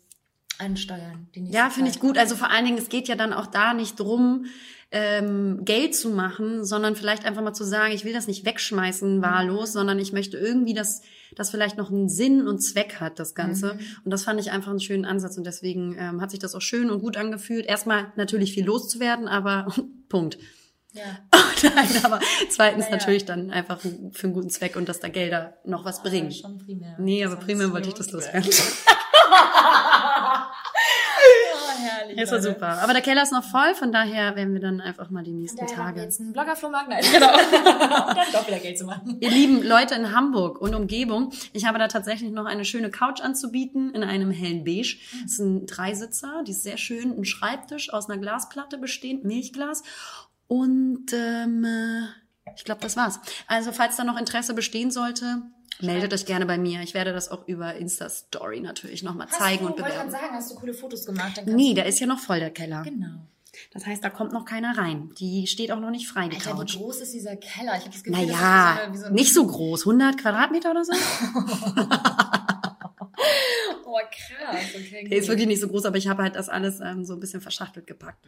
ansteuern. 0.57 1.27
Ja, 1.33 1.69
finde 1.69 1.91
ich 1.91 1.99
gut. 1.99 2.17
Also 2.17 2.35
vor 2.35 2.49
allen 2.49 2.65
Dingen, 2.65 2.77
es 2.77 2.89
geht 2.89 3.07
ja 3.07 3.15
dann 3.15 3.33
auch 3.33 3.47
da 3.47 3.73
nicht 3.73 3.99
drum, 3.99 4.45
ähm, 4.91 5.65
Geld 5.65 5.95
zu 5.95 6.09
machen, 6.09 6.63
sondern 6.63 6.95
vielleicht 6.95 7.25
einfach 7.25 7.41
mal 7.41 7.53
zu 7.53 7.65
sagen, 7.65 7.93
ich 7.93 8.05
will 8.05 8.13
das 8.13 8.27
nicht 8.27 8.45
wegschmeißen 8.45 9.21
wahllos, 9.21 9.73
sondern 9.73 9.99
ich 9.99 10.13
möchte 10.13 10.37
irgendwie, 10.37 10.73
dass 10.73 11.01
das 11.35 11.49
vielleicht 11.49 11.77
noch 11.77 11.91
einen 11.91 12.07
Sinn 12.07 12.47
und 12.47 12.59
Zweck 12.59 13.01
hat, 13.01 13.19
das 13.19 13.35
Ganze. 13.35 13.73
Mhm. 13.73 13.79
Und 14.05 14.11
das 14.11 14.23
fand 14.23 14.39
ich 14.39 14.51
einfach 14.51 14.71
einen 14.71 14.79
schönen 14.79 15.05
Ansatz 15.05 15.37
und 15.37 15.45
deswegen 15.45 15.95
ähm, 15.99 16.21
hat 16.21 16.31
sich 16.31 16.39
das 16.39 16.55
auch 16.55 16.61
schön 16.61 16.89
und 16.89 17.01
gut 17.01 17.17
angefühlt. 17.17 17.65
Erstmal 17.65 18.13
natürlich 18.15 18.53
viel 18.53 18.65
loszuwerden, 18.65 19.27
aber 19.27 19.67
Punkt. 20.09 20.37
Ja. 20.93 21.03
Nein, 21.75 21.89
aber 22.03 22.19
zweitens 22.49 22.85
Ja, 22.85 22.91
ja. 22.91 22.97
natürlich 22.97 23.25
dann 23.25 23.51
einfach 23.51 23.79
für 23.79 24.23
einen 24.23 24.33
guten 24.33 24.49
Zweck 24.49 24.75
und 24.77 24.87
dass 24.87 24.99
da 24.99 25.09
Gelder 25.09 25.57
noch 25.65 25.83
was 25.85 26.01
bringen. 26.01 26.31
Schon 26.31 26.57
primär. 26.59 26.95
Nee, 26.97 27.25
aber 27.25 27.35
primär 27.35 27.71
wollte 27.71 27.89
ich 27.89 27.93
das 27.93 28.11
loswerden. 28.11 28.49
herrlich. 32.07 32.21
Das 32.21 32.31
war 32.31 32.39
Leute. 32.39 32.53
super. 32.53 32.81
Aber 32.83 32.93
der 32.93 33.01
Keller 33.01 33.23
ist 33.23 33.31
noch 33.31 33.43
voll, 33.43 33.75
von 33.75 33.91
daher 33.91 34.35
werden 34.35 34.53
wir 34.53 34.61
dann 34.61 34.81
einfach 34.81 35.09
mal 35.09 35.23
die 35.23 35.33
nächsten 35.33 35.57
Daher 35.57 35.77
machen 35.77 35.87
wir 35.87 35.93
Tage. 35.93 36.01
jetzt 36.01 36.19
einen 36.19 36.33
Bloggerflohmarkt. 36.33 36.89
Nein, 36.89 37.03
genau. 37.11 37.27
Dann 37.27 38.31
doch 38.33 38.47
wieder 38.47 38.59
Geld 38.59 38.77
zu 38.77 38.85
machen. 38.85 39.17
Ihr 39.19 39.29
lieben 39.29 39.63
Leute 39.63 39.95
in 39.95 40.13
Hamburg 40.15 40.59
und 40.61 40.75
Umgebung, 40.75 41.31
ich 41.53 41.65
habe 41.65 41.79
da 41.79 41.87
tatsächlich 41.87 42.31
noch 42.31 42.45
eine 42.45 42.65
schöne 42.65 42.89
Couch 42.89 43.21
anzubieten 43.21 43.93
in 43.93 44.03
einem 44.03 44.31
hellen 44.31 44.63
Beige. 44.63 44.97
Das 45.23 45.33
ist 45.33 45.39
ein 45.39 45.65
Dreisitzer, 45.65 46.43
die 46.45 46.51
ist 46.51 46.63
sehr 46.63 46.77
schön, 46.77 47.17
ein 47.17 47.25
Schreibtisch 47.25 47.91
aus 47.93 48.09
einer 48.09 48.19
Glasplatte 48.19 48.77
bestehend, 48.77 49.23
Milchglas. 49.23 49.83
Und 50.47 51.11
ähm, 51.13 51.65
äh, 51.65 52.51
ich 52.55 52.63
glaube, 52.63 52.81
das 52.81 52.95
war's. 52.95 53.19
Also 53.47 53.71
falls 53.71 53.97
da 53.97 54.03
noch 54.03 54.17
Interesse 54.17 54.53
bestehen 54.53 54.91
sollte, 54.91 55.41
meldet 55.81 56.13
euch 56.13 56.25
gerne 56.25 56.45
bei 56.45 56.57
mir. 56.57 56.81
Ich 56.81 56.93
werde 56.93 57.13
das 57.13 57.29
auch 57.29 57.47
über 57.47 57.75
Insta-Story 57.75 58.59
natürlich 58.61 59.03
nochmal 59.03 59.27
zeigen 59.29 59.61
hast 59.65 59.69
und 59.71 59.79
du, 59.79 59.83
wollte 59.83 59.93
bewerben. 59.93 60.09
gerade 60.09 60.23
sagen, 60.23 60.35
hast 60.35 60.51
du 60.51 60.55
coole 60.55 60.73
Fotos 60.73 61.05
gemacht? 61.05 61.41
Nee, 61.45 61.73
der 61.73 61.85
ist 61.85 61.99
ja 61.99 62.07
noch 62.07 62.19
voll, 62.19 62.39
der 62.39 62.51
Keller. 62.51 62.83
Genau. 62.83 63.27
Das 63.73 63.85
heißt, 63.87 64.03
da 64.03 64.09
kommt 64.11 64.33
noch 64.33 64.45
keiner 64.45 64.77
rein. 64.77 65.11
Die 65.19 65.47
steht 65.47 65.71
auch 65.71 65.79
noch 65.79 65.89
nicht 65.89 66.07
frei, 66.07 66.27
die 66.27 66.35
Alter, 66.35 66.51
Couch. 66.51 66.75
wie 66.75 66.77
groß 66.77 67.01
ist 67.01 67.13
dieser 67.13 67.35
Keller? 67.37 67.73
Ich 67.75 67.81
habe 67.85 67.91
das 67.91 68.03
Gefühl, 68.03 68.25
Naja, 68.27 68.77
das 68.87 68.95
ist 68.95 68.99
so, 69.01 69.05
eine, 69.05 69.09
so 69.09 69.13
nicht 69.15 69.33
so 69.33 69.47
groß. 69.47 69.81
100 69.87 70.17
Quadratmeter 70.19 70.71
oder 70.71 70.85
so? 70.85 70.93
Oh, 73.89 73.99
krass. 74.11 74.59
Okay, 74.75 75.07
Der 75.09 75.17
ist 75.17 75.23
gut. 75.23 75.29
wirklich 75.29 75.47
nicht 75.47 75.61
so 75.61 75.67
groß, 75.69 75.85
aber 75.85 75.97
ich 75.97 76.07
habe 76.07 76.21
halt 76.21 76.35
das 76.35 76.49
alles 76.49 76.79
ähm, 76.81 77.03
so 77.05 77.13
ein 77.13 77.19
bisschen 77.19 77.41
verschachtelt 77.41 77.87
gepackt. 77.87 78.27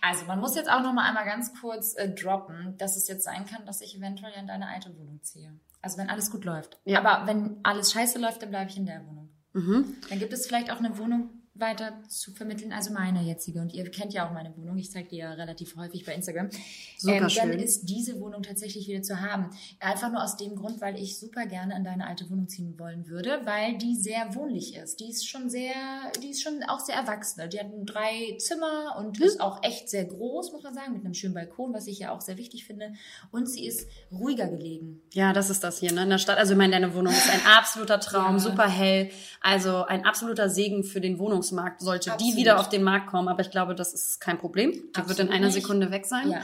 Also, 0.00 0.24
man 0.24 0.40
muss 0.40 0.56
jetzt 0.56 0.68
auch 0.70 0.82
noch 0.82 0.92
mal 0.92 1.06
einmal 1.06 1.24
ganz 1.26 1.52
kurz 1.60 1.94
äh, 1.96 2.08
droppen, 2.08 2.74
dass 2.78 2.96
es 2.96 3.06
jetzt 3.06 3.22
sein 3.24 3.44
kann, 3.46 3.64
dass 3.66 3.82
ich 3.82 3.96
eventuell 3.96 4.32
in 4.38 4.46
deine 4.46 4.66
alte 4.68 4.96
Wohnung 4.98 5.20
ziehe. 5.22 5.52
Also, 5.82 5.98
wenn 5.98 6.10
alles 6.10 6.30
gut 6.30 6.44
läuft. 6.44 6.80
Ja. 6.84 7.02
Aber 7.02 7.26
wenn 7.26 7.60
alles 7.62 7.92
scheiße 7.92 8.18
läuft, 8.18 8.42
dann 8.42 8.50
bleibe 8.50 8.70
ich 8.70 8.76
in 8.76 8.86
der 8.86 9.06
Wohnung. 9.06 9.30
Mhm. 9.52 9.96
Dann 10.08 10.18
gibt 10.18 10.32
es 10.32 10.46
vielleicht 10.46 10.70
auch 10.70 10.78
eine 10.78 10.96
Wohnung 10.98 11.39
weiter 11.54 11.92
zu 12.08 12.32
vermitteln, 12.32 12.72
also 12.72 12.92
meine 12.92 13.22
jetzige. 13.22 13.60
Und 13.60 13.74
ihr 13.74 13.90
kennt 13.90 14.12
ja 14.14 14.26
auch 14.26 14.32
meine 14.32 14.56
Wohnung. 14.56 14.78
Ich 14.78 14.90
zeige 14.92 15.08
die 15.08 15.16
ja 15.16 15.32
relativ 15.32 15.76
häufig 15.76 16.06
bei 16.06 16.14
Instagram. 16.14 16.48
Super 16.96 17.16
ähm, 17.22 17.28
schön. 17.28 17.50
Dann 17.50 17.58
ist 17.58 17.86
diese 17.86 18.18
Wohnung 18.20 18.42
tatsächlich 18.42 18.86
wieder 18.88 19.02
zu 19.02 19.20
haben. 19.20 19.50
Einfach 19.80 20.10
nur 20.12 20.22
aus 20.22 20.36
dem 20.36 20.54
Grund, 20.54 20.80
weil 20.80 20.96
ich 20.96 21.18
super 21.18 21.46
gerne 21.46 21.74
in 21.76 21.84
deine 21.84 22.06
alte 22.06 22.30
Wohnung 22.30 22.48
ziehen 22.48 22.78
wollen 22.78 23.08
würde, 23.08 23.40
weil 23.44 23.76
die 23.78 23.96
sehr 23.96 24.34
wohnlich 24.34 24.76
ist. 24.76 25.00
Die 25.00 25.10
ist 25.10 25.28
schon 25.28 25.50
sehr, 25.50 25.74
die 26.22 26.30
ist 26.30 26.42
schon 26.42 26.62
auch 26.68 26.80
sehr 26.80 26.94
erwachsen. 26.94 27.42
Die 27.50 27.58
hat 27.58 27.66
drei 27.84 28.36
Zimmer 28.38 28.96
und 28.98 29.18
Hm? 29.18 29.24
ist 29.26 29.40
auch 29.40 29.62
echt 29.62 29.90
sehr 29.90 30.04
groß, 30.04 30.52
muss 30.52 30.62
man 30.62 30.72
sagen, 30.74 30.92
mit 30.94 31.04
einem 31.04 31.14
schönen 31.14 31.34
Balkon, 31.34 31.74
was 31.74 31.86
ich 31.88 31.98
ja 31.98 32.12
auch 32.12 32.20
sehr 32.20 32.38
wichtig 32.38 32.64
finde. 32.64 32.92
Und 33.32 33.46
sie 33.50 33.66
ist 33.66 33.88
ruhiger 34.12 34.46
gelegen. 34.48 35.02
Ja, 35.12 35.32
das 35.32 35.50
ist 35.50 35.64
das 35.64 35.80
hier, 35.80 35.92
ne? 35.92 36.04
In 36.04 36.10
der 36.10 36.18
Stadt. 36.18 36.38
Also, 36.38 36.52
ich 36.52 36.58
meine, 36.58 36.72
deine 36.72 36.94
Wohnung 36.94 37.12
ist 37.12 37.28
ein 37.28 37.40
absoluter 37.44 37.98
Traum, 38.00 38.34
Ja. 38.34 38.38
super 38.38 38.68
hell. 38.68 39.10
Also, 39.42 39.84
ein 39.84 40.04
absoluter 40.04 40.48
Segen 40.48 40.84
für 40.84 41.00
den 41.00 41.18
Wohnungsmarkt, 41.40 41.80
sollte 41.80 42.12
Absolut. 42.12 42.34
die 42.34 42.38
wieder 42.38 42.60
auf 42.60 42.68
den 42.68 42.82
Markt 42.82 43.06
kommen. 43.08 43.28
Aber 43.28 43.40
ich 43.40 43.50
glaube, 43.50 43.74
das 43.74 43.94
ist 43.94 44.20
kein 44.20 44.38
Problem. 44.38 44.72
Die 44.72 44.78
wird 44.78 44.96
in 44.96 45.02
Absolut 45.02 45.30
einer 45.32 45.46
nicht. 45.46 45.54
Sekunde 45.54 45.90
weg 45.90 46.06
sein. 46.06 46.30
Ja. 46.30 46.42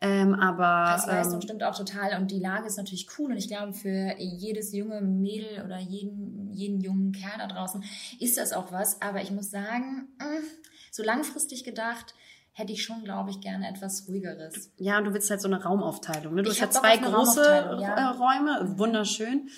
Ähm, 0.00 0.34
aber, 0.34 0.96
Preis-Leistung 0.96 1.34
ähm, 1.36 1.42
stimmt 1.42 1.62
auch 1.62 1.76
total 1.76 2.20
und 2.20 2.28
die 2.32 2.40
Lage 2.40 2.66
ist 2.66 2.76
natürlich 2.76 3.06
cool 3.18 3.30
und 3.30 3.36
ich 3.36 3.46
glaube 3.46 3.72
für 3.72 4.16
jedes 4.18 4.72
junge 4.72 5.00
Mädel 5.00 5.62
oder 5.64 5.78
jeden, 5.78 6.50
jeden 6.52 6.80
jungen 6.80 7.12
Kerl 7.12 7.38
da 7.38 7.46
draußen 7.46 7.84
ist 8.18 8.36
das 8.36 8.52
auch 8.52 8.72
was, 8.72 9.00
aber 9.00 9.22
ich 9.22 9.30
muss 9.30 9.50
sagen, 9.52 10.08
mh, 10.18 10.26
so 10.90 11.04
langfristig 11.04 11.62
gedacht 11.62 12.14
hätte 12.50 12.72
ich 12.72 12.82
schon, 12.82 13.04
glaube 13.04 13.30
ich, 13.30 13.40
gerne 13.40 13.68
etwas 13.68 14.08
ruhigeres. 14.08 14.72
ja, 14.76 15.00
du 15.00 15.14
willst 15.14 15.30
halt 15.30 15.40
so 15.40 15.46
eine 15.46 15.62
Raumaufteilung. 15.62 16.34
Ne? 16.34 16.42
Du 16.42 16.50
Ich 16.50 16.60
hast 16.60 16.74
ja 16.74 16.80
zwei 16.80 16.96
große 16.96 17.78
ja. 17.80 17.94
äh, 17.94 18.16
Räume, 18.16 18.74
wunderschön. 18.78 19.48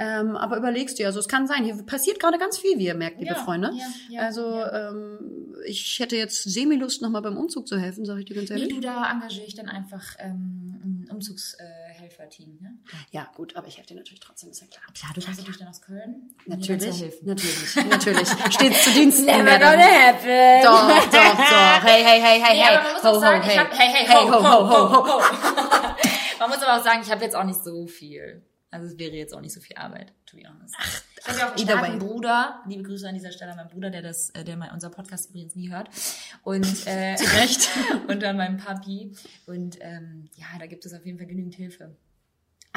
Ähm, 0.00 0.36
aber 0.36 0.56
überlegst 0.56 0.98
dir, 0.98 1.06
also 1.08 1.18
es 1.18 1.26
kann 1.26 1.48
sein, 1.48 1.64
hier 1.64 1.74
passiert 1.84 2.20
gerade 2.20 2.38
ganz 2.38 2.56
viel, 2.56 2.78
wie 2.78 2.86
ihr 2.86 2.94
merkt, 2.94 3.18
liebe 3.18 3.34
Ja, 3.34 3.42
Freunde. 3.42 3.72
ja, 3.74 3.84
ja, 4.10 4.20
also 4.22 4.48
ja. 4.48 4.90
ähm, 4.90 5.54
ich 5.66 5.98
hätte 5.98 6.14
jetzt 6.16 6.44
Semi-Lust, 6.44 7.02
nochmal 7.02 7.20
beim 7.22 7.36
Umzug 7.36 7.66
zu 7.66 7.76
helfen, 7.78 8.04
sage 8.04 8.20
ich 8.20 8.26
dir 8.26 8.36
ganz 8.36 8.48
Nee, 8.50 8.60
ehrlich. 8.60 8.74
du, 8.76 8.80
da 8.80 9.10
engagiere 9.10 9.44
ich 9.46 9.56
dann 9.56 9.68
einfach 9.68 10.04
ähm, 10.20 10.80
ein 10.84 11.10
Umzugshelferteam. 11.10 12.58
Ne? 12.60 12.78
Ja, 13.10 13.28
gut, 13.34 13.56
aber 13.56 13.66
ich 13.66 13.76
helfe 13.76 13.88
dir 13.88 13.96
natürlich 13.96 14.20
trotzdem, 14.20 14.50
ist 14.50 14.60
ja 14.60 14.66
klar. 14.68 14.82
Klar, 14.94 15.10
du 15.14 15.20
kommst 15.20 15.38
natürlich 15.40 15.58
dann 15.58 15.68
aus 15.68 15.80
Köln. 15.82 16.30
Natürlich, 16.46 17.02
natürlich, 17.22 17.76
natürlich. 17.90 18.28
Stets 18.50 18.84
zu 18.84 18.90
Diensten. 18.92 19.24
Never 19.26 19.58
gonna 19.58 19.82
happen. 19.82 20.62
Doch, 20.62 20.88
doch, 21.10 21.34
doch. 21.36 21.84
Hey, 21.84 22.04
hey, 22.04 22.20
hey, 22.20 22.40
hey, 22.40 22.56
Nee, 22.56 22.62
hey. 22.64 22.92
muss 22.94 23.04
auch 23.04 23.20
sagen, 23.20 23.42
ich 23.48 23.58
hab, 23.58 23.72
hey, 23.76 23.88
hey, 23.92 24.06
ho, 24.14 24.32
ho, 24.32 24.42
ho, 24.44 24.90
ho, 24.90 25.06
ho. 25.08 25.22
Man 26.38 26.50
muss 26.50 26.62
aber 26.62 26.78
auch 26.80 26.84
sagen, 26.84 27.00
ich 27.04 27.10
habe 27.10 27.24
jetzt 27.24 27.34
auch 27.34 27.44
nicht 27.44 27.62
so 27.64 27.86
viel. 27.88 28.42
Also 28.70 28.86
es 28.86 28.98
wäre 28.98 29.16
jetzt 29.16 29.34
auch 29.34 29.40
nicht 29.40 29.54
so 29.54 29.60
viel 29.60 29.76
Arbeit, 29.76 30.12
to 30.26 30.36
be 30.36 30.42
honest. 30.46 30.74
ich 31.20 31.26
habe 31.28 31.38
ja 31.38 31.46
auch 31.46 31.56
einen 31.56 31.66
starken. 31.66 31.98
Bruder. 31.98 32.62
Liebe 32.66 32.82
Grüße 32.82 33.08
an 33.08 33.14
dieser 33.14 33.32
Stelle 33.32 33.52
an 33.52 33.56
meinen 33.56 33.70
Bruder, 33.70 33.88
der 33.90 34.02
das, 34.02 34.30
äh, 34.30 34.44
der 34.44 34.56
mal 34.58 34.70
unser 34.72 34.90
Podcast 34.90 35.30
übrigens 35.30 35.56
nie 35.56 35.70
hört. 35.70 35.88
Und 36.42 36.66
äh, 36.86 37.14
Recht. 37.40 37.68
und 38.08 38.22
an 38.24 38.36
meinem 38.36 38.58
Papi. 38.58 39.16
Und 39.46 39.78
ähm, 39.80 40.28
ja, 40.34 40.46
da 40.58 40.66
gibt 40.66 40.84
es 40.84 40.92
auf 40.92 41.06
jeden 41.06 41.18
Fall 41.18 41.26
genügend 41.26 41.54
Hilfe. 41.54 41.96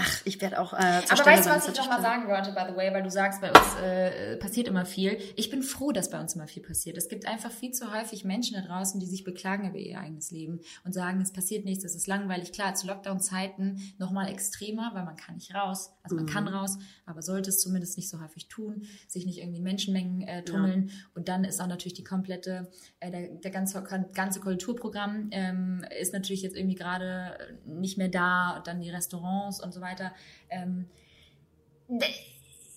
Ach, 0.04 0.22
ich 0.26 0.42
werde 0.42 0.60
auch 0.60 0.74
äh, 0.74 0.78
Aber 0.78 1.26
weißt 1.26 1.46
du, 1.46 1.52
was 1.52 1.68
ich 1.68 1.74
das 1.74 1.86
noch 1.86 1.92
mal 1.92 1.98
ist 1.98 2.02
sagen 2.02 2.28
wollte, 2.28 2.52
by 2.54 2.72
the 2.72 2.76
way, 2.76 2.92
weil 2.92 3.04
du 3.04 3.12
sagst, 3.12 3.40
bei 3.40 3.50
uns 3.50 3.76
äh, 3.84 4.36
passiert 4.38 4.68
immer 4.68 4.86
viel. 4.86 5.20
Ich 5.36 5.52
bin 5.52 5.62
froh, 5.62 5.92
dass 5.92 6.10
bei 6.10 6.20
uns 6.20 6.34
immer 6.34 6.48
viel 6.48 6.64
passiert. 6.64 6.98
Es 6.98 7.08
gibt 7.08 7.28
einfach 7.28 7.52
viel 7.52 7.72
zu 7.72 7.94
häufig 7.94 8.26
Menschen 8.26 8.56
da 8.56 8.68
draußen, 8.68 9.00
die 9.00 9.06
sich 9.06 9.24
beklagen 9.24 9.70
über 9.70 9.78
ihr 9.78 10.00
eigenes 10.00 10.32
Leben 10.32 10.62
und 10.84 10.94
sagen, 10.94 11.22
es 11.22 11.32
passiert 11.32 11.66
nichts, 11.66 11.84
es 11.84 11.94
ist 11.94 12.08
langweilig. 12.08 12.52
Klar, 12.52 12.74
zu 12.74 12.88
Lockdown-Zeiten 12.88 13.94
noch 14.00 14.12
mal 14.12 14.28
extremer, 14.28 14.90
weil 14.94 15.06
man 15.06 15.18
kann 15.18 15.36
nicht 15.36 15.54
raus. 15.54 15.94
Also 16.02 16.16
man 16.16 16.26
kann 16.26 16.48
raus, 16.48 16.80
aber 17.06 17.22
sollte 17.22 17.50
es 17.50 17.60
zumindest 17.60 17.96
nicht 17.98 18.10
so 18.10 18.20
häufig 18.20 18.48
tun, 18.48 18.88
sich 19.08 19.28
nicht 19.28 19.38
irgendwie 19.38 19.62
Menschenmengen 19.62 20.22
äh, 20.24 20.44
tummeln. 20.44 20.90
Und 21.14 21.28
dann 21.28 21.44
ist 21.44 21.62
auch 21.62 21.68
natürlich 21.68 21.94
die 21.94 22.04
komplette, 22.04 22.72
äh, 23.00 23.12
der, 23.12 23.28
der 23.28 23.52
ganze, 23.52 23.84
ganze 24.14 24.40
Kulturprogramm 24.40 25.30
ähm, 25.32 25.86
ist 26.00 26.14
natürlich 26.14 26.42
jetzt 26.42 26.56
irgendwie 26.56 26.76
gerade 26.76 27.38
nicht 27.66 28.00
mehr 28.00 28.10
da 28.10 28.58
und 28.58 28.66
dann 28.66 28.82
die 28.82 28.90
Restaurants 28.90 29.64
und 29.64 29.74
so 29.74 29.82
weiter. 29.82 29.90
Ähm, 30.49 30.89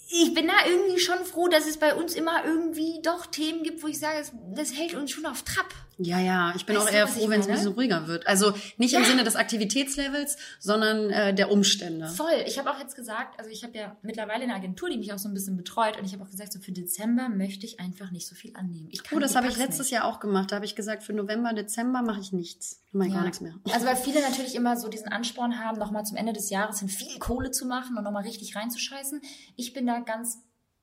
ich 0.08 0.34
bin 0.34 0.46
da 0.46 0.66
irgendwie 0.66 0.98
schon 0.98 1.24
froh, 1.24 1.48
dass 1.48 1.66
es 1.66 1.76
bei 1.78 1.94
uns 1.94 2.14
immer 2.14 2.44
irgendwie 2.44 3.00
doch 3.02 3.26
Themen 3.26 3.62
gibt, 3.62 3.82
wo 3.82 3.86
ich 3.86 3.98
sage, 3.98 4.18
das, 4.18 4.32
das 4.54 4.76
hält 4.76 4.94
uns 4.94 5.10
schon 5.10 5.26
auf 5.26 5.42
Trab. 5.42 5.72
Ja, 5.98 6.18
ja, 6.18 6.52
ich 6.56 6.66
bin 6.66 6.76
Weißt 6.76 6.88
auch 6.88 6.92
eher 6.92 7.06
froh, 7.06 7.28
wenn 7.28 7.40
es 7.40 7.46
ein 7.46 7.54
bisschen 7.54 7.72
ruhiger 7.72 8.06
wird. 8.08 8.26
Also 8.26 8.52
nicht 8.78 8.94
im 8.94 9.04
Sinne 9.04 9.22
des 9.24 9.36
Aktivitätslevels, 9.36 10.36
sondern 10.58 11.10
äh, 11.10 11.34
der 11.34 11.50
Umstände. 11.50 12.08
Voll. 12.08 12.32
Ich 12.46 12.58
habe 12.58 12.70
auch 12.70 12.78
jetzt 12.78 12.96
gesagt, 12.96 13.38
also 13.38 13.50
ich 13.50 13.62
habe 13.64 13.76
ja 13.78 13.96
mittlerweile 14.02 14.44
eine 14.44 14.54
Agentur, 14.54 14.90
die 14.90 14.98
mich 14.98 15.12
auch 15.12 15.18
so 15.18 15.28
ein 15.28 15.34
bisschen 15.34 15.56
betreut 15.56 15.98
und 15.98 16.04
ich 16.04 16.12
habe 16.12 16.24
auch 16.24 16.30
gesagt, 16.30 16.52
so 16.52 16.58
für 16.60 16.72
Dezember 16.72 17.28
möchte 17.28 17.66
ich 17.66 17.80
einfach 17.80 18.10
nicht 18.10 18.26
so 18.26 18.34
viel 18.34 18.54
annehmen. 18.56 18.88
Ich 18.90 19.02
kann, 19.04 19.16
Oh, 19.18 19.20
das 19.20 19.36
habe 19.36 19.46
ich 19.48 19.56
letztes 19.56 19.86
nicht. 19.86 19.90
Jahr 19.92 20.04
auch 20.06 20.20
gemacht. 20.20 20.50
Da 20.50 20.56
habe 20.56 20.64
ich 20.64 20.74
gesagt, 20.74 21.02
für 21.02 21.12
November, 21.12 21.52
Dezember 21.52 22.02
mache 22.02 22.20
ich 22.20 22.32
nichts. 22.32 22.80
Ich 22.88 22.94
mache 22.94 23.10
gar 23.10 23.22
nichts 23.22 23.40
mehr. 23.40 23.54
Also 23.72 23.86
weil 23.86 23.96
viele 23.96 24.20
natürlich 24.28 24.54
immer 24.54 24.76
so 24.76 24.88
diesen 24.88 25.08
Ansporn 25.08 25.58
haben, 25.58 25.78
nochmal 25.78 26.04
zum 26.04 26.16
Ende 26.16 26.32
des 26.32 26.50
Jahres 26.50 26.80
hin 26.80 26.88
viel 26.88 27.18
Kohle 27.18 27.50
zu 27.50 27.66
machen 27.66 27.96
und 27.96 28.04
nochmal 28.04 28.24
richtig 28.24 28.56
reinzuscheißen. 28.56 29.20
Ich 29.56 29.72
bin 29.72 29.86
da 29.86 30.00
ganz 30.00 30.38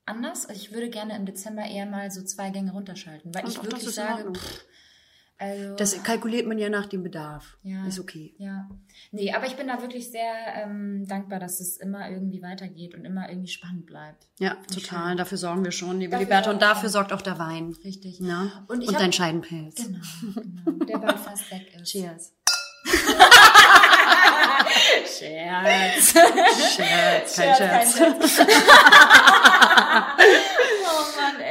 anders. 0.05 0.45
Also 0.47 0.59
ich 0.61 0.73
würde 0.73 0.89
gerne 0.89 1.15
im 1.15 1.25
Dezember 1.25 1.63
eher 1.63 1.85
mal 1.85 2.11
so 2.11 2.21
zwei 2.23 2.49
Gänge 2.49 2.71
runterschalten, 2.71 3.33
weil 3.33 3.45
Und 3.45 3.51
ich 3.51 3.63
wirklich 3.63 3.89
sage, 3.93 4.31
pff, 4.33 4.65
also 5.41 5.75
Das 5.75 6.01
kalkuliert 6.03 6.47
man 6.47 6.57
ja 6.59 6.69
nach 6.69 6.85
dem 6.85 7.03
Bedarf. 7.03 7.57
Ja. 7.63 7.85
Ist 7.87 7.99
okay. 7.99 8.33
Ja, 8.37 8.69
nee, 9.11 9.33
aber 9.33 9.47
ich 9.47 9.55
bin 9.57 9.67
da 9.67 9.81
wirklich 9.81 10.11
sehr 10.11 10.31
ähm, 10.55 11.05
dankbar, 11.07 11.39
dass 11.39 11.59
es 11.59 11.77
immer 11.77 12.09
irgendwie 12.09 12.41
weitergeht 12.41 12.93
und 12.95 13.03
immer 13.05 13.27
irgendwie 13.29 13.49
spannend 13.49 13.85
bleibt. 13.87 14.27
Ja, 14.39 14.55
total. 14.73 15.15
Dafür 15.15 15.37
sorgen 15.39 15.63
wir 15.65 15.71
schon, 15.71 15.99
liebe 15.99 16.15
Liberta. 16.17 16.51
Und 16.51 16.61
dafür 16.61 16.89
sorgt 16.89 17.11
auch 17.11 17.21
der 17.23 17.39
Wein. 17.39 17.75
Richtig. 17.83 18.19
Ja? 18.19 18.63
Und 18.67 18.79
Und, 18.87 18.93
hab- 18.93 18.99
dein 19.01 19.11
Scheidenpilz. 19.13 19.75
Genau, 19.83 19.99
genau. 20.35 20.85
Der 20.85 20.97
bald 20.99 21.19
fast 21.19 21.51
weg 21.51 21.73
ist. 21.75 21.89
Cheers. 21.91 22.33
Scherz. 25.05 26.13
Scherz, 26.75 27.35
kein 27.35 27.55
Scherz. 27.55 27.99
oh 27.99 28.03
Mann, 28.03 29.40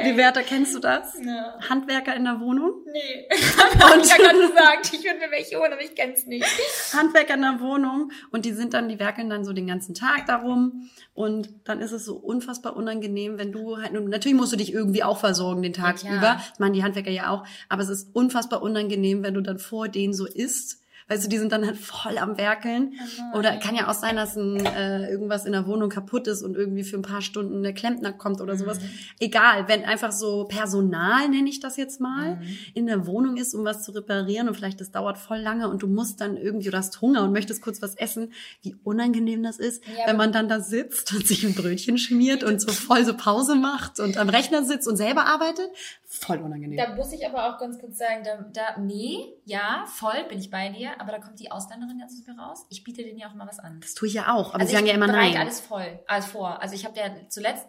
ey. 0.05 0.43
Kennst 0.43 0.75
du 0.75 0.79
das? 0.79 1.13
Ja. 1.23 1.59
Handwerker 1.69 2.15
in 2.15 2.23
der 2.23 2.39
Wohnung? 2.39 2.85
Nee. 2.91 3.27
Hab 3.57 3.97
ich 4.03 4.09
ja 4.09 4.17
gerade 4.17 4.39
gesagt. 4.39 4.93
Ich 4.93 5.03
würde 5.03 5.19
mir 5.19 5.31
welche 5.31 5.59
holen, 5.59 5.71
aber 5.71 5.81
ich 5.81 5.95
kenn's 5.95 6.25
nicht. 6.25 6.45
Handwerker 6.93 7.35
in 7.35 7.41
der 7.41 7.59
Wohnung 7.59 8.11
und 8.31 8.45
die 8.45 8.51
sind 8.51 8.73
dann, 8.73 8.89
die 8.89 8.99
werkeln 8.99 9.29
dann 9.29 9.45
so 9.45 9.53
den 9.53 9.67
ganzen 9.67 9.93
Tag 9.93 10.25
darum 10.25 10.89
und 11.13 11.49
dann 11.65 11.81
ist 11.81 11.91
es 11.91 12.05
so 12.05 12.15
unfassbar 12.15 12.75
unangenehm, 12.75 13.37
wenn 13.37 13.51
du 13.51 13.77
halt, 13.77 13.91
und 13.91 14.09
natürlich 14.09 14.37
musst 14.37 14.53
du 14.53 14.57
dich 14.57 14.73
irgendwie 14.73 15.03
auch 15.03 15.17
versorgen 15.17 15.61
den 15.61 15.73
Tag 15.73 15.97
klar. 15.97 16.17
über, 16.17 16.41
das 16.49 16.59
machen 16.59 16.73
die 16.73 16.83
Handwerker 16.83 17.11
ja 17.11 17.29
auch, 17.29 17.45
aber 17.69 17.81
es 17.81 17.89
ist 17.89 18.15
unfassbar 18.15 18.61
unangenehm, 18.61 19.23
wenn 19.23 19.33
du 19.33 19.41
dann 19.41 19.59
vor 19.59 19.87
denen 19.87 20.13
so 20.13 20.25
isst. 20.25 20.80
Weißt 21.07 21.25
du, 21.25 21.29
die 21.29 21.37
sind 21.37 21.51
dann 21.51 21.65
halt 21.65 21.77
voll 21.77 22.17
am 22.17 22.37
Werkeln. 22.37 22.93
Oder 23.33 23.57
kann 23.57 23.75
ja 23.75 23.89
auch 23.89 23.93
sein, 23.93 24.15
dass 24.15 24.35
ein, 24.35 24.65
äh, 24.65 25.09
irgendwas 25.09 25.45
in 25.45 25.51
der 25.51 25.67
Wohnung 25.67 25.89
kaputt 25.89 26.27
ist 26.27 26.41
und 26.41 26.55
irgendwie 26.55 26.83
für 26.83 26.97
ein 26.97 27.01
paar 27.01 27.21
Stunden 27.21 27.61
der 27.63 27.73
Klempner 27.73 28.13
kommt 28.13 28.41
oder 28.41 28.55
sowas. 28.55 28.79
Egal, 29.19 29.67
wenn 29.67 29.83
einfach 29.83 30.11
so 30.11 30.45
Personal, 30.45 31.29
nenne 31.29 31.49
ich 31.49 31.59
das 31.59 31.77
jetzt 31.77 31.99
mal, 31.99 32.39
in 32.73 32.85
der 32.87 33.05
Wohnung 33.07 33.37
ist, 33.37 33.53
um 33.53 33.65
was 33.65 33.83
zu 33.83 33.91
reparieren 33.91 34.47
und 34.47 34.55
vielleicht 34.55 34.79
das 34.81 34.91
dauert 34.91 35.17
voll 35.17 35.39
lange 35.39 35.69
und 35.69 35.81
du 35.83 35.87
musst 35.87 36.21
dann 36.21 36.37
irgendwie, 36.37 36.69
oder 36.69 36.77
hast 36.79 37.01
Hunger 37.01 37.23
und 37.23 37.31
möchtest 37.33 37.61
kurz 37.61 37.81
was 37.81 37.95
essen, 37.95 38.31
wie 38.61 38.75
unangenehm 38.83 39.43
das 39.43 39.57
ist, 39.59 39.83
Ja, 39.87 40.07
wenn 40.07 40.17
man 40.17 40.31
dann 40.31 40.47
da 40.47 40.59
sitzt 40.59 41.13
und 41.13 41.27
sich 41.27 41.43
ein 41.45 41.53
Brötchen 41.53 41.97
schmiert 41.97 42.43
und 42.43 42.61
so 42.61 42.71
voll 42.71 43.03
so 43.05 43.15
Pause 43.15 43.55
macht 43.55 43.99
und 43.99 44.17
am 44.17 44.29
Rechner 44.29 44.63
sitzt 44.63 44.87
und 44.87 44.97
selber 44.97 45.25
arbeitet. 45.25 45.69
Voll 46.05 46.37
unangenehm. 46.39 46.77
Da 46.77 46.95
muss 46.95 47.11
ich 47.13 47.25
aber 47.25 47.49
auch 47.49 47.57
ganz 47.59 47.79
kurz 47.79 47.97
sagen, 47.97 48.23
da, 48.23 48.45
da 48.53 48.79
nee, 48.81 49.33
ja, 49.45 49.85
voll 49.87 50.25
bin 50.29 50.39
ich 50.39 50.49
bei 50.49 50.69
dir, 50.69 50.90
aber 50.99 51.11
da 51.11 51.19
kommt 51.19 51.39
die 51.39 51.51
Ausländerin 51.51 51.99
jetzt 51.99 52.15
nicht 52.15 52.27
mehr 52.27 52.37
raus. 52.37 52.65
Ich 52.69 52.83
biete 52.83 53.03
denen 53.03 53.17
ja 53.17 53.29
auch 53.29 53.33
mal 53.33 53.47
was 53.47 53.59
an. 53.59 53.79
das 53.81 53.93
tue 53.93 54.07
ich 54.07 54.13
ja 54.15 54.33
auch, 54.33 54.49
aber 54.49 54.61
also 54.61 54.67
sie 54.67 54.73
sagen 54.73 54.85
ich 54.85 54.91
ja 54.91 54.97
immer 54.97 55.07
nein. 55.07 55.37
alles 55.37 55.59
voll, 55.59 55.99
alles 56.07 56.25
vor. 56.25 56.61
Also 56.61 56.75
ich 56.75 56.85
habe 56.85 56.97
ja 56.97 57.09
zuletzt 57.29 57.67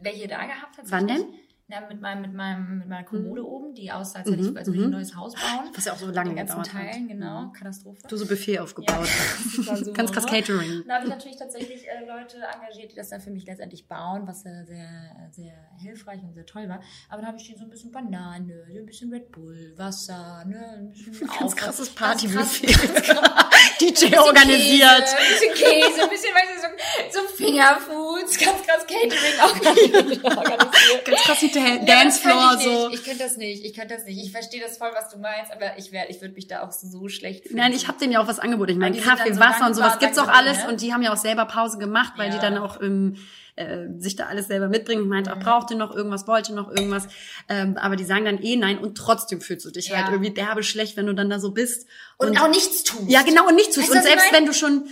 welche 0.00 0.28
da 0.28 0.44
gehabt. 0.44 0.78
Wann 0.84 1.06
denn? 1.06 1.24
Na, 1.72 1.80
mit 1.88 2.02
meinem, 2.02 2.20
mit 2.20 2.34
meinem, 2.34 2.78
mit 2.80 2.88
meiner 2.88 3.04
Kommode 3.04 3.46
oben, 3.46 3.72
die 3.74 3.90
aussah, 3.90 4.18
als 4.18 4.28
Mhm, 4.28 4.32
hätte 4.34 4.42
ich, 4.50 4.56
als 4.58 4.66
würde 4.66 4.76
ich 4.78 4.80
mhm. 4.80 4.88
ein 4.88 4.90
neues 4.98 5.16
Haus 5.16 5.32
bauen. 5.32 5.70
Was 5.74 5.84
ja 5.86 5.92
auch 5.94 5.96
so 5.96 6.06
lange 6.10 6.34
gedauert 6.34 6.70
hat. 6.74 6.82
Teilen, 6.82 7.08
genau, 7.08 7.50
Katastrophe. 7.56 7.98
Du 8.08 8.16
so 8.18 8.26
Buffet 8.26 8.58
aufgebaut. 8.58 9.06
so 9.56 9.92
Ganz 9.94 10.12
krass. 10.12 10.26
Catering. 10.26 10.84
Da 10.86 10.96
habe 10.96 11.04
ich 11.04 11.10
natürlich 11.10 11.38
tatsächlich 11.38 11.88
äh, 11.88 12.04
Leute 12.06 12.36
engagiert, 12.54 12.92
die 12.92 12.96
das 12.96 13.08
dann 13.08 13.22
für 13.22 13.30
mich 13.30 13.46
letztendlich 13.46 13.88
bauen, 13.88 14.26
was 14.26 14.42
sehr, 14.42 14.66
sehr, 14.66 15.30
sehr 15.30 15.54
hilfreich 15.78 16.22
und 16.22 16.34
sehr 16.34 16.44
toll 16.44 16.68
war. 16.68 16.80
Aber 17.08 17.22
dann 17.22 17.28
habe 17.28 17.38
ich 17.38 17.46
denen 17.46 17.56
so 17.58 17.64
ein 17.64 17.70
bisschen 17.70 17.90
Banane, 17.90 18.66
so 18.70 18.78
ein 18.78 18.84
bisschen 18.86 19.10
Red 19.10 19.32
Bull, 19.32 19.72
Wasser, 19.78 20.44
ne, 20.46 20.74
ein 20.76 20.90
bisschen 20.90 21.20
Ganz 21.20 21.32
Aufwand. 21.32 21.56
krasses 21.56 21.88
Partybuffet. 21.88 22.66
DJ 23.80 24.16
organisiert. 24.18 25.06
Käse, 25.06 25.16
ein 25.16 25.30
bisschen 25.30 25.54
Käse, 25.54 26.02
ein 26.02 26.10
bisschen, 26.10 26.34
weißt 26.34 27.12
du, 27.12 27.18
so, 27.18 27.20
so 27.20 27.34
Fingerfoods, 27.34 28.38
ganz 28.38 28.62
krass 28.62 28.86
Catering 28.86 29.40
organisiert. 29.40 30.24
organisiert. 30.36 31.04
Ganz 31.06 31.20
krass 31.22 31.40
Dan- 31.40 31.48
Ja, 31.66 31.84
Dancefloor 31.84 32.34
kann 32.40 32.58
ich 32.58 32.64
so. 32.64 32.88
Nicht. 32.88 33.00
Ich 33.00 33.04
könnte 33.06 33.22
das 33.24 33.36
nicht. 33.36 33.64
Ich 33.64 33.74
könnte 33.74 33.94
das 33.94 34.04
nicht. 34.04 34.22
Ich 34.24 34.32
verstehe 34.32 34.60
das 34.60 34.76
voll, 34.78 34.90
was 34.94 35.08
du 35.10 35.18
meinst, 35.18 35.52
aber 35.52 35.78
ich 35.78 35.92
werde, 35.92 36.10
ich 36.10 36.20
würde 36.20 36.34
mich 36.34 36.46
da 36.46 36.62
auch 36.62 36.72
so 36.72 37.08
schlecht 37.08 37.44
fühlen. 37.46 37.58
Nein, 37.58 37.72
ich 37.72 37.88
habe 37.88 37.98
denen 37.98 38.12
ja 38.12 38.22
auch 38.22 38.28
was 38.28 38.38
angeboten. 38.38 38.72
Ich 38.72 38.78
meine, 38.78 38.96
die 38.96 39.02
Kaffee, 39.02 39.32
so 39.32 39.40
Wasser 39.40 39.66
und 39.66 39.74
sowas 39.74 39.98
gibt's 39.98 40.18
auch 40.18 40.28
alles. 40.28 40.58
ne? 40.64 40.68
Und 40.68 40.80
die 40.80 40.92
haben 40.92 41.02
ja 41.02 41.12
auch 41.12 41.16
selber 41.16 41.44
Pause 41.46 41.78
gemacht, 41.78 42.14
weil 42.16 42.30
die 42.30 42.36
Ja. 42.36 42.42
dann 42.42 42.58
auch 42.58 42.80
ähm, 42.80 43.16
äh, 43.56 43.88
sich 43.98 44.16
da 44.16 44.26
alles 44.26 44.46
selber 44.46 44.68
mitbringen. 44.68 45.02
Ich 45.02 45.08
meinte, 45.08 45.30
Mhm. 45.30 45.36
auch 45.36 45.42
brauchte 45.44 45.74
noch 45.74 45.94
irgendwas, 45.94 46.26
wollte 46.26 46.54
noch 46.54 46.70
irgendwas. 46.70 47.06
Ähm, 47.50 47.76
aber 47.76 47.96
die 47.96 48.04
sagen 48.04 48.24
dann 48.24 48.42
eh 48.42 48.56
nein 48.56 48.78
und 48.78 48.96
trotzdem 48.96 49.40
fühlst 49.42 49.66
du 49.66 49.70
dich 49.70 49.88
Ja. 49.88 49.98
halt 49.98 50.08
irgendwie 50.10 50.30
derbe 50.32 50.62
schlecht, 50.62 50.96
wenn 50.96 51.06
du 51.06 51.14
dann 51.14 51.28
da 51.28 51.38
so 51.38 51.50
bist. 51.50 51.86
und, 52.18 52.40
auch 52.40 52.48
nichts 52.48 52.82
tun. 52.84 53.06
Ja, 53.08 53.22
genau, 53.22 53.46
und 53.48 53.54
nichts 53.56 53.74
tust. 53.74 53.88
Weißt 53.88 53.96
Und 53.96 54.02
selbst 54.04 54.32
wenn 54.32 54.46
du 54.46 54.52
schon, 54.54 54.84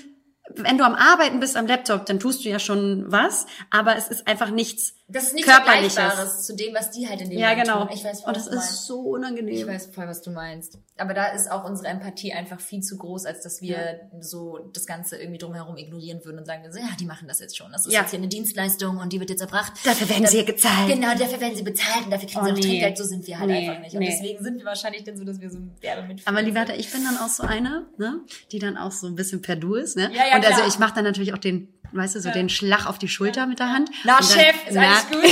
wenn 0.57 0.77
du 0.79 0.85
am 0.85 0.95
Arbeiten 0.95 1.41
bist 1.41 1.57
am 1.57 1.67
Laptop, 1.67 2.05
dann 2.07 2.19
tust 2.21 2.45
du 2.45 2.49
ja 2.49 2.59
schon 2.59 3.05
was, 3.07 3.47
aber 3.71 3.97
es 3.97 4.09
ist 4.09 4.27
einfach 4.27 4.51
nichts 4.51 4.95
Das 5.13 5.33
ist 5.33 5.45
Körperliches. 5.45 5.95
Vergleichbares 5.95 6.47
zu 6.47 6.55
dem, 6.57 6.75
was 6.75 6.91
die 6.91 7.09
halt 7.09 7.21
in 7.21 7.31
dem 7.31 7.39
Ja, 7.39 7.51
Moment 7.51 7.67
genau. 7.67 7.85
tun. 7.87 7.91
Ich 7.95 8.05
weiß 8.05 8.21
voll, 8.23 8.29
und 8.33 8.37
was 8.37 8.45
das 8.47 8.55
ist 8.55 8.61
meinst. 8.61 8.87
so 8.87 9.01
unangenehm. 9.01 9.55
Ich 9.55 9.67
weiß 9.67 9.87
voll, 9.95 10.07
was 10.07 10.23
du 10.23 10.31
meinst. 10.31 10.79
Aber 10.97 11.15
da 11.15 11.27
ist 11.27 11.51
auch 11.51 11.65
unsere 11.65 11.89
Empathie 11.89 12.33
einfach 12.33 12.61
viel 12.61 12.81
zu 12.83 12.97
groß, 12.99 13.27
als 13.27 13.43
dass 13.43 13.61
wir 13.63 14.01
so 14.21 14.59
das 14.73 14.87
Ganze 14.87 15.17
irgendwie 15.17 15.39
drumherum 15.39 15.77
ignorieren 15.77 16.25
würden 16.25 16.39
und 16.39 16.45
sagen, 16.47 16.63
ja, 16.75 16.89
die 16.99 17.07
machen 17.07 17.27
das 17.29 17.41
jetzt 17.41 17.57
schon. 17.57 17.73
Das 17.73 17.87
ist 17.87 17.93
Ja. 17.93 18.01
jetzt 18.03 18.11
hier 18.11 18.19
eine 18.19 18.29
Dienstleistung 18.29 18.99
und 18.99 19.13
die 19.13 19.21
wird 19.21 19.31
jetzt 19.31 19.41
erbracht. 19.41 19.73
Dafür 19.85 20.09
werden 20.09 20.27
sie 20.27 20.39
ja 20.39 20.45
gezahlt. 20.45 20.89
Genau, 20.89 21.15
dafür 21.15 21.41
werden 21.41 21.57
sie 21.57 21.63
bezahlt 21.63 22.05
und 22.05 22.11
dafür 22.11 22.29
kriegen 22.29 22.41
Oh, 22.43 22.45
sie 22.47 22.51
auch 22.53 22.57
nee. 22.57 22.61
Trinkgeld. 22.63 22.99
So 22.99 23.05
sind 23.05 23.27
wir 23.27 23.39
halt 23.39 23.49
Nee, 23.49 23.69
einfach 23.69 23.83
nicht. 23.83 23.95
Und 23.95 24.01
nee. 24.01 24.11
deswegen 24.11 24.45
sind 24.45 24.59
wir 24.59 24.65
wahrscheinlich 24.65 25.05
dann 25.05 25.17
so, 25.17 25.25
dass 25.25 25.41
wir 25.41 25.51
so 25.51 25.59
derbe 25.83 26.03
mitfühlen. 26.07 26.27
Aber 26.37 26.43
Liberta, 26.43 26.75
ich 26.75 26.93
bin 26.93 27.03
dann 27.05 27.17
auch 27.19 27.29
so 27.29 27.43
eine, 27.43 27.87
ne, 27.99 28.21
die 28.53 28.59
dann 28.59 28.77
auch 28.77 28.93
so 28.93 29.07
ein 29.07 29.15
bisschen 29.17 29.43
per 29.43 29.57
Du 29.57 29.75
ist, 29.75 29.97
ne? 29.97 30.11
Ja, 30.15 30.27
ja, 30.29 30.37
und 30.37 30.45
also 30.45 30.57
klar. 30.59 30.69
ich 30.69 30.79
mache 30.79 30.95
dann 30.95 31.05
natürlich 31.05 31.33
auch 31.35 31.39
den, 31.39 31.69
weißt 31.93 32.15
du, 32.17 32.21
so 32.21 32.31
den 32.31 32.49
Schlag 32.49 32.87
auf 32.87 32.99
die 32.99 33.09
Schulter 33.09 33.47
mit 33.47 33.59
der 33.59 33.73
Hand. 33.73 33.91
Na, 34.05 34.19
dann, 34.19 34.25
Chef, 34.29 34.55
ist 34.67 34.75
na, 34.75 34.83
alles 34.89 35.09
gut? 35.09 35.25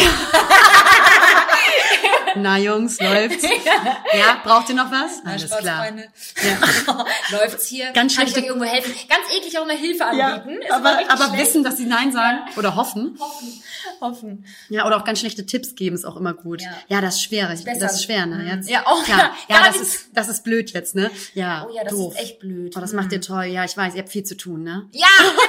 Na, 2.37 2.57
Jungs, 2.59 3.01
läuft's? 3.01 3.43
ja, 3.43 4.41
braucht 4.45 4.69
ihr 4.69 4.75
noch 4.77 4.91
was? 4.93 5.23
Na, 5.25 5.33
Alles 5.33 5.51
klar. 5.51 5.87
Ja. 5.89 7.05
Läuft's 7.39 7.67
hier? 7.67 7.91
Ganz 7.93 8.15
Kann 8.15 8.29
ich 8.29 8.37
euch 8.37 8.45
irgendwo 8.45 8.67
helfen? 8.67 8.95
Ganz 9.09 9.23
eklig 9.37 9.59
auch 9.59 9.67
mal 9.67 9.77
Hilfe 9.77 10.05
Ja, 10.15 10.35
anbieten. 10.35 10.61
Ist 10.61 10.67
immer 10.69 10.77
aber, 10.77 11.11
aber 11.11 11.25
schlecht. 11.35 11.43
wissen, 11.49 11.65
dass 11.65 11.79
sie 11.79 11.87
Nein 11.87 12.13
sagen 12.13 12.39
oder 12.57 12.77
hoffen. 12.77 13.17
Hoffen. 13.19 13.63
Hoffen. 14.01 14.45
Ja, 14.69 14.87
oder 14.87 14.99
auch 14.99 15.05
ganz 15.05 15.19
schlechte 15.21 15.47
Tipps 15.47 15.75
geben 15.75 15.97
ist 15.97 16.05
auch 16.05 16.17
immer 16.17 16.35
gut. 16.35 16.61
Ja. 16.63 16.71
Ja, 16.89 17.01
das 17.01 17.17
ist 17.17 17.23
schwer. 17.25 17.49
Das 17.49 17.65
besser. 17.65 17.87
ist 17.87 18.05
schwer, 18.05 18.27
ne? 18.27 18.37
Mhm. 18.37 18.47
Jetzt. 18.49 18.71
Ja, 18.71 18.87
auch. 18.87 19.03
Ja, 19.09 19.17
Ja, 19.49 19.57
ja 19.57 19.67
das, 19.67 19.77
ist, 19.81 20.09
das 20.13 20.29
ist 20.29 20.45
blöd 20.45 20.71
jetzt, 20.73 20.95
ne? 20.95 21.11
Ja, 21.35 21.67
Oh 21.69 21.75
ja, 21.75 21.83
das 21.83 21.93
doof. 21.93 22.15
ist 22.15 22.21
echt 22.21 22.39
blöd. 22.41 22.75
Oh, 22.77 22.81
das 22.81 22.93
macht 22.93 23.11
ihr 23.11 23.21
toll. 23.21 23.45
Ja, 23.47 23.65
ich 23.65 23.77
weiß, 23.77 23.95
ihr 23.95 24.01
habt 24.03 24.11
viel 24.13 24.25
zu 24.25 24.37
tun, 24.37 24.63
ne? 24.63 24.87
Ja, 24.93 25.07
genau. 25.19 25.41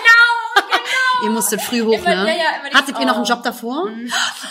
Ihr 1.23 1.29
musstet 1.32 1.62
früh 1.62 1.82
hoch, 1.84 1.93
Immer- 1.93 2.23
ne? 2.23 2.38
ja, 2.38 2.43
ja, 2.71 2.73
Hattet 2.73 2.97
ihr 2.99 3.05
noch 3.05 3.15
einen. 3.17 3.25
Job 3.25 3.43
davor? 3.43 3.89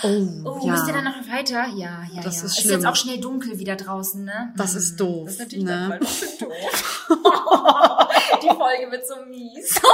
Oh, 0.02 0.08
Oh, 0.44 0.60
ja. 0.66 0.72
müsst 0.72 0.86
ihr 0.86 0.92
dann 0.94 1.04
noch 1.04 1.16
weiter? 1.28 1.66
Ja, 1.74 2.02
ja, 2.12 2.22
Das 2.22 2.36
ja. 2.40 2.44
ist 2.44 2.44
ist 2.44 2.60
schlimm. 2.60 2.72
jetzt 2.74 2.86
auch 2.86 2.96
schnell 2.96 3.18
dunkel 3.20 3.58
wieder 3.58 3.76
draußen, 3.76 4.24
ne? 4.24 4.52
Das 4.56 4.72
Mhm. 4.72 4.78
ist 4.78 4.96
doof, 5.00 5.24
Das 5.26 5.32
ist 5.34 5.40
natürlich 5.40 5.64
ne? 5.64 5.98
doof. 6.40 7.06
Die 8.42 8.48
Folge 8.48 8.90
wird 8.90 9.06
so 9.06 9.14
mies. 9.28 9.80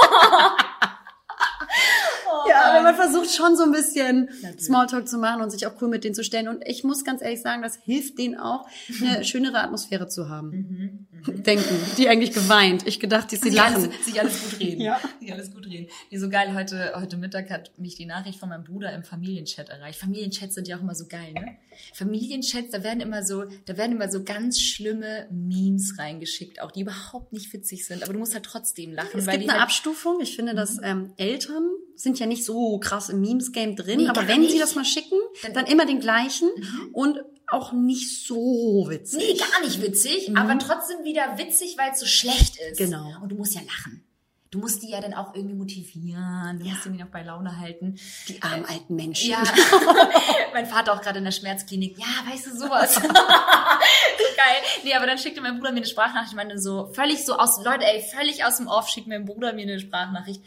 Oh 2.27 2.49
Ja, 2.49 2.71
aber 2.71 2.83
man 2.83 2.95
versucht 2.95 3.29
schon 3.31 3.55
so 3.55 3.63
ein 3.63 3.71
bisschen 3.71 4.29
Natürlich. 4.41 4.65
Smalltalk 4.65 5.07
zu 5.07 5.17
machen 5.17 5.41
und 5.41 5.51
sich 5.51 5.65
auch 5.67 5.73
cool 5.81 5.87
mit 5.87 6.03
denen 6.03 6.15
zu 6.15 6.23
stellen. 6.23 6.47
Und 6.47 6.63
ich 6.67 6.83
muss 6.83 7.03
ganz 7.03 7.21
ehrlich 7.21 7.41
sagen, 7.41 7.61
das 7.61 7.75
hilft 7.75 8.17
denen 8.17 8.37
auch, 8.37 8.67
eine 9.01 9.23
schönere 9.25 9.59
Atmosphäre 9.59 10.07
zu 10.07 10.29
haben. 10.29 11.07
denken. 11.25 11.75
Die 11.97 12.07
eigentlich 12.09 12.33
geweint. 12.33 12.87
Ich 12.87 12.99
gedacht, 12.99 13.31
die 13.31 13.37
sie 13.37 13.49
lachen. 13.49 13.75
alles, 13.75 13.89
sich 14.05 14.19
alles 14.19 14.43
gut 14.43 14.59
reden. 14.59 14.81
Ja. 14.81 14.99
Sich 15.19 15.31
alles 15.31 15.53
gut 15.53 15.65
reden. 15.65 15.87
Nee, 16.11 16.17
so 16.17 16.29
geil, 16.29 16.53
heute, 16.53 16.93
heute 16.95 17.17
Mittag 17.17 17.49
hat 17.49 17.71
mich 17.77 17.95
die 17.95 18.05
Nachricht 18.05 18.39
von 18.39 18.49
meinem 18.49 18.63
Bruder 18.63 18.93
im 18.93 19.03
Familienchat 19.03 19.69
erreicht. 19.69 19.99
Familienchats 19.99 20.55
sind 20.55 20.67
ja 20.67 20.77
auch 20.77 20.81
immer 20.81 20.95
so 20.95 21.07
geil, 21.07 21.33
ne? 21.33 21.57
Familienchats, 21.93 22.71
da 22.71 22.83
werden 22.83 23.01
immer 23.01 23.23
so, 23.23 23.43
da 23.65 23.77
werden 23.77 23.93
immer 23.93 24.09
so 24.09 24.23
ganz 24.23 24.61
schlimme 24.61 25.27
Memes 25.31 25.97
reingeschickt, 25.97 26.61
auch 26.61 26.71
die 26.71 26.81
überhaupt 26.81 27.33
nicht 27.33 27.51
witzig 27.53 27.85
sind, 27.85 28.03
aber 28.03 28.13
du 28.13 28.19
musst 28.19 28.33
halt 28.33 28.45
trotzdem 28.45 28.93
lachen. 28.93 29.19
Es 29.19 29.25
gibt 29.27 29.43
eine 29.43 29.51
halt, 29.51 29.61
Abstufung. 29.61 30.19
Ich 30.21 30.35
finde, 30.35 30.55
dass 30.55 30.77
ähm, 30.81 31.13
Eltern 31.17 31.64
sind 31.95 32.19
ja 32.19 32.25
nicht 32.25 32.43
so 32.45 32.77
krass 32.79 33.09
im 33.09 33.21
Memes-Game 33.21 33.75
drin, 33.75 34.01
Nee, 34.01 34.07
aber 34.09 34.27
wenn 34.27 34.41
sie 34.41 34.47
nicht. 34.49 34.61
das 34.61 34.75
mal 34.75 34.85
schicken, 34.85 35.17
Dann- 35.53 35.65
immer 35.67 35.85
den 35.85 35.99
gleichen 35.99 36.49
und 36.91 37.19
auch 37.47 37.71
nicht 37.73 38.25
so 38.25 38.85
witzig. 38.89 39.19
Nee, 39.19 39.37
gar 39.37 39.61
nicht 39.61 39.81
witzig, 39.81 40.35
aber 40.35 40.57
trotzdem 40.57 41.03
wieder 41.03 41.37
witzig, 41.37 41.77
weil 41.77 41.91
es 41.91 41.99
so 41.99 42.05
schlecht 42.05 42.57
ist. 42.69 42.77
Genau. 42.77 43.11
Und 43.21 43.29
du 43.29 43.35
musst 43.35 43.53
ja 43.55 43.61
lachen. 43.61 44.03
Du 44.51 44.59
musst 44.61 44.83
die 44.83 44.89
ja 44.89 45.01
dann 45.01 45.13
auch 45.13 45.35
irgendwie 45.35 45.55
motivieren, 45.55 46.59
du 46.59 46.65
musst 46.65 46.85
die 46.85 46.89
noch 46.89 47.07
bei 47.07 47.23
Laune 47.23 47.59
halten. 47.59 47.97
Die 48.29 48.41
armen 48.41 48.63
alten 48.65 48.95
Menschen. 48.95 49.31
Ja, 49.31 49.43
mein 50.53 50.65
Vater 50.65 50.93
auch 50.93 51.01
gerade 51.01 51.17
in 51.19 51.25
der 51.25 51.31
Schmerzklinik. 51.31 51.97
Ja, 51.97 52.05
weißt 52.31 52.47
du, 52.47 52.57
sowas. 52.57 52.95
so 52.95 53.01
geil. 53.01 54.61
Nee, 54.83 54.93
aber 54.93 55.07
dann 55.07 55.17
schickte 55.17 55.41
mein 55.41 55.57
Bruder 55.57 55.71
mir 55.71 55.77
eine 55.77 55.85
Sprachnachricht. 55.87 56.31
Ich 56.31 56.35
meine 56.37 56.57
so, 56.59 56.89
völlig 56.93 57.25
so 57.25 57.37
aus, 57.37 57.63
Leute, 57.63 57.85
ey, 57.85 58.01
völlig 58.01 58.45
aus 58.45 58.57
dem 58.57 58.67
Off 58.67 58.87
schickt 58.87 59.07
mein 59.07 59.25
Bruder 59.25 59.51
mir 59.53 59.63
eine 59.63 59.79
Sprachnachricht. 59.79 60.41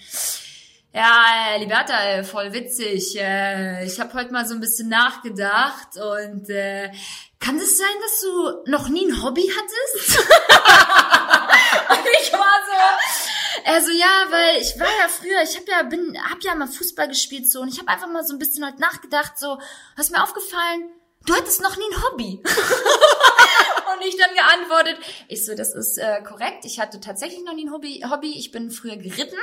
Ja, 0.95 1.53
äh, 1.55 1.59
Liberta, 1.59 2.01
ey, 2.01 2.24
voll 2.24 2.53
witzig. 2.53 3.14
Äh, 3.18 3.84
ich 3.84 4.01
habe 4.01 4.14
heute 4.14 4.32
mal 4.32 4.47
so 4.47 4.55
ein 4.55 4.61
bisschen 4.61 4.89
nachgedacht 4.89 5.97
und 5.97 6.49
äh, 6.49 6.91
kann 7.39 7.59
es 7.59 7.76
sein, 7.76 7.86
dass 8.01 8.20
du 8.22 8.70
noch 8.70 8.89
nie 8.89 9.07
ein 9.07 9.22
Hobby 9.22 9.51
hattest? 9.55 10.18
und 11.91 12.07
ich 12.22 12.32
war 12.32 12.59
so, 12.66 13.70
also 13.70 13.91
ja, 13.91 14.26
weil 14.30 14.62
ich 14.62 14.80
war 14.80 14.86
ja 14.86 15.09
früher, 15.09 15.43
ich 15.43 15.57
habe 15.57 15.70
ja 15.70 15.82
bin, 15.82 16.16
hab 16.30 16.43
ja 16.43 16.55
mal 16.55 16.66
Fußball 16.66 17.09
gespielt 17.09 17.51
so 17.51 17.61
und 17.61 17.68
ich 17.68 17.78
habe 17.78 17.89
einfach 17.89 18.09
mal 18.09 18.26
so 18.26 18.34
ein 18.34 18.39
bisschen 18.39 18.66
heute 18.66 18.80
nachgedacht 18.80 19.39
so, 19.39 19.59
was 19.95 20.09
mir 20.09 20.22
aufgefallen? 20.22 20.91
Du 21.26 21.34
hattest 21.34 21.61
noch 21.61 21.76
nie 21.76 21.84
ein 21.93 22.03
Hobby. 22.05 22.43
Und 23.93 24.07
ich 24.07 24.16
dann 24.16 24.34
geantwortet, 24.34 24.99
ich 25.26 25.45
so, 25.45 25.55
das 25.55 25.74
ist 25.74 25.99
äh, 25.99 26.22
korrekt. 26.22 26.64
Ich 26.64 26.78
hatte 26.78 27.01
tatsächlich 27.01 27.43
noch 27.45 27.55
nie 27.55 27.66
ein 27.66 27.72
Hobby. 27.72 28.05
Hobby. 28.09 28.39
Ich 28.39 28.51
bin 28.53 28.70
früher 28.70 28.97
geritten 28.97 29.39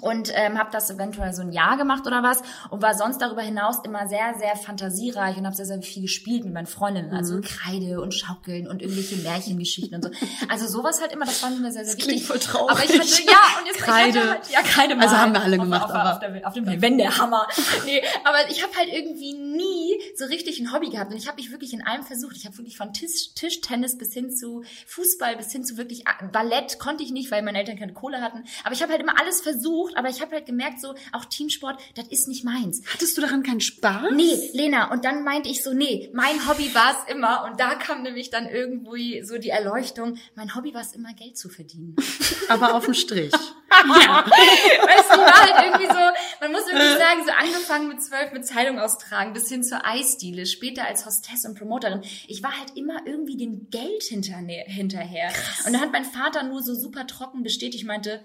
und 0.00 0.30
ähm, 0.34 0.58
habe 0.58 0.70
das 0.72 0.90
eventuell 0.90 1.32
so 1.32 1.42
ein 1.42 1.52
Jahr 1.52 1.76
gemacht 1.76 2.06
oder 2.06 2.22
was 2.22 2.42
und 2.70 2.82
war 2.82 2.94
sonst 2.94 3.18
darüber 3.18 3.42
hinaus 3.42 3.76
immer 3.84 4.08
sehr, 4.08 4.34
sehr 4.38 4.56
fantasiereich 4.56 5.36
und 5.36 5.46
habe 5.46 5.56
sehr, 5.56 5.66
sehr 5.66 5.80
viel 5.82 6.02
gespielt 6.02 6.44
mit 6.44 6.52
meinen 6.54 6.66
Freundinnen. 6.66 7.10
Mhm. 7.10 7.16
Also 7.16 7.40
Kreide 7.42 8.00
und 8.00 8.12
Schaukeln 8.14 8.66
und 8.68 8.82
irgendwelche 8.82 9.16
Märchengeschichten 9.16 9.94
und 9.96 10.02
so. 10.04 10.10
Also 10.48 10.66
sowas 10.66 11.00
halt 11.00 11.12
immer, 11.12 11.24
das 11.26 11.42
war 11.42 11.50
mir 11.50 11.72
sehr, 11.72 11.84
sehr 11.84 11.96
wichtig. 11.96 12.04
klingt 12.04 12.22
voll 12.24 12.38
traurig. 12.38 12.70
Aber 12.70 12.84
ich 12.84 12.90
hatte, 12.98 13.22
ja, 13.24 13.60
und 13.60 13.66
jetzt 13.66 13.78
Kreide. 13.78 14.18
Ich 14.18 14.24
halt, 14.24 14.50
ja, 14.50 14.62
Kreide 14.62 14.94
Also 14.98 15.14
malen. 15.14 15.20
haben 15.20 15.32
wir 15.34 15.42
alle 15.42 15.56
auf, 15.56 15.62
gemacht, 15.64 15.84
auf, 15.84 15.90
aber- 15.90 16.12
Auf, 16.14 16.18
der, 16.20 16.46
auf 16.46 16.54
dem 16.54 16.82
Wendehammer. 16.82 17.46
Nee, 17.84 18.02
aber 18.24 18.50
ich 18.50 18.62
habe 18.62 18.74
halt 18.76 18.88
irgendwie 18.92 19.34
nie 19.34 20.00
so 20.16 20.24
richtig 20.26 20.58
ein 20.60 20.72
Hobby 20.72 20.90
gehabt 20.90 21.10
und 21.12 21.16
ich 21.16 21.26
habe 21.26 21.36
mich 21.36 21.50
wirklich 21.50 21.72
in 21.72 21.86
allem 21.86 22.02
versucht. 22.02 22.36
Ich 22.36 22.44
habe 22.46 22.56
wirklich 22.58 22.76
von 22.76 22.92
Tisch, 22.92 23.34
Tischtennis 23.34 23.96
bis 23.98 24.12
hin 24.12 24.30
zu 24.34 24.64
Fußball 24.86 25.36
bis 25.36 25.50
hin 25.52 25.64
zu 25.64 25.76
wirklich 25.76 26.04
Ballett 26.32 26.78
konnte 26.78 27.02
ich 27.04 27.10
nicht, 27.12 27.30
weil 27.30 27.42
meine 27.42 27.58
Eltern 27.58 27.78
keine 27.78 27.92
Kohle 27.92 28.20
hatten. 28.20 28.44
Aber 28.64 28.72
ich 28.74 28.82
habe 28.82 28.92
halt 28.92 29.00
immer 29.02 29.18
alles 29.20 29.40
versucht, 29.40 29.85
aber 29.94 30.08
ich 30.08 30.20
habe 30.20 30.32
halt 30.32 30.46
gemerkt, 30.46 30.80
so 30.80 30.94
auch 31.12 31.24
Teamsport, 31.24 31.80
das 31.94 32.08
ist 32.08 32.28
nicht 32.28 32.44
meins. 32.44 32.82
Hattest 32.92 33.16
du 33.16 33.20
daran 33.20 33.42
keinen 33.42 33.60
Spaß? 33.60 34.12
Nee, 34.14 34.50
Lena, 34.52 34.90
und 34.90 35.04
dann 35.04 35.24
meinte 35.24 35.48
ich 35.48 35.62
so, 35.62 35.72
nee, 35.72 36.10
mein 36.12 36.48
Hobby 36.48 36.74
war 36.74 36.92
es 36.92 37.12
immer, 37.12 37.44
und 37.44 37.60
da 37.60 37.74
kam 37.74 38.02
nämlich 38.02 38.30
dann 38.30 38.48
irgendwie 38.48 39.22
so 39.22 39.38
die 39.38 39.50
Erleuchtung, 39.50 40.18
mein 40.34 40.54
Hobby 40.54 40.74
war 40.74 40.80
es 40.80 40.92
immer, 40.92 41.12
Geld 41.14 41.36
zu 41.36 41.48
verdienen. 41.48 41.96
Aber 42.48 42.74
auf 42.74 42.84
dem 42.84 42.94
Strich. 42.94 43.32
Weißt 43.68 45.10
du, 45.10 45.18
war 45.18 45.40
halt 45.40 45.66
irgendwie 45.66 45.86
so, 45.86 46.00
man 46.40 46.52
muss 46.52 46.66
wirklich 46.66 46.98
sagen, 46.98 47.24
so 47.26 47.32
angefangen 47.32 47.88
mit 47.88 48.02
zwölf 48.02 48.32
mit 48.32 48.46
Zeitung 48.46 48.78
austragen 48.78 49.32
bis 49.32 49.48
hin 49.48 49.62
zur 49.62 49.84
Eisdiele, 49.84 50.46
später 50.46 50.86
als 50.86 51.04
Hostess 51.04 51.44
und 51.44 51.58
Promoterin. 51.58 52.02
Ich 52.28 52.42
war 52.42 52.56
halt 52.58 52.76
immer 52.76 53.00
irgendwie 53.06 53.36
dem 53.36 53.68
Geld 53.70 54.04
hinterher. 54.04 55.32
Und 55.66 55.72
da 55.72 55.80
hat 55.80 55.92
mein 55.92 56.04
Vater 56.04 56.42
nur 56.44 56.62
so 56.62 56.74
super 56.74 57.06
trocken 57.06 57.42
bestätigt, 57.42 57.84
meinte, 57.84 58.24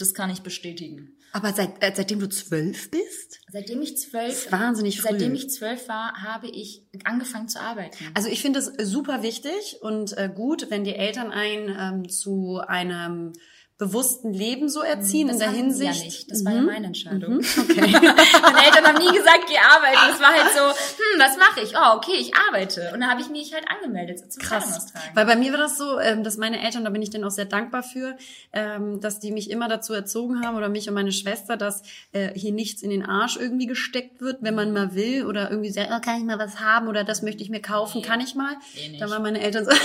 das 0.00 0.14
kann 0.14 0.30
ich 0.30 0.42
bestätigen. 0.42 1.16
Aber 1.32 1.52
seit, 1.52 1.82
äh, 1.82 1.92
seitdem 1.94 2.18
du 2.18 2.28
zwölf 2.28 2.90
bist? 2.90 3.40
Seitdem 3.52 3.82
ich 3.82 3.96
zwölf, 3.96 4.50
wahnsinnig 4.50 5.00
früh. 5.00 5.10
seitdem 5.10 5.34
ich 5.34 5.50
zwölf 5.50 5.88
war, 5.88 6.22
habe 6.22 6.48
ich 6.48 6.86
angefangen 7.04 7.48
zu 7.48 7.60
arbeiten. 7.60 8.04
Also 8.14 8.28
ich 8.28 8.42
finde 8.42 8.58
es 8.58 8.72
super 8.90 9.22
wichtig 9.22 9.78
und 9.80 10.16
äh, 10.16 10.30
gut, 10.34 10.70
wenn 10.70 10.84
die 10.84 10.94
Eltern 10.94 11.30
einen 11.30 11.76
ähm, 11.78 12.08
zu 12.08 12.58
einem 12.66 13.32
bewussten 13.80 14.32
Leben 14.32 14.68
so 14.68 14.82
erziehen 14.82 15.26
Das 15.26 15.36
in 15.36 15.40
der 15.40 15.50
Hinsicht. 15.50 15.98
Ja 15.98 16.04
nicht. 16.04 16.30
Das 16.30 16.44
war 16.44 16.52
ja 16.52 16.60
Mhm. 16.60 16.66
meine 16.66 16.86
Entscheidung. 16.86 17.38
Okay. 17.38 17.80
Meine 17.90 18.66
Eltern 18.66 18.84
haben 18.86 18.98
nie 18.98 19.10
gesagt, 19.16 19.46
geh 19.48 19.56
arbeiten. 19.58 19.98
Das 20.10 20.20
war 20.20 20.28
halt 20.28 20.52
so, 20.54 20.60
hm, 20.68 21.18
was 21.18 21.36
mache 21.38 21.60
ich? 21.64 21.72
Oh, 21.76 21.96
okay, 21.96 22.14
ich 22.20 22.32
arbeite. 22.34 22.90
Und 22.94 23.00
dann 23.00 23.10
habe 23.10 23.20
ich 23.22 23.28
mich 23.30 23.52
halt 23.52 23.64
angemeldet 23.68 24.30
zum 24.32 24.40
Krass. 24.42 24.92
Weil 25.14 25.26
bei 25.26 25.34
mir 25.34 25.50
war 25.52 25.58
das 25.58 25.76
so, 25.78 25.98
ähm, 25.98 26.22
dass 26.22 26.36
meine 26.36 26.62
Eltern, 26.62 26.84
da 26.84 26.90
bin 26.90 27.02
ich 27.02 27.10
denen 27.10 27.24
auch 27.24 27.30
sehr 27.30 27.46
dankbar 27.46 27.82
für, 27.82 28.16
ähm, 28.52 29.00
dass 29.00 29.18
die 29.18 29.32
mich 29.32 29.50
immer 29.50 29.66
dazu 29.68 29.92
erzogen 29.94 30.44
haben 30.44 30.56
oder 30.56 30.68
mich 30.68 30.86
und 30.88 30.94
meine 30.94 31.12
Schwester, 31.12 31.56
dass 31.56 31.82
äh, 32.12 32.38
hier 32.38 32.52
nichts 32.52 32.82
in 32.82 32.90
den 32.90 33.04
Arsch 33.04 33.36
irgendwie 33.38 33.66
gesteckt 33.66 34.20
wird, 34.20 34.38
wenn 34.42 34.54
man 34.54 34.72
mal 34.72 34.94
will 34.94 35.24
oder 35.26 35.50
irgendwie 35.50 35.70
sagt, 35.70 35.88
oh, 35.90 36.00
kann 36.00 36.18
ich 36.18 36.24
mal 36.24 36.38
was 36.38 36.60
haben 36.60 36.86
oder 36.88 37.02
das 37.02 37.22
möchte 37.22 37.42
ich 37.42 37.48
mir 37.50 37.62
kaufen, 37.62 38.02
kann 38.02 38.20
ich 38.20 38.34
mal. 38.34 38.56
Nicht. 38.74 39.00
Da 39.00 39.08
waren 39.08 39.22
meine 39.22 39.40
Eltern 39.40 39.64
so. 39.64 39.70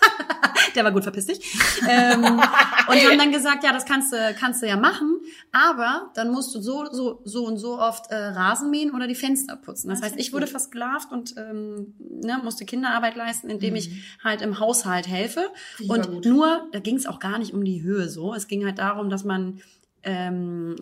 Der 0.74 0.84
war 0.84 0.92
gut, 0.92 1.02
verpiss 1.02 1.26
dich. 1.26 1.40
ähm, 1.88 2.22
und 2.24 2.96
haben 3.06 3.18
dann 3.18 3.32
gesagt, 3.32 3.64
ja, 3.64 3.72
das 3.72 3.84
kannst 3.84 4.12
du, 4.12 4.34
kannst 4.38 4.62
du 4.62 4.66
ja 4.66 4.76
machen, 4.76 5.20
aber 5.52 6.10
dann 6.14 6.30
musst 6.30 6.54
du 6.54 6.60
so, 6.60 6.86
so, 6.90 7.20
so 7.24 7.44
und 7.44 7.56
so 7.58 7.78
oft 7.78 8.10
äh, 8.10 8.14
Rasen 8.14 8.70
mähen 8.70 8.94
oder 8.94 9.06
die 9.06 9.14
Fenster 9.14 9.56
putzen. 9.56 9.88
Das 9.88 10.02
heißt, 10.02 10.16
ich 10.16 10.32
wurde 10.32 10.46
versklavt 10.46 11.10
und 11.12 11.34
ähm, 11.36 11.94
ne, 11.98 12.40
musste 12.42 12.64
Kinderarbeit 12.64 13.16
leisten, 13.16 13.48
indem 13.48 13.76
ich 13.76 13.90
halt 14.22 14.42
im 14.42 14.58
Haushalt 14.58 15.08
helfe. 15.08 15.46
Ich 15.78 15.88
Und 15.90 16.24
nur, 16.24 16.68
da 16.72 16.78
ging 16.78 16.96
es 16.96 17.06
auch 17.06 17.18
gar 17.18 17.38
nicht 17.38 17.52
um 17.52 17.64
die 17.64 17.82
Höhe 17.82 18.08
so. 18.08 18.34
Es 18.34 18.46
ging 18.46 18.64
halt 18.64 18.78
darum, 18.78 19.10
dass 19.10 19.24
man 19.24 19.60
ähm, 20.02 20.76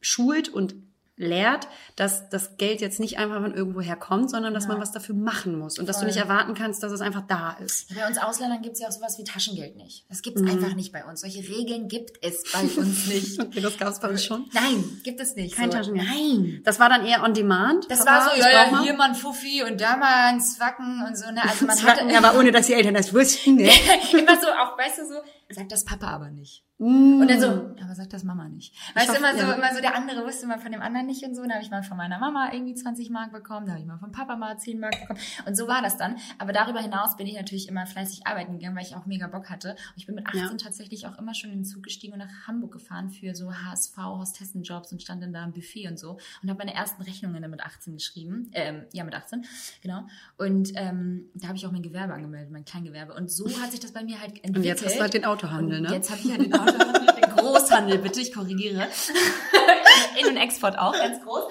schult 0.00 0.48
und 0.48 0.74
lehrt, 1.16 1.68
dass 1.94 2.28
das 2.28 2.56
Geld 2.56 2.80
jetzt 2.80 2.98
nicht 2.98 3.18
einfach 3.18 3.40
von 3.40 3.54
irgendwo 3.54 3.80
herkommt, 3.80 4.30
sondern 4.30 4.52
dass 4.52 4.64
Ja. 4.64 4.70
man 4.72 4.80
was 4.80 4.90
dafür 4.90 5.14
machen 5.14 5.56
muss 5.58 5.78
und 5.78 5.88
dass 5.88 5.96
du 5.96 6.00
Voll. 6.00 6.08
nicht 6.08 6.16
erwarten 6.18 6.54
kannst, 6.54 6.82
dass 6.82 6.90
es 6.90 7.00
einfach 7.00 7.22
da 7.28 7.56
ist. 7.64 7.94
Bei 7.94 8.06
uns 8.08 8.18
Ausländern 8.18 8.62
gibt 8.62 8.74
es 8.74 8.80
ja 8.80 8.88
auch 8.88 8.92
sowas 8.92 9.16
wie 9.18 9.22
Taschengeld 9.24 9.76
nicht. 9.76 10.04
Das 10.08 10.22
gibt 10.22 10.36
es 10.36 10.42
Mhm. 10.42 10.48
einfach 10.50 10.74
nicht 10.74 10.92
bei 10.92 11.04
uns. 11.04 11.20
Solche 11.20 11.38
Regeln 11.48 11.86
gibt 11.86 12.18
es 12.24 12.42
bei 12.52 12.62
uns 12.62 13.06
nicht. 13.06 13.40
Okay, 13.40 13.60
das 13.60 13.78
gab 13.78 13.88
es 13.90 14.00
bei 14.00 14.08
uns 14.08 14.24
schon. 14.24 14.46
Nein, 14.52 14.82
gibt 15.04 15.20
es 15.20 15.36
nicht. 15.36 15.54
Kein 15.56 15.70
so. 15.70 15.78
Taschengeld. 15.78 16.08
Nein. 16.08 16.60
Das 16.64 16.80
war 16.80 16.88
dann 16.88 17.06
eher 17.06 17.22
on 17.22 17.32
demand. 17.32 17.88
Das 17.88 18.00
Papa, 18.04 18.10
war 18.26 18.30
so, 18.34 18.40
ja, 18.40 18.50
ja, 18.50 18.82
hier 18.82 18.94
mal 18.94 19.10
ein 19.10 19.14
Fuffi 19.14 19.62
und 19.62 19.80
da 19.80 19.96
mal 19.96 20.30
ein 20.32 20.40
Zwacken 20.40 21.04
und 21.06 21.16
so. 21.16 21.30
Ne? 21.30 21.42
Also 21.48 21.64
man 21.66 21.76
Zwacken, 21.76 22.12
hatte 22.12 22.26
aber 22.26 22.38
ohne, 22.40 22.50
dass 22.50 22.66
die 22.66 22.74
Eltern 22.74 22.94
das 22.94 23.14
wussten. 23.14 23.54
Ne? 23.54 23.70
immer 24.12 24.34
so, 24.40 24.48
auch 24.48 24.76
weißt 24.76 24.98
du 24.98 25.06
so, 25.06 25.14
sagt 25.54 25.72
das 25.72 25.84
Papa 25.84 26.08
aber 26.08 26.30
nicht. 26.30 26.64
Mm. 26.78 27.20
Und 27.20 27.30
dann 27.30 27.40
so, 27.40 27.46
aber 27.46 27.94
sagt 27.94 28.12
das 28.12 28.24
Mama 28.24 28.48
nicht. 28.48 28.74
Weißt 28.96 29.08
du, 29.08 29.14
immer 29.14 29.32
so, 29.32 29.38
ja. 29.38 29.52
immer 29.52 29.72
so, 29.72 29.80
der 29.80 29.94
andere 29.94 30.26
wusste 30.26 30.48
mal 30.48 30.58
von 30.58 30.72
dem 30.72 30.82
anderen 30.82 31.06
nicht 31.06 31.22
und 31.24 31.36
so. 31.36 31.44
Da 31.44 31.54
habe 31.54 31.62
ich 31.62 31.70
mal 31.70 31.84
von 31.84 31.96
meiner 31.96 32.18
Mama 32.18 32.50
irgendwie 32.52 32.74
20 32.74 33.10
Mark 33.10 33.32
bekommen, 33.32 33.66
da 33.66 33.72
habe 33.72 33.80
ich 33.80 33.86
mal 33.86 33.98
vom 33.98 34.10
Papa 34.10 34.34
mal 34.34 34.58
10 34.58 34.80
Mark 34.80 34.98
bekommen. 35.00 35.20
Und 35.46 35.56
so 35.56 35.68
war 35.68 35.82
das 35.82 35.96
dann. 35.96 36.16
Aber 36.38 36.52
darüber 36.52 36.80
hinaus 36.80 37.16
bin 37.16 37.28
ich 37.28 37.36
natürlich 37.36 37.68
immer 37.68 37.86
fleißig 37.86 38.26
arbeiten 38.26 38.58
gegangen, 38.58 38.74
weil 38.76 38.82
ich 38.82 38.96
auch 38.96 39.06
mega 39.06 39.28
Bock 39.28 39.50
hatte. 39.50 39.70
Und 39.70 39.96
ich 39.96 40.06
bin 40.06 40.16
mit 40.16 40.26
18 40.26 40.40
Ja. 40.42 40.50
tatsächlich 40.56 41.06
auch 41.06 41.16
immer 41.16 41.32
schon 41.34 41.50
in 41.50 41.58
den 41.58 41.64
Zug 41.64 41.84
gestiegen 41.84 42.14
und 42.14 42.18
nach 42.18 42.48
Hamburg 42.48 42.72
gefahren 42.72 43.08
für 43.08 43.36
so 43.36 43.52
HSV, 43.54 43.96
Hostessenjobs 43.96 44.90
und 44.90 45.00
stand 45.00 45.22
dann 45.22 45.32
da 45.32 45.44
im 45.44 45.52
Buffet 45.52 45.86
und 45.88 45.98
so. 45.98 46.18
Und 46.42 46.50
habe 46.50 46.58
meine 46.58 46.74
ersten 46.74 47.02
Rechnungen 47.02 47.40
dann 47.40 47.52
mit 47.52 47.60
18 47.60 47.94
geschrieben. 47.94 48.50
Ähm, 48.52 48.86
ja, 48.92 49.04
mit 49.04 49.14
18, 49.14 49.44
genau. 49.80 50.06
Und 50.38 50.72
ähm, 50.74 51.30
da 51.34 51.48
habe 51.48 51.56
ich 51.56 51.64
auch 51.66 51.72
mein 51.72 51.82
Gewerbe 51.82 52.14
angemeldet, 52.14 52.50
mein 52.50 52.64
Kleingewerbe. 52.64 53.14
Und 53.14 53.30
so 53.30 53.46
hat 53.60 53.70
sich 53.70 53.78
das 53.78 53.92
bei 53.92 54.02
mir 54.02 54.20
halt 54.20 54.32
entwickelt. 54.32 54.56
Und 54.56 54.64
jetzt 54.64 54.84
hast 54.84 54.96
du 54.96 55.00
halt 55.00 55.14
den 55.14 55.24
Autohandel, 55.44 55.80
ne? 55.80 55.92
Jetzt 55.92 56.10
habe 56.10 56.20
ich 56.20 56.26
ja 56.26 56.36
den 56.36 56.52
Autohandel, 56.52 57.14
den 57.14 57.30
Großhandel, 57.36 57.98
bitte, 57.98 58.20
ich 58.20 58.32
korrigiere. 58.32 58.88
In- 60.20 60.28
und 60.28 60.36
Export 60.36 60.78
auch, 60.78 60.92
ganz 60.92 61.22
groß. 61.22 61.44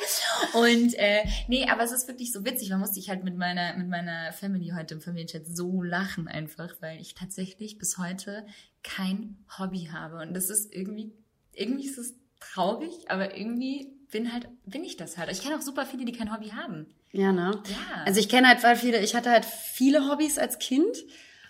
Und 0.54 0.94
äh, 0.96 1.24
nee, 1.48 1.68
aber 1.70 1.84
es 1.84 1.92
ist 1.92 2.08
wirklich 2.08 2.32
so 2.32 2.46
witzig. 2.46 2.70
Man 2.70 2.80
musste 2.80 3.00
ich 3.00 3.10
halt 3.10 3.24
mit 3.24 3.38
meiner, 3.38 3.76
mit 3.78 3.88
meiner 3.88 4.34
Family 4.34 4.74
heute 4.76 4.96
im 4.96 5.02
Familienchat 5.02 5.48
so 5.48 5.82
lachen 5.82 6.28
einfach, 6.28 6.74
weil 6.82 7.00
ich 7.00 7.14
tatsächlich 7.14 7.78
bis 7.78 7.98
heute 7.98 8.46
kein 8.84 9.38
Hobby 9.58 9.90
habe. 9.92 10.18
Und 10.18 10.34
das 10.34 10.50
ist 10.50 10.74
irgendwie, 10.74 11.14
irgendwie 11.54 11.88
ist 11.88 11.98
es 11.98 12.16
traurig, 12.40 13.10
aber 13.10 13.38
irgendwie 13.38 13.94
bin 14.12 14.32
halt, 14.32 14.48
bin 14.66 14.84
ich 14.84 14.98
das 14.98 15.18
halt. 15.18 15.32
Ich 15.32 15.42
kenne 15.42 15.58
auch 15.58 15.62
super 15.62 15.86
viele, 15.86 16.06
die 16.06 16.12
kein 16.12 16.34
Hobby 16.34 16.50
haben. 16.50 16.88
Ja, 17.12 17.32
ne? 17.32 17.62
Ja. 17.66 18.04
Also 18.06 18.20
ich 18.20 18.30
kenne 18.30 18.48
halt 18.48 18.78
viele, 18.78 19.00
ich 19.00 19.16
hatte 19.16 19.30
halt 19.30 19.46
viele 19.46 20.10
Hobbys 20.10 20.38
als 20.38 20.60
Kind. 20.60 20.98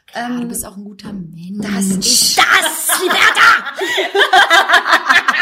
Klar, 0.08 0.30
ähm, 0.30 0.42
du 0.42 0.48
bist 0.48 0.66
auch 0.66 0.78
ein 0.78 0.84
guter 0.84 1.14
Mensch. 1.14 1.60
Das 1.62 1.86
ist 1.86 2.38
das, 2.38 3.02
Liberta! 3.02 3.74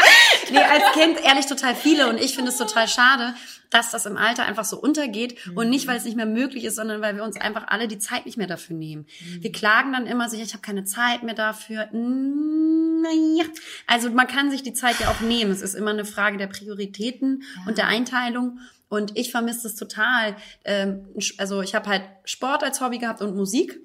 nee, 0.50 0.58
als 0.58 0.92
Kind 0.92 1.22
ehrlich 1.24 1.46
total 1.46 1.74
viele 1.74 2.08
und 2.08 2.18
ich 2.18 2.34
finde 2.34 2.50
es 2.50 2.56
total 2.56 2.88
schade, 2.88 3.34
dass 3.70 3.90
das 3.90 4.06
im 4.06 4.16
Alter 4.16 4.44
einfach 4.44 4.64
so 4.64 4.78
untergeht 4.78 5.36
und 5.54 5.70
nicht, 5.70 5.86
weil 5.86 5.96
es 5.96 6.04
nicht 6.04 6.16
mehr 6.16 6.26
möglich 6.26 6.64
ist, 6.64 6.76
sondern 6.76 7.00
weil 7.00 7.16
wir 7.16 7.24
uns 7.24 7.40
einfach 7.40 7.68
alle 7.68 7.88
die 7.88 7.98
Zeit 7.98 8.26
nicht 8.26 8.36
mehr 8.36 8.46
dafür 8.46 8.76
nehmen. 8.76 9.06
Wir 9.40 9.50
klagen 9.50 9.92
dann 9.92 10.06
immer 10.06 10.28
so, 10.28 10.36
ja, 10.36 10.44
ich 10.44 10.52
habe 10.52 10.62
keine 10.62 10.84
Zeit 10.84 11.22
mehr 11.22 11.34
dafür. 11.34 11.88
Naja, 11.92 13.44
also 13.86 14.10
man 14.10 14.26
kann 14.26 14.50
sich 14.50 14.62
die 14.62 14.74
Zeit 14.74 15.00
ja 15.00 15.08
auch 15.10 15.20
nehmen. 15.20 15.50
Es 15.50 15.62
ist 15.62 15.74
immer 15.74 15.90
eine 15.90 16.04
Frage 16.04 16.36
der 16.36 16.48
Prioritäten 16.48 17.42
und 17.66 17.78
der 17.78 17.86
Einteilung. 17.88 18.58
Und 18.88 19.16
ich 19.16 19.30
vermisse 19.30 19.68
es 19.68 19.74
total. 19.74 20.36
Ähm, 20.64 21.06
also 21.38 21.62
ich 21.62 21.74
habe 21.74 21.88
halt 21.88 22.02
Sport 22.24 22.62
als 22.62 22.82
Hobby 22.82 22.98
gehabt 22.98 23.22
und 23.22 23.34
Musik. 23.34 23.80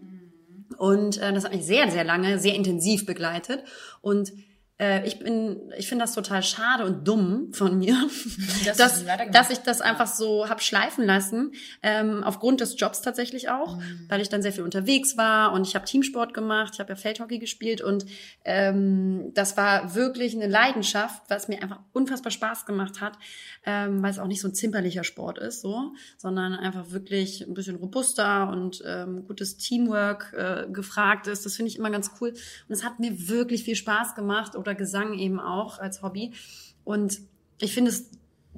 Und 0.77 1.17
äh, 1.17 1.33
das 1.33 1.45
hat 1.45 1.53
mich 1.53 1.65
sehr, 1.65 1.89
sehr 1.89 2.03
lange, 2.03 2.39
sehr 2.39 2.55
intensiv 2.55 3.05
begleitet. 3.05 3.63
Und 4.01 4.33
ich 5.05 5.17
bin, 5.19 5.71
ich 5.77 5.87
finde 5.87 6.03
das 6.03 6.13
total 6.13 6.43
schade 6.43 6.85
und 6.85 7.07
dumm 7.07 7.51
von 7.53 7.77
mir, 7.79 7.95
Dass 8.65 8.77
dass, 8.77 9.05
dass 9.31 9.49
ich 9.49 9.57
das 9.59 9.81
einfach 9.81 10.05
so 10.07 10.47
hab 10.49 10.61
schleifen 10.61 11.05
lassen, 11.05 11.51
ähm, 11.81 12.23
aufgrund 12.23 12.61
des 12.61 12.79
Jobs 12.79 13.01
tatsächlich 13.01 13.49
auch, 13.49 13.77
Mhm. 13.77 14.05
weil 14.07 14.21
ich 14.21 14.29
dann 14.29 14.41
sehr 14.41 14.51
viel 14.53 14.63
unterwegs 14.63 15.17
war 15.17 15.51
und 15.53 15.65
ich 15.67 15.73
habe 15.75 15.85
Teamsport 15.85 16.33
gemacht, 16.33 16.73
ich 16.75 16.79
habe 16.79 16.89
ja 16.89 16.95
Feldhockey 16.95 17.39
gespielt 17.39 17.81
und 17.81 18.05
ähm, 18.45 19.31
das 19.33 19.57
war 19.57 19.95
wirklich 19.95 20.35
eine 20.35 20.47
Leidenschaft, 20.47 21.23
was 21.27 21.47
mir 21.47 21.61
einfach 21.63 21.79
unfassbar 21.93 22.31
Spaß 22.31 22.65
gemacht 22.65 23.01
hat, 23.01 23.17
ähm, 23.65 24.01
weil 24.03 24.11
es 24.11 24.19
auch 24.19 24.27
nicht 24.27 24.41
so 24.41 24.47
ein 24.47 24.53
zimperlicher 24.53 25.03
Sport 25.03 25.39
ist, 25.39 25.61
so, 25.61 25.93
sondern 26.17 26.53
einfach 26.53 26.91
wirklich 26.91 27.41
ein 27.47 27.53
bisschen 27.53 27.75
robuster 27.77 28.49
und 28.49 28.83
ähm, 28.85 29.25
gutes 29.25 29.57
Teamwork 29.57 30.33
äh, 30.37 30.67
gefragt 30.71 31.27
ist. 31.27 31.45
Das 31.45 31.55
finde 31.55 31.71
ich 31.71 31.77
immer 31.77 31.89
ganz 31.89 32.11
cool 32.21 32.29
und 32.29 32.73
es 32.73 32.83
hat 32.83 32.99
mir 32.99 33.27
wirklich 33.27 33.63
viel 33.63 33.75
Spaß 33.75 34.15
gemacht 34.15 34.55
oder 34.67 34.75
Gesang 34.75 35.17
eben 35.17 35.39
auch 35.39 35.79
als 35.79 36.01
Hobby 36.01 36.33
und 36.83 37.19
ich 37.59 37.73
finde 37.73 37.91
es 37.91 38.11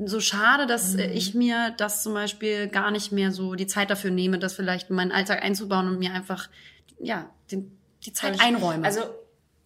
so 0.05 0.19
schade, 0.19 0.65
dass 0.65 0.93
Mhm. 0.93 0.99
äh, 0.99 1.11
ich 1.13 1.35
mir 1.35 1.71
das 1.77 2.03
zum 2.03 2.13
Beispiel 2.13 2.67
gar 2.67 2.89
nicht 2.91 3.11
mehr 3.11 3.31
so 3.31 3.55
die 3.55 3.67
Zeit 3.67 3.89
dafür 3.89 4.11
nehme, 4.11 4.39
das 4.39 4.53
vielleicht 4.53 4.89
in 4.89 4.95
meinen 4.95 5.11
Alltag 5.11 5.43
einzubauen 5.43 5.87
und 5.87 5.99
mir 5.99 6.13
einfach, 6.13 6.49
ja, 6.99 7.29
den, 7.51 7.77
die 8.05 8.13
Zeit 8.13 8.39
einräume. 8.41 8.85
Also 8.85 9.01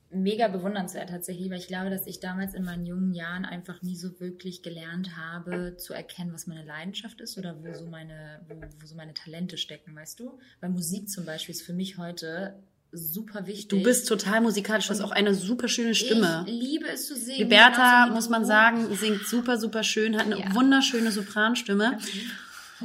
mega 0.10 0.48
bewundernswert 0.48 1.10
tatsächlich, 1.10 1.50
weil 1.50 1.60
ich 1.60 1.68
glaube, 1.68 1.90
dass 1.90 2.06
ich 2.08 2.20
damals 2.20 2.54
in 2.54 2.64
meinen 2.64 2.86
jungen 2.86 3.14
Jahren 3.14 3.46
einfach 3.46 3.82
nie 3.82 3.96
so 3.96 4.20
wirklich 4.20 4.62
gelernt 4.64 5.18
habe, 5.18 5.76
zu 5.78 5.94
erkennen, 5.94 6.34
was 6.34 6.46
meine 6.48 6.64
Leidenschaft 6.64 7.22
ist 7.22 7.38
oder 7.38 7.56
wo 7.64 7.74
so 7.74 7.86
meine, 7.86 8.42
wo, 8.48 8.56
wo 8.80 8.86
so 8.86 8.96
meine 8.96 9.14
Talente 9.14 9.58
stecken, 9.58 9.96
weißt 9.96 10.20
du? 10.20 10.40
Weil 10.62 10.70
Musik 10.72 11.10
zum 11.10 11.26
Beispiel 11.26 11.54
ist 11.54 11.64
für 11.64 11.74
mich 11.74 11.98
heute 11.98 12.56
super 12.94 13.46
wichtig. 13.48 13.68
du 13.70 13.82
bist 13.84 14.08
total 14.08 14.42
musikalisch, 14.42 14.86
du 14.88 14.92
hast 14.92 15.02
auch 15.02 15.12
eine 15.12 15.34
super 15.34 15.68
schöne 15.68 15.96
Stimme. 15.96 16.46
Ich 16.48 16.54
liebe 16.54 16.86
es 16.88 17.08
zu 17.08 17.16
singen. 17.16 17.40
Liberta, 17.40 18.08
muss 18.08 18.30
man 18.30 18.46
sagen, 18.46 18.96
singt 18.96 19.26
super, 19.28 19.58
super 19.58 19.84
schön, 19.84 20.16
hat 20.16 20.26
eine 20.28 20.40
Ja. 20.40 20.54
wunderschöne 20.54 21.12
Sopranstimme. 21.12 21.98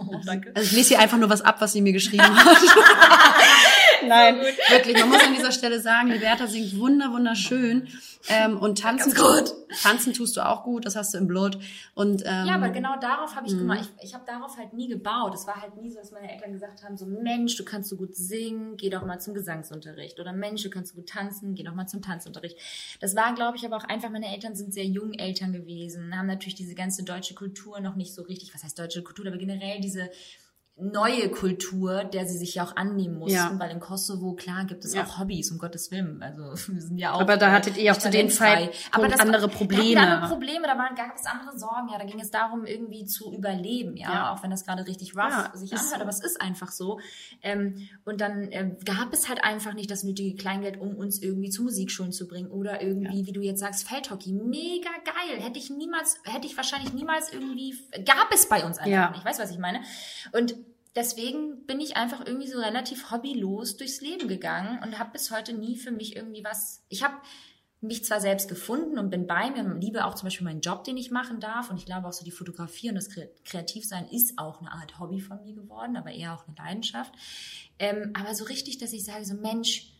Oh, 0.00 0.20
danke. 0.24 0.52
Also 0.54 0.68
ich 0.68 0.76
lese 0.76 0.88
hier 0.90 1.00
einfach 1.00 1.18
nur 1.18 1.28
was 1.28 1.40
ab, 1.40 1.56
was 1.61 1.72
sie 1.72 1.80
mir 1.82 1.92
geschrieben 1.92 2.22
hat. 2.36 2.56
Nein, 4.07 4.40
wirklich. 4.40 4.99
Man 4.99 5.09
muss 5.09 5.22
an 5.24 5.34
dieser 5.34 5.53
Stelle 5.53 5.80
sagen, 5.80 6.09
Liberta 6.09 6.46
singt 6.46 6.78
wunder, 6.78 7.12
wunderschön. 7.12 7.88
Ähm, 8.28 8.59
und 8.59 8.78
tanzen, 8.80 9.14
Ganz 9.14 9.55
tanzen 9.82 10.12
tust 10.12 10.36
du 10.36 10.46
auch 10.46 10.64
gut, 10.64 10.84
das 10.84 10.96
hast 10.96 11.14
du 11.14 11.18
im 11.18 11.26
Blut. 11.28 11.59
Und, 11.94 12.22
ähm, 12.26 12.46
Ja, 12.46 12.57
aber 12.57 12.68
genau 12.70 12.99
darauf 13.01 13.34
habe 13.36 13.46
ich, 13.46 13.53
Mhm. 13.55 13.59
guck 13.59 13.66
mal, 13.66 13.80
ich, 13.80 13.88
ich 14.05 14.14
habe 14.14 14.24
darauf 14.26 14.57
halt 14.59 14.72
nie 14.74 14.88
gebaut. 14.88 15.34
Es 15.34 15.46
war 15.46 15.61
halt 15.62 15.76
nie 15.76 15.90
so, 15.90 15.99
dass 15.99 16.11
meine 16.11 16.30
Eltern 16.30 16.53
gesagt 16.53 16.82
haben, 16.82 16.96
so 16.96 17.07
Mensch, 17.07 17.57
du 17.57 17.64
kannst 17.64 17.88
so 17.88 17.96
gut 17.96 18.14
singen, 18.16 18.76
geh 18.76 18.90
doch 18.90 19.07
mal 19.07 19.18
zum 19.20 19.34
Gesangsunterricht. 19.34 20.18
Oder 20.20 20.32
Mensch, 20.32 20.62
du 20.62 20.68
kannst 20.70 20.92
so 20.92 20.96
gut 21.01 21.09
tanzen, 21.09 21.55
geh 21.55 21.62
doch 21.62 21.74
mal 21.74 21.86
zum 21.86 22.03
Tanzunterricht. 22.03 22.59
Das 23.01 23.16
war, 23.16 23.34
glaube 23.34 23.57
ich, 23.57 23.64
aber 23.64 23.76
auch 23.76 23.84
einfach, 23.84 24.11
meine 24.11 24.30
Eltern 24.32 24.55
sind 24.55 24.74
sehr 24.74 24.84
jung 24.86 25.14
Eltern 25.14 25.53
gewesen, 25.53 26.16
haben 26.18 26.26
natürlich 26.26 26.57
diese 26.57 26.74
ganze 26.74 27.05
deutsche 27.05 27.34
Kultur 27.34 27.80
noch 27.80 27.94
nicht 27.94 28.14
so 28.14 28.22
richtig, 28.22 28.53
was 28.53 28.62
heißt 28.64 28.78
deutsche 28.78 29.03
Kultur, 29.03 29.26
aber 29.26 29.38
generell 29.38 29.80
diese 29.80 30.11
neue 30.81 31.29
Kultur, 31.31 32.05
der 32.05 32.26
sie 32.26 32.39
sich 32.39 32.55
ja 32.55 32.64
auch 32.64 32.76
annehmen 32.76 33.18
mussten, 33.18 33.35
Ja. 33.37 33.53
weil 33.59 33.70
in 33.70 33.81
Kosovo, 33.81 34.35
klar, 34.35 34.64
gibt 34.64 34.85
es 34.85 34.95
Ja. 34.95 35.03
auch 35.05 35.18
Hobbys, 35.18 35.51
um 35.51 35.59
Gottes 35.59 35.91
Willen. 35.91 36.22
Also 36.22 36.43
wir 36.72 36.81
sind 36.83 36.99
ja 36.99 37.12
auch. 37.12 37.20
Aber 37.20 37.37
da 37.37 37.49
äh, 37.49 37.51
hattet 37.53 37.76
ihr 37.76 37.93
auch 37.93 37.97
zu 37.99 38.11
dem 38.11 38.29
talentfrei. 38.29 38.70
Zeitpunkt 38.72 39.12
das- 39.12 39.20
andere 39.20 39.49
Da 39.49 39.49
Probleme. 39.49 39.91
wir 39.93 40.01
andere 40.03 40.31
Probleme, 40.31 40.66
da 40.66 40.79
waren, 40.79 40.95
gab 40.95 41.14
es 41.16 41.26
andere 41.26 41.59
Sorgen, 41.59 41.89
ja, 41.93 41.99
da 41.99 42.05
ging 42.05 42.20
es 42.20 42.31
darum, 42.31 42.64
irgendwie 42.64 43.05
zu 43.07 43.33
überleben, 43.35 43.97
ja, 43.97 44.12
Ja. 44.12 44.33
auch 44.33 44.43
wenn 44.43 44.51
das 44.51 44.64
gerade 44.64 44.87
richtig 44.87 45.16
rough 45.16 45.51
sich 45.55 45.72
anhört, 45.72 45.89
so. 45.91 45.97
aber 45.97 46.11
es 46.11 46.20
ist 46.22 46.41
einfach 46.41 46.70
so. 46.70 47.01
Ähm, 47.43 47.89
und 48.05 48.20
dann 48.20 48.49
ähm, 48.53 48.76
gab 48.85 49.12
es 49.12 49.29
halt 49.29 49.43
einfach 49.43 49.74
nicht 49.74 49.91
das 49.91 50.05
nötige 50.05 50.37
Kleingeld, 50.37 50.81
um 50.81 50.95
uns 50.95 51.20
irgendwie 51.20 51.51
zu 51.51 51.62
Musikschulen 51.64 52.12
zu 52.12 52.29
bringen 52.29 52.51
oder 52.51 52.81
irgendwie, 52.83 53.26
wie 53.26 53.33
du 53.33 53.41
jetzt 53.41 53.61
sagst, 53.61 53.89
Feldhockey, 53.89 54.33
mega 54.33 54.91
geil, 55.05 55.41
hätte 55.43 55.59
ich 55.59 55.70
niemals, 55.70 56.18
hätte 56.24 56.47
ich 56.47 56.57
wahrscheinlich 56.57 56.93
niemals 56.93 57.33
irgendwie, 57.33 57.74
gab 58.05 58.33
es 58.33 58.49
bei 58.49 58.64
uns 58.64 58.79
einfach 58.79 59.11
nicht, 59.12 59.24
weißt 59.24 59.39
du, 59.39 59.43
was 59.43 59.51
ich 59.51 59.59
meine? 59.59 59.81
Und 60.33 60.55
deswegen 60.97 61.66
bin 61.66 61.80
ich 61.80 61.97
einfach 61.97 62.26
irgendwie 62.26 62.49
so 62.49 62.59
relativ 62.59 63.11
hobbylos 63.11 63.76
durchs 63.76 64.01
Leben 64.01 64.28
gegangen 64.28 64.82
und 64.82 64.99
habe 64.99 65.12
bis 65.12 65.30
heute 65.30 65.53
nie 65.53 65.76
für 65.76 65.91
mich 65.91 66.16
irgendwie 66.16 66.45
was. 66.45 66.84
Ich 66.89 67.03
habe 67.03 67.14
mich 67.80 68.05
zwar 68.05 68.20
selbst 68.20 68.49
gefunden 68.49 68.99
und 68.99 69.11
bin 69.11 69.26
bei 69.26 69.51
mir 69.51 69.64
und 69.64 69.80
liebe 69.80 70.05
auch 70.05 70.14
zum 70.14 70.26
Beispiel 70.26 70.45
meinen 70.45 70.61
Job, 70.61 70.82
den 70.82 70.97
ich 70.97 71.11
machen 71.11 71.39
darf. 71.39 71.70
Und 71.70 71.76
ich 71.76 71.86
glaube 71.86 72.09
auch 72.09 72.12
so 72.12 72.24
die 72.24 72.32
Fotografie 72.32 72.89
und 72.89 72.97
das 72.97 73.09
Kre- 73.11 73.28
Kreativsein 73.45 74.09
ist 74.09 74.39
auch 74.39 74.61
eine 74.61 74.72
Art 74.72 74.99
Hobby 74.99 75.20
von 75.20 75.41
mir 75.45 75.55
geworden, 75.55 75.97
aber 75.97 76.11
eher 76.11 76.34
auch 76.34 76.47
eine 76.49 76.57
Leidenschaft. 76.57 77.12
Ähm, 77.78 78.11
aber 78.14 78.34
so 78.34 78.45
richtig, 78.45 78.78
dass 78.78 78.93
ich 78.93 79.05
sage, 79.05 79.24
so 79.24 79.34
Mensch, 79.34 79.93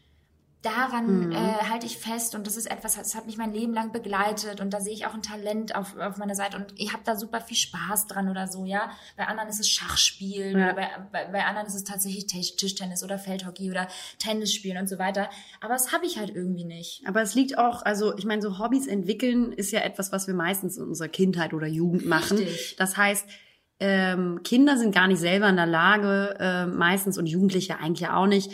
daran 0.76 1.26
Mhm. 1.26 1.32
äh, 1.32 1.36
halte 1.70 1.86
ich 1.86 1.98
fest 1.98 2.34
und 2.34 2.46
das 2.46 2.56
ist 2.56 2.70
etwas, 2.70 2.96
das 2.96 3.14
hat 3.14 3.26
mich 3.26 3.36
mein 3.36 3.52
Leben 3.52 3.72
lang 3.72 3.92
begleitet 3.92 4.60
und 4.60 4.72
da 4.72 4.80
sehe 4.80 4.92
ich 4.92 5.06
auch 5.06 5.14
ein 5.14 5.22
Talent 5.22 5.74
auf, 5.74 5.96
auf 5.96 6.16
meiner 6.18 6.34
Seite 6.34 6.56
und 6.56 6.66
ich 6.76 6.92
habe 6.92 7.02
da 7.04 7.16
super 7.16 7.40
viel 7.40 7.56
Spaß 7.56 8.06
dran 8.06 8.28
oder 8.28 8.46
so, 8.46 8.64
ja. 8.64 8.90
Bei 9.16 9.26
anderen 9.26 9.48
ist 9.48 9.60
es 9.60 9.68
Schachspielen 9.68 10.58
Ja. 10.58 10.66
oder 10.66 10.74
bei, 10.74 10.88
bei, 11.12 11.24
bei 11.32 11.44
anderen 11.44 11.66
ist 11.66 11.74
es 11.74 11.84
tatsächlich 11.84 12.26
Tisch- 12.26 12.56
Tischtennis 12.56 13.02
oder 13.02 13.18
Feldhockey 13.18 13.70
oder 13.70 13.88
Tennis 14.18 14.52
spielen 14.52 14.78
und 14.78 14.88
so 14.88 14.98
weiter. 14.98 15.30
Aber 15.60 15.72
das 15.74 15.92
habe 15.92 16.06
ich 16.06 16.18
halt 16.18 16.30
irgendwie 16.34 16.64
nicht. 16.64 17.02
Aber 17.06 17.22
es 17.22 17.34
liegt 17.34 17.56
auch, 17.58 17.82
also 17.82 18.16
ich 18.16 18.24
meine, 18.24 18.42
so 18.42 18.58
Hobbys 18.58 18.86
entwickeln 18.86 19.52
ist 19.52 19.70
ja 19.72 19.80
etwas, 19.80 20.12
was 20.12 20.26
wir 20.26 20.34
meistens 20.34 20.76
in 20.76 20.84
unserer 20.84 21.08
Kindheit 21.08 21.54
oder 21.54 21.66
Jugend 21.66 22.06
machen. 22.06 22.38
Richtig. 22.38 22.76
Das 22.76 22.96
heißt, 22.96 23.26
ähm, 23.80 24.40
Kinder 24.42 24.76
sind 24.76 24.92
gar 24.94 25.06
nicht 25.06 25.20
selber 25.20 25.48
in 25.48 25.56
der 25.56 25.66
Lage, 25.66 26.34
äh, 26.40 26.66
meistens 26.66 27.16
und 27.16 27.26
Jugendliche 27.26 27.78
eigentlich 27.78 28.08
auch 28.08 28.26
nicht, 28.26 28.50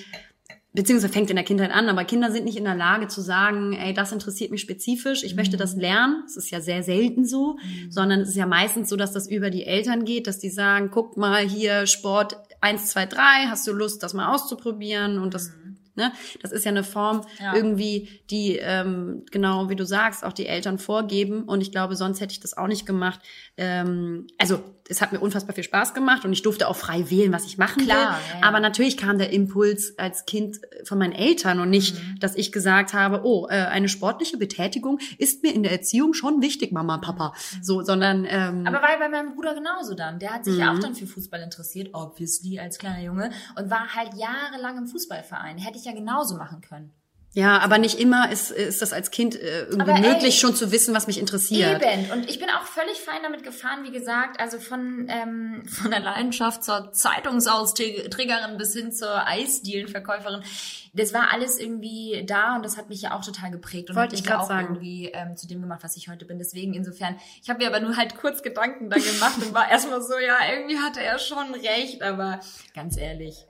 beziehungsweise 0.74 1.12
fängt 1.12 1.30
in 1.30 1.36
der 1.36 1.44
Kindheit 1.44 1.70
an, 1.70 1.88
aber 1.88 2.04
Kinder 2.04 2.30
sind 2.32 2.44
nicht 2.44 2.56
in 2.58 2.64
der 2.64 2.74
Lage 2.74 3.06
zu 3.06 3.20
sagen, 3.22 3.72
ey, 3.74 3.94
das 3.94 4.10
interessiert 4.12 4.50
mich 4.50 4.60
spezifisch, 4.60 5.22
ich 5.22 5.36
möchte 5.36 5.56
das 5.56 5.76
lernen. 5.76 6.24
Es 6.26 6.36
ist 6.36 6.50
ja 6.50 6.60
sehr 6.60 6.82
selten 6.82 7.24
so, 7.24 7.56
sondern 7.88 8.20
es 8.20 8.30
ist 8.30 8.34
ja 8.36 8.46
meistens 8.46 8.88
so, 8.88 8.96
dass 8.96 9.12
das 9.12 9.28
über 9.28 9.50
die 9.50 9.64
Eltern 9.64 10.04
geht, 10.04 10.26
dass 10.26 10.40
die 10.40 10.50
sagen, 10.50 10.90
guck 10.92 11.16
mal 11.16 11.46
hier 11.46 11.86
Sport 11.86 12.36
1, 12.60 12.88
2, 12.88 13.06
3, 13.06 13.20
hast 13.48 13.66
du 13.66 13.72
Lust, 13.72 14.02
das 14.02 14.14
mal 14.14 14.34
auszuprobieren 14.34 15.18
und 15.18 15.32
das, 15.32 15.52
ne, 15.94 16.12
das 16.42 16.50
ist 16.50 16.64
ja 16.64 16.72
eine 16.72 16.82
Form 16.82 17.22
Ja. 17.38 17.54
irgendwie, 17.54 18.08
die 18.30 18.56
ähm, 18.60 19.22
genau 19.30 19.68
wie 19.68 19.76
du 19.76 19.86
sagst, 19.86 20.24
auch 20.24 20.32
die 20.32 20.46
Eltern 20.46 20.78
vorgeben 20.78 21.44
und 21.44 21.60
ich 21.60 21.70
glaube, 21.70 21.94
sonst 21.94 22.20
hätte 22.20 22.32
ich 22.32 22.40
das 22.40 22.56
auch 22.56 22.66
nicht 22.66 22.84
gemacht. 22.84 23.20
Ähm, 23.56 24.26
also 24.38 24.60
es 24.88 25.00
hat 25.00 25.12
mir 25.12 25.20
unfassbar 25.20 25.54
viel 25.54 25.64
Spaß 25.64 25.94
gemacht 25.94 26.24
und 26.26 26.32
ich 26.32 26.42
durfte 26.42 26.68
auch 26.68 26.76
frei 26.76 27.08
wählen, 27.10 27.32
was 27.32 27.46
ich 27.46 27.56
machen 27.56 27.84
Klar, 27.84 27.96
will. 28.18 28.18
ja, 28.34 28.40
ja. 28.40 28.46
Aber 28.46 28.60
natürlich 28.60 28.96
kam 28.98 29.16
der 29.18 29.32
Impuls 29.32 29.98
als 29.98 30.26
Kind 30.26 30.60
von 30.84 30.98
meinen 30.98 31.12
Eltern 31.12 31.60
und 31.60 31.70
nicht, 31.70 31.94
Mhm. 31.96 32.20
dass 32.20 32.34
ich 32.36 32.52
gesagt 32.52 32.92
habe, 32.92 33.22
oh, 33.24 33.46
äh, 33.48 33.54
eine 33.54 33.88
sportliche 33.88 34.36
Betätigung 34.36 34.98
ist 35.18 35.42
mir 35.42 35.54
in 35.54 35.62
der 35.62 35.72
Erziehung 35.72 36.12
schon 36.12 36.42
wichtig, 36.42 36.70
Mama, 36.72 36.98
Papa. 36.98 37.32
So, 37.62 37.82
sondern 37.82 38.26
ähm, 38.28 38.60
Mhm. 38.60 38.66
Aber 38.66 38.82
war 38.82 38.98
bei 38.98 39.08
meinem 39.08 39.34
Bruder 39.34 39.54
genauso 39.54 39.94
dann. 39.94 40.18
Der 40.18 40.34
hat 40.34 40.44
sich 40.44 40.58
ja 40.58 40.72
auch 40.72 40.78
dann 40.78 40.94
für 40.94 41.06
Fußball 41.06 41.40
interessiert, 41.40 41.90
obviously 41.94 42.58
als 42.58 42.78
kleiner 42.78 43.00
Junge, 43.02 43.30
und 43.58 43.70
war 43.70 43.94
halt 43.94 44.10
jahrelang 44.14 44.76
im 44.78 44.86
Fußballverein. 44.86 45.58
Hätte 45.58 45.78
ich 45.78 45.84
ja 45.86 45.92
genauso 45.92 46.36
machen 46.36 46.60
können. 46.60 46.92
Ja, 47.36 47.58
aber 47.58 47.78
nicht 47.78 47.98
immer 47.98 48.30
ist, 48.30 48.52
ist 48.52 48.80
das 48.80 48.92
als 48.92 49.10
Kind 49.10 49.34
äh, 49.34 49.64
irgendwie 49.64 49.90
Aber 49.90 50.00
ey, 50.00 50.12
möglich, 50.12 50.38
schon 50.38 50.54
zu 50.54 50.70
wissen, 50.70 50.94
was 50.94 51.08
mich 51.08 51.18
interessiert. 51.18 51.82
Eben. 51.82 52.12
Und 52.12 52.30
ich 52.30 52.38
bin 52.38 52.48
auch 52.48 52.62
völlig 52.62 53.00
fein 53.00 53.24
damit 53.24 53.42
gefahren, 53.42 53.82
wie 53.82 53.90
gesagt, 53.90 54.38
also 54.38 54.60
von, 54.60 55.08
ähm, 55.08 55.64
von 55.68 55.90
der 55.90 55.98
Leidenschaft 55.98 56.62
zur 56.62 56.92
Zeitungsausträgerin 56.92 58.56
bis 58.56 58.74
hin 58.74 58.92
zur 58.92 59.26
Eisdielenverkäuferin. 59.26 60.44
Das 60.92 61.12
war 61.12 61.32
alles 61.32 61.58
irgendwie 61.58 62.22
da 62.24 62.54
und 62.54 62.64
das 62.64 62.76
hat 62.76 62.88
mich 62.88 63.02
ja 63.02 63.16
auch 63.16 63.24
total 63.24 63.50
geprägt 63.50 63.90
und 63.90 63.96
Wollte 63.96 64.12
hat 64.12 64.20
ich 64.20 64.24
mich 64.24 64.30
grad 64.30 64.42
auch 64.42 64.48
sagen. 64.48 64.74
irgendwie 64.76 65.06
ähm, 65.12 65.36
zu 65.36 65.48
dem 65.48 65.60
gemacht, 65.60 65.80
was 65.82 65.96
ich 65.96 66.08
heute 66.08 66.26
bin. 66.26 66.38
Deswegen 66.38 66.72
insofern, 66.72 67.16
ich 67.42 67.50
habe 67.50 67.58
mir 67.58 67.66
aber 67.66 67.80
nur 67.80 67.96
halt 67.96 68.14
kurz 68.14 68.44
Gedanken 68.44 68.90
da 68.90 68.96
gemacht 68.96 69.38
und 69.44 69.52
war 69.52 69.68
erstmal 69.68 70.00
so, 70.00 70.16
ja, 70.18 70.36
irgendwie 70.52 70.78
hatte 70.78 71.02
er 71.02 71.18
schon 71.18 71.52
recht, 71.52 72.00
aber 72.00 72.38
ganz 72.74 72.96
ehrlich. 72.96 73.44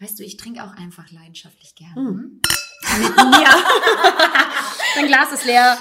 Weißt 0.00 0.18
du, 0.18 0.22
ich 0.22 0.38
trinke 0.38 0.64
auch 0.64 0.74
einfach 0.78 1.10
leidenschaftlich 1.10 1.74
gerne. 1.74 2.40
Hm. 2.96 3.32
Ja. 3.42 3.56
Dein 4.96 5.06
Glas 5.06 5.32
ist 5.32 5.44
leer. 5.44 5.78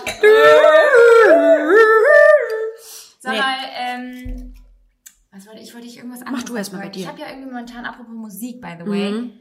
Sag 3.20 3.34
Nee. 3.34 3.40
mal, 3.40 3.58
ähm, 3.76 4.54
was 5.32 5.46
wollte 5.46 5.60
ich? 5.62 5.74
Wollte 5.74 5.88
ich 5.88 5.98
irgendwas 5.98 6.22
anderes 6.22 6.46
du 6.46 6.56
erst 6.56 6.72
mal 6.72 6.80
sagen? 6.80 6.90
bei 6.90 6.94
dir. 6.94 7.02
Ich 7.02 7.08
habe 7.08 7.20
ja 7.20 7.28
irgendwie 7.30 7.48
momentan, 7.52 7.86
apropos 7.86 8.14
Musik, 8.14 8.62
by 8.62 8.76
the 8.80 8.86
way, 8.90 9.12
Mhm. 9.12 9.34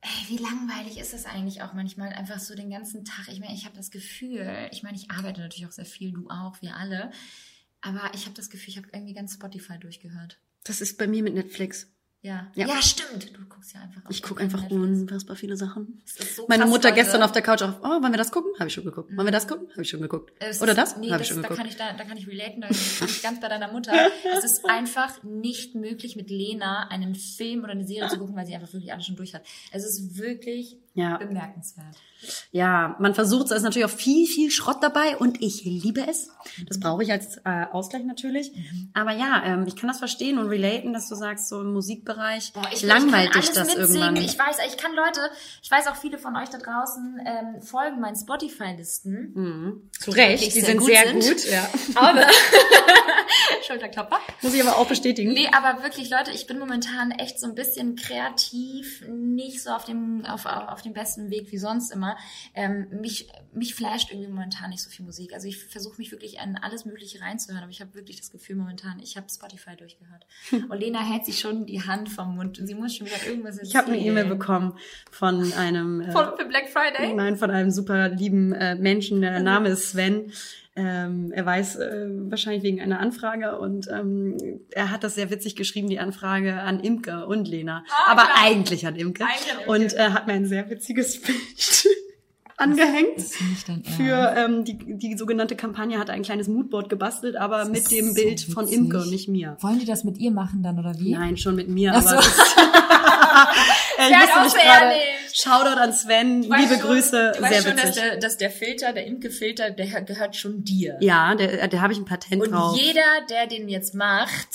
Ey, 0.00 0.28
wie 0.28 0.36
langweilig 0.36 0.96
ist 1.00 1.12
das 1.12 1.26
eigentlich 1.26 1.60
auch 1.62 1.72
manchmal 1.72 2.12
einfach 2.12 2.38
so 2.38 2.54
den 2.54 2.70
ganzen 2.70 3.04
Tag. 3.04 3.26
Ich 3.32 3.40
meine, 3.40 3.52
ich 3.54 3.64
habe 3.64 3.74
das 3.76 3.90
Gefühl, 3.90 4.68
ich 4.70 4.84
meine, 4.84 4.96
ich 4.96 5.10
arbeite 5.10 5.40
natürlich 5.40 5.66
auch 5.66 5.72
sehr 5.72 5.84
viel, 5.86 6.12
du 6.12 6.28
auch, 6.30 6.62
wir 6.62 6.76
alle. 6.76 7.10
Aber 7.80 8.12
ich 8.14 8.24
habe 8.26 8.34
das 8.36 8.48
Gefühl, 8.48 8.68
ich 8.68 8.76
habe 8.76 8.86
irgendwie 8.92 9.12
ganz 9.12 9.34
Spotify 9.34 9.76
durchgehört. 9.76 10.38
Das 10.62 10.80
ist 10.80 10.98
bei 10.98 11.08
mir 11.08 11.24
mit 11.24 11.34
Netflix. 11.34 11.88
Ja. 12.20 12.50
Ja. 12.56 12.66
ja, 12.66 12.82
stimmt. 12.82 13.36
Du 13.36 13.44
guckst 13.48 13.74
ja 13.74 13.80
einfach. 13.80 14.02
Ich 14.10 14.22
gucke 14.22 14.42
einfach 14.42 14.68
unfassbar 14.70 15.36
viele 15.36 15.56
Sachen. 15.56 16.02
So 16.04 16.46
Meine 16.48 16.64
krass, 16.64 16.70
Mutter 16.70 16.92
gestern 16.92 17.22
auf 17.22 17.30
der 17.30 17.42
Couch 17.42 17.62
auf, 17.62 17.76
oh, 17.80 17.86
wollen 17.88 18.12
wir 18.12 18.16
das 18.18 18.32
gucken? 18.32 18.50
Habe 18.58 18.66
ich 18.68 18.74
schon 18.74 18.84
geguckt. 18.84 19.16
Wollen 19.16 19.26
wir 19.26 19.32
das 19.32 19.46
gucken? 19.46 19.68
Habe 19.70 19.82
ich 19.82 19.88
schon 19.88 20.00
geguckt. 20.00 20.32
Es 20.40 20.60
Oder 20.60 20.74
das? 20.74 20.96
Nee, 20.96 21.06
Habe 21.10 21.18
das, 21.18 21.22
ich 21.22 21.28
schon 21.28 21.42
da 21.42 21.48
geguckt. 21.48 21.58
kann 21.60 21.68
ich 21.68 21.76
da, 21.76 21.92
da 21.92 22.04
kann 22.04 22.16
ich 22.16 22.26
relaten, 22.26 22.60
da 22.60 22.68
bin 22.68 22.76
ich 22.76 23.22
ganz 23.22 23.40
bei 23.40 23.48
deiner 23.48 23.70
Mutter. 23.72 23.92
Es 24.36 24.44
ist 24.44 24.64
einfach 24.68 25.22
nicht 25.22 25.76
möglich, 25.76 26.16
mit 26.16 26.28
Lena 26.28 26.88
einen 26.88 27.14
Film 27.14 27.62
oder 27.62 27.72
eine 27.72 27.86
Serie 27.86 28.08
zu 28.08 28.18
gucken, 28.18 28.34
weil 28.34 28.46
sie 28.46 28.54
einfach 28.54 28.72
wirklich 28.72 28.92
alles 28.92 29.06
schon 29.06 29.16
durch 29.16 29.34
hat. 29.34 29.42
Es 29.70 29.84
ist 29.84 30.18
wirklich 30.18 30.76
Ja. 30.98 31.16
bemerkenswert. 31.16 31.96
Ja, 32.50 32.96
man 32.98 33.14
versucht 33.14 33.46
es, 33.46 33.52
ist 33.52 33.62
natürlich 33.62 33.84
auch 33.84 33.96
viel, 33.96 34.26
viel 34.26 34.50
Schrott 34.50 34.78
dabei 34.80 35.16
und 35.16 35.40
ich 35.40 35.64
liebe 35.64 36.04
es. 36.08 36.30
Das 36.66 36.80
brauche 36.80 37.04
ich 37.04 37.12
als 37.12 37.36
äh, 37.44 37.66
Ausgleich 37.70 38.04
natürlich. 38.04 38.50
Aber 38.94 39.12
ja, 39.12 39.42
ähm, 39.44 39.64
ich 39.68 39.76
kann 39.76 39.86
das 39.86 39.98
verstehen 39.98 40.38
und 40.38 40.48
relaten, 40.48 40.92
dass 40.92 41.08
du 41.08 41.14
sagst, 41.14 41.48
so 41.48 41.60
im 41.60 41.72
Musikbereich 41.72 42.52
ich, 42.72 42.82
langweilt 42.82 43.36
ich 43.36 43.46
dich 43.46 43.54
das 43.54 43.68
mitsingen. 43.68 43.94
irgendwann. 43.94 44.16
Ich 44.16 44.36
weiß, 44.36 44.56
ich 44.66 44.76
kann 44.76 44.92
Leute, 44.96 45.20
ich 45.62 45.70
weiß 45.70 45.86
auch 45.86 45.96
viele 45.96 46.18
von 46.18 46.36
euch 46.36 46.48
da 46.48 46.58
draußen 46.58 47.20
ähm, 47.24 47.62
folgen 47.62 48.00
meinen 48.00 48.16
Spotify-Listen. 48.16 49.90
Zu 50.00 50.10
Recht, 50.10 50.54
die 50.56 50.60
sind 50.60 50.82
sehr 50.82 51.12
gut, 51.12 51.44
ja. 51.48 51.68
Aber 51.94 52.26
Schulterklopfer. 53.68 54.18
Muss 54.42 54.54
ich 54.54 54.62
aber 54.62 54.78
auch 54.78 54.88
bestätigen. 54.88 55.32
Nee, 55.32 55.48
aber 55.52 55.82
wirklich, 55.82 56.10
Leute, 56.10 56.30
ich 56.30 56.46
bin 56.46 56.58
momentan 56.58 57.10
echt 57.10 57.38
so 57.38 57.46
ein 57.46 57.54
bisschen 57.54 57.96
kreativ, 57.96 59.04
nicht 59.08 59.62
so 59.62 59.70
auf 59.70 59.84
dem, 59.84 60.24
auf, 60.24 60.46
auf, 60.46 60.82
dem 60.82 60.94
besten 60.94 61.30
Weg 61.30 61.52
wie 61.52 61.58
sonst 61.58 61.92
immer. 61.92 62.16
Ähm, 62.54 62.88
mich, 63.00 63.28
mich 63.52 63.74
flasht 63.74 64.10
irgendwie 64.10 64.28
momentan 64.28 64.70
nicht 64.70 64.82
so 64.82 64.88
viel 64.88 65.04
Musik. 65.04 65.34
Also 65.34 65.48
ich 65.48 65.58
versuche 65.58 65.98
mich 65.98 66.10
wirklich 66.12 66.40
an 66.40 66.58
alles 66.62 66.86
Mögliche 66.86 67.20
reinzuhören, 67.20 67.62
aber 67.62 67.70
ich 67.70 67.80
habe 67.80 67.94
wirklich 67.94 68.16
das 68.18 68.30
Gefühl 68.30 68.56
momentan, 68.56 69.00
ich 69.02 69.16
habe 69.16 69.26
Spotify 69.30 69.76
durchgehört. 69.76 70.26
Und 70.70 70.78
Lena 70.78 71.00
hält 71.00 71.26
sich 71.26 71.38
schon 71.38 71.66
die 71.66 71.82
Hand 71.82 72.08
vom 72.08 72.36
Mund 72.36 72.58
und 72.58 72.66
sie 72.66 72.74
muss 72.74 72.94
schon 72.94 73.06
wieder 73.06 73.26
irgendwas 73.26 73.58
erzählen. 73.58 73.68
Ich 73.68 73.76
habe 73.76 73.92
eine 73.92 73.98
E-Mail 73.98 74.26
bekommen 74.26 74.78
von 75.10 75.52
einem 75.52 76.00
äh, 76.00 76.12
Von, 76.12 76.36
für 76.36 76.46
Black 76.46 76.68
Friday? 76.68 77.14
Nein, 77.14 77.36
von 77.36 77.50
einem 77.50 77.70
super 77.70 78.08
lieben 78.08 78.52
äh, 78.52 78.76
Menschen. 78.76 79.20
Der 79.20 79.40
Name 79.42 79.70
ist 79.70 79.90
Sven. 79.90 80.32
Ähm, 80.78 81.32
er 81.32 81.44
weiß 81.44 81.76
äh, 81.76 82.06
wahrscheinlich 82.30 82.62
wegen 82.62 82.80
einer 82.80 83.00
Anfrage 83.00 83.58
und 83.58 83.88
ähm, 83.88 84.36
er 84.70 84.92
hat 84.92 85.02
das 85.02 85.16
sehr 85.16 85.28
witzig 85.28 85.56
geschrieben, 85.56 85.88
die 85.88 85.98
Anfrage 85.98 86.54
an 86.54 86.78
Imke 86.78 87.26
und 87.26 87.48
Lena. 87.48 87.84
Ah, 87.90 88.12
aber 88.12 88.22
klar. 88.22 88.36
eigentlich 88.44 88.86
an 88.86 88.94
Imke. 88.94 89.24
Eigentlich 89.24 89.52
an 89.52 89.58
Imke. 89.58 89.70
Und 89.70 89.92
er 89.94 90.12
hat 90.14 90.28
mir 90.28 90.34
ein 90.34 90.46
sehr 90.46 90.70
witziges 90.70 91.20
Bild 91.22 91.88
angehängt. 92.56 93.20
Für 93.96 94.34
ähm, 94.36 94.64
die, 94.64 94.78
die 94.78 95.16
sogenannte 95.16 95.56
Kampagne 95.56 95.98
hat 95.98 96.10
er 96.10 96.14
ein 96.14 96.22
kleines 96.22 96.46
Moodboard 96.46 96.88
gebastelt, 96.88 97.34
aber 97.34 97.64
mit 97.64 97.78
ist 97.78 97.90
dem 97.90 98.08
so 98.08 98.14
Bild 98.14 98.40
von 98.40 98.66
witzig. 98.66 98.78
Imke 98.78 98.98
und 98.98 99.10
nicht 99.10 99.28
mir. 99.28 99.56
Wollen 99.60 99.80
die 99.80 99.86
das 99.86 100.04
mit 100.04 100.18
ihr 100.18 100.30
machen 100.30 100.62
dann 100.62 100.78
oder 100.78 100.96
wie? 101.00 101.12
Nein, 101.12 101.36
schon 101.36 101.56
mit 101.56 101.68
mir, 101.68 101.92
Ach 101.92 102.02
so. 102.02 102.16
ich 104.06 104.16
wusste 104.16 104.34
auch 104.38 104.42
nicht 104.44 104.52
sehr 104.52 104.62
gerade. 104.64 104.96
Shoutout 105.32 105.80
an 105.80 105.92
Sven, 105.92 106.42
liebe 106.42 106.74
schon- 106.74 106.80
Grüße, 106.80 107.32
Du 107.36 107.42
weißt 107.42 107.52
sehr 107.54 107.62
schon, 107.62 107.76
dass 107.76 107.86
witzig. 107.88 108.02
der, 108.02 108.16
dass 108.18 108.36
der 108.38 108.50
Filter, 108.50 108.92
der 108.92 109.06
Imke-Filter, 109.06 109.70
der 109.70 110.02
gehört 110.02 110.36
schon 110.36 110.64
dir. 110.64 110.96
Ja, 111.00 111.34
der, 111.34 111.68
der 111.68 111.80
habe 111.80 111.92
ich 111.92 111.98
ein 111.98 112.04
Patent 112.04 112.42
Und 112.42 112.52
drauf. 112.52 112.78
jeder, 112.78 113.02
der 113.30 113.46
den 113.46 113.68
jetzt 113.68 113.94
macht, 113.94 114.48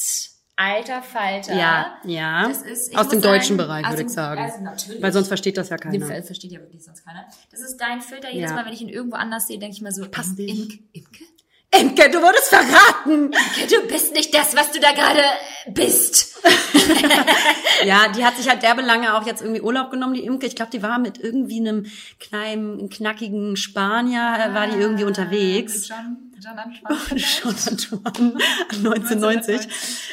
alter 0.55 1.01
Falter. 1.01 1.53
ja, 1.55 1.97
ja. 2.05 2.47
Das 2.47 2.61
ist, 2.61 2.95
Aus 2.95 3.09
dem 3.09 3.19
muss 3.19 3.23
deutschen 3.27 3.57
sagen, 3.57 3.67
Bereich, 3.69 3.89
würde 3.89 4.01
ich 4.03 4.09
sagen. 4.09 4.41
Also 4.41 4.61
natürlich. 4.61 5.01
Weil 5.01 5.11
sonst 5.13 5.27
versteht 5.27 5.57
das 5.57 5.69
ja 5.69 5.77
Den 5.77 5.91
keiner. 6.01 6.05
Ver- 6.05 6.23
versteht 6.23 6.51
ja 6.51 6.59
wirklich 6.59 6.83
sonst 6.83 7.03
keiner. 7.05 7.25
Das 7.51 7.59
ist 7.61 7.77
dein 7.77 8.01
Filter. 8.01 8.31
Jedes 8.31 8.49
Ja. 8.51 8.55
Mal, 8.55 8.65
wenn 8.65 8.73
ich 8.73 8.81
ihn 8.81 8.89
irgendwo 8.89 9.15
anders 9.17 9.47
sehe, 9.47 9.57
denke 9.59 9.75
ich 9.75 9.81
mir 9.81 9.91
so, 9.91 10.07
Passt. 10.09 10.37
Imke, 10.39 10.79
Imke? 10.93 11.23
Imke, 11.79 12.09
du 12.11 12.21
wurdest 12.21 12.49
verraten! 12.49 13.31
Du 13.69 13.87
bist 13.87 14.13
nicht 14.13 14.33
das, 14.33 14.55
was 14.55 14.71
du 14.71 14.79
da 14.79 14.91
gerade 14.91 15.21
bist. 15.73 16.33
Ja, 17.85 18.07
die 18.09 18.23
hat 18.23 18.37
sich 18.37 18.49
halt 18.49 18.63
derbe 18.63 18.81
lange 18.81 19.15
auch 19.15 19.25
jetzt 19.25 19.41
irgendwie 19.41 19.61
Urlaub 19.61 19.91
genommen, 19.91 20.13
die 20.13 20.25
Imke. 20.25 20.45
Ich 20.45 20.55
glaube, 20.55 20.71
die 20.71 20.81
war 20.83 20.99
mit 20.99 21.17
irgendwie 21.19 21.59
einem 21.59 21.85
kleinen, 22.19 22.89
knackigen 22.89 23.55
Spanier, 23.57 24.35
äh, 24.39 24.53
war 24.53 24.67
die 24.67 24.77
irgendwie 24.77 25.03
unterwegs. 25.03 25.87
John, 25.89 26.17
John 26.39 26.57
Antoine. 26.59 27.19
Schon 27.19 27.55
Antoine, 27.55 28.37
1990 28.71 29.67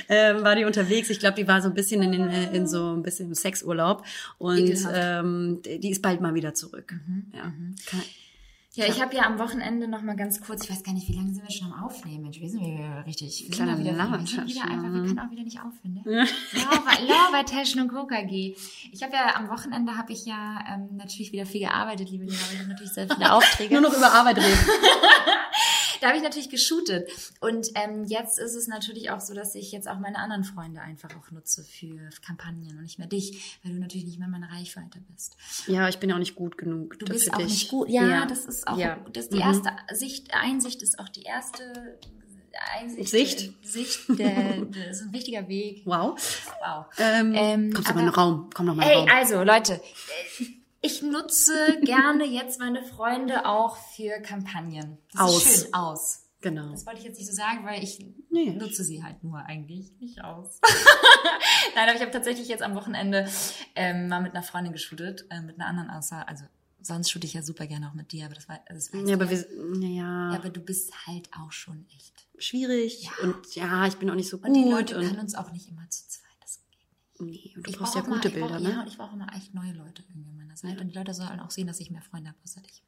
ähm, 0.09 0.43
war 0.43 0.57
die 0.57 0.65
unterwegs. 0.65 1.11
Ich 1.11 1.21
glaube, 1.21 1.37
die 1.37 1.47
war 1.49 1.61
so 1.63 1.69
ein 1.69 1.75
bisschen 1.75 2.03
in, 2.03 2.13
den, 2.13 2.29
äh, 2.31 2.57
in 2.57 2.67
so 2.67 2.93
ein 2.95 3.03
bisschen 3.03 3.35
Sexurlaub 3.35 4.05
und 4.39 4.59
Ekelhaft. 4.59 4.95
ähm, 4.97 5.61
die 5.65 5.91
ist 5.91 6.03
bald 6.03 6.21
mal 6.21 6.35
wieder 6.35 6.55
zurück. 6.55 6.95
Ja. 7.35 7.43
Kann- 7.43 8.03
Ja, 8.75 8.87
ich 8.87 9.03
habe 9.03 9.17
ja 9.17 9.23
am 9.23 9.41
Wochenende 9.41 9.89
noch 9.89 10.01
mal 10.03 10.15
ganz 10.15 10.41
kurz, 10.41 10.63
ich 10.63 10.71
weiß 10.71 10.85
gar 10.85 10.93
nicht, 10.93 11.09
wie 11.09 11.15
lange 11.15 11.35
sind 11.35 11.43
wir 11.43 11.51
schon 11.51 11.73
am 11.73 11.83
Aufnehmen? 11.85 12.23
Mensch, 12.23 12.41
wir 12.41 12.49
sind 12.49 12.61
wir 12.61 13.05
richtig. 13.05 13.41
Wir 13.41 13.47
sind, 13.47 13.55
Kleiner 13.57 13.73
mal 13.73 13.81
wieder, 13.81 13.93
wir 13.97 14.27
sind 14.27 14.47
wieder 14.47 14.63
einfach, 14.63 14.93
wir 14.93 15.03
können 15.03 15.19
auch 15.19 15.31
wieder 15.33 15.43
nicht 15.43 15.59
aufhören. 15.59 15.95
Ne? 15.95 16.29
Lava, 16.53 17.03
Lava, 17.03 17.43
Taschen 17.43 17.81
und 17.81 17.89
Coca 17.89 18.23
G. 18.23 18.55
Ich 18.93 19.03
habe 19.03 19.13
ja 19.15 19.35
am 19.35 19.49
Wochenende 19.49 19.97
habe 19.97 20.13
ich 20.13 20.25
ja 20.25 20.61
ähm, 20.73 20.97
natürlich 20.97 21.33
wieder 21.33 21.47
viel 21.47 21.63
gearbeitet, 21.63 22.11
liebe 22.11 22.25
aber 22.25 22.33
ich 22.53 22.59
habe 22.61 22.69
natürlich 22.69 22.93
sehr 22.93 23.09
viele 23.09 23.33
Aufträge. 23.35 23.75
Nur 23.75 23.91
noch 23.91 23.97
über 23.97 24.13
Arbeit 24.13 24.37
reden. 24.37 24.59
Da 26.01 26.09
habe 26.09 26.17
ich 26.17 26.23
natürlich 26.23 26.51
geshootet. 26.51 27.09
Und 27.41 27.69
ähm, 27.75 28.05
jetzt 28.05 28.39
ist 28.39 28.55
es 28.55 28.67
natürlich 28.67 29.11
auch 29.11 29.21
so, 29.21 29.35
dass 29.35 29.55
ich 29.55 29.71
jetzt 29.73 29.89
auch 29.89 29.99
meine 29.99 30.19
anderen 30.19 30.45
Freunde 30.45 30.81
einfach 30.81 31.11
auch 31.19 31.31
nutze 31.31 31.63
für 31.65 32.11
Kampagnen 32.25 32.77
und 32.77 32.83
nicht 32.83 32.99
mehr 32.99 33.09
dich, 33.09 33.59
weil 33.63 33.73
du 33.73 33.79
natürlich 33.81 34.07
nicht 34.07 34.19
mehr 34.19 34.29
meine 34.29 34.51
Reichweite 34.51 35.01
bist. 35.13 35.37
Ja, 35.67 35.89
ich 35.89 35.99
bin 35.99 36.09
ja 36.11 36.17
auch 36.17 36.21
nicht 36.21 36.35
gut 36.35 36.57
genug. 36.59 36.99
Du 36.99 37.07
bist 37.07 37.33
auch 37.33 37.39
dich. 37.39 37.47
nicht 37.49 37.69
gut. 37.71 37.89
Ja, 37.91 38.27
das 38.27 38.45
ist 38.47 38.67
auch 38.67 38.79
Ja. 38.79 38.97
das 39.13 39.25
ist 39.25 39.33
die 39.33 39.37
Mhm. 39.39 39.43
erste 39.43 39.71
Sicht, 39.93 40.35
Einsicht 40.35 40.83
ist 40.83 40.99
auch 40.99 41.09
die 41.09 41.23
erste 41.23 41.99
Einsicht. 42.79 43.09
Sicht? 43.11 43.53
Sicht, 43.65 44.01
der, 44.19 44.65
das 44.67 44.97
ist 44.97 45.03
ein 45.03 45.13
wichtiger 45.13 45.47
Weg. 45.49 45.83
Wow. 45.85 46.19
Wow. 46.61 46.87
Ähm, 46.99 47.33
Ähm, 47.35 47.73
kommst 47.73 47.89
mal 47.89 47.93
aber- 47.93 48.01
in 48.01 48.07
den 48.07 48.15
Raum. 48.15 48.51
Komm 48.53 48.67
doch 48.67 48.75
mal 48.75 48.83
in 48.83 48.89
Ey, 48.89 48.97
den 48.97 49.09
Raum. 49.09 49.19
also 49.19 49.43
Leute, 49.45 49.75
äh, 49.75 50.45
ich 50.81 51.03
nutze 51.03 51.53
gerne 51.83 52.25
jetzt 52.25 52.59
meine 52.59 52.83
Freunde 52.83 53.47
auch 53.47 53.77
für 53.77 54.21
Kampagnen. 54.21 54.99
Das 55.13 55.21
Aus. 55.23 55.45
ist 55.47 55.63
schön 55.65 55.75
aus. 55.75 56.27
Genau. 56.43 56.71
Das 56.71 56.87
wollte 56.87 57.01
ich 57.01 57.05
jetzt 57.05 57.19
nicht 57.19 57.29
so 57.29 57.35
sagen, 57.37 57.67
weil 57.67 57.83
ich 57.85 57.99
Nee. 58.31 58.51
nutze 58.53 58.83
sie 58.83 59.03
halt 59.05 59.23
nur 59.23 59.41
eigentlich 59.45 59.93
nicht 60.01 60.25
aus. 60.25 60.59
Nein, 61.75 61.87
aber 61.89 61.95
ich 61.97 62.01
habe 62.01 62.11
tatsächlich 62.11 62.49
jetzt 62.49 62.63
am 62.63 62.75
Wochenende 62.75 63.29
ähm, 63.75 64.09
mal 64.09 64.21
mit 64.23 64.33
einer 64.35 64.43
Freundin 64.43 64.73
geshootet, 64.73 65.27
äh, 65.31 65.43
mit 65.43 65.57
einer 65.61 65.67
anderen 65.69 65.91
außer, 65.91 66.27
also 66.27 66.45
sonst 66.81 67.11
shoote 67.11 67.27
ich 67.27 67.35
ja 67.35 67.43
super 67.43 67.67
gerne 67.67 67.91
auch 67.91 67.95
mit 67.95 68.13
dir, 68.13 68.25
aber 68.25 68.35
das 68.35 68.49
war, 68.49 68.59
das 68.69 68.91
weißt 68.95 69.07
Ja, 69.07 69.17
aber 69.17 69.29
wir, 69.29 69.37
ja, 69.81 70.31
ja, 70.31 70.37
aber 70.39 70.49
du 70.49 70.61
bist 70.63 71.07
halt 71.07 71.29
auch 71.39 71.53
schon 71.53 71.85
echt. 71.95 72.27
schwierig. 72.39 73.11
Und 73.23 73.55
ja, 73.55 73.87
ich 73.87 73.97
bin 73.97 74.09
auch 74.09 74.15
nicht 74.15 74.31
so 74.31 74.39
Und 74.39 74.55
die 74.55 74.63
gut. 74.63 74.73
Leute 74.73 74.97
Und, 74.99 75.05
können 75.07 75.21
uns 75.21 75.35
auch 75.35 75.53
nicht 75.53 75.69
immer 75.69 75.87
zu 75.91 76.09
zweit. 76.09 76.20
Nee, 77.21 77.53
du 77.55 77.63
Ich 77.67 77.77
brauchst 77.79 77.95
brauch 77.95 78.07
ja 78.07 78.09
gute 78.09 78.11
mal, 78.11 78.27
ich 78.27 78.33
Bilder, 78.35 78.49
brauch, 78.49 78.61
ne? 78.61 78.71
Ja, 78.71 78.81
und 78.81 78.89
ich 78.89 78.97
brauche 78.99 79.15
immer 79.15 79.35
echt 79.37 79.55
neue 79.55 79.73
Leute 79.73 80.03
irgendwie 80.09 80.29
an 80.29 80.37
meiner 80.37 80.57
Seite. 80.57 80.81
Und 80.81 80.89
die 80.89 80.95
Leute 80.95 81.15
sollen 81.15 81.41
auch 81.41 81.51
sehen, 81.51 81.67
dass 81.67 81.81
ich 81.81 81.91
mehr 81.91 82.03
Freunde 82.03 82.29
habe 82.31 82.39
außer 82.43 82.61
dich. 82.61 82.83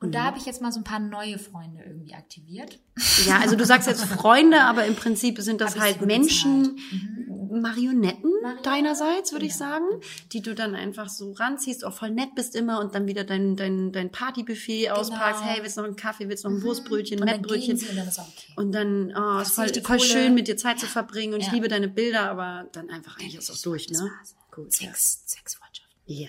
Und 0.00 0.08
Mhm. 0.08 0.12
da 0.12 0.24
habe 0.24 0.38
ich 0.38 0.46
jetzt 0.46 0.62
mal 0.62 0.70
so 0.70 0.78
ein 0.78 0.84
paar 0.84 1.00
neue 1.00 1.38
Freunde 1.38 1.82
irgendwie 1.84 2.14
aktiviert. 2.14 2.78
Ja, 3.26 3.40
also 3.40 3.56
du 3.56 3.64
sagst 3.66 3.88
jetzt 3.88 4.04
Freunde, 4.04 4.60
aber 4.62 4.86
im 4.86 4.94
Prinzip 4.94 5.40
sind 5.40 5.60
das 5.60 5.74
ich 5.74 5.80
halt 5.80 6.00
Menschen, 6.02 6.76
bezahlt. 6.76 7.62
Marionetten 7.62 8.30
deinerseits, 8.62 9.32
würde 9.32 9.46
ich 9.46 9.52
genau. 9.54 9.70
sagen, 9.70 9.84
die 10.32 10.42
du 10.42 10.54
dann 10.54 10.74
einfach 10.76 11.08
so 11.08 11.32
ranziehst, 11.32 11.84
auch 11.84 11.92
voll 11.94 12.10
nett 12.10 12.34
bist 12.36 12.54
immer 12.54 12.78
und 12.80 12.94
dann 12.94 13.06
wieder 13.06 13.24
dein, 13.24 13.56
dein, 13.56 13.90
dein 13.90 14.12
Partybuffet 14.12 14.90
auspackst. 14.90 15.42
Hey, 15.42 15.62
willst 15.62 15.76
du 15.76 15.80
noch 15.80 15.88
einen 15.88 15.96
Kaffee, 15.96 16.28
willst 16.28 16.44
du 16.44 16.48
noch 16.50 16.56
ein 16.58 16.62
Wurstbrötchen, 16.62 17.18
Mhm. 17.18 17.26
Dann 17.26 17.42
gehen 17.42 17.50
Mettbrötchen? 17.50 17.78
und 17.88 17.96
dann 17.96 18.08
okay. 18.08 18.52
Und 18.56 18.72
dann, 18.72 19.14
oh, 19.16 19.40
ist 19.40 19.52
voll, 19.52 19.68
voll 19.82 20.00
schön, 20.00 20.34
mit 20.34 20.46
dir 20.46 20.56
Zeit 20.56 20.78
zu 20.78 20.86
verbringen 20.86 21.34
und 21.34 21.40
ich 21.40 21.46
Ja. 21.46 21.52
liebe 21.54 21.68
deine 21.68 21.88
Bilder, 21.88 22.30
aber 22.30 22.68
dann 22.72 22.90
einfach 22.90 23.18
eigentlich 23.18 23.36
ist 23.36 23.50
auch 23.50 23.58
durch, 23.62 23.88
ne? 23.90 24.10
Gut. 24.52 24.78
Ja. 24.80 24.88
Sex, 24.88 25.22
Sexfreundschaft. 25.26 25.88
ja. 26.06 26.28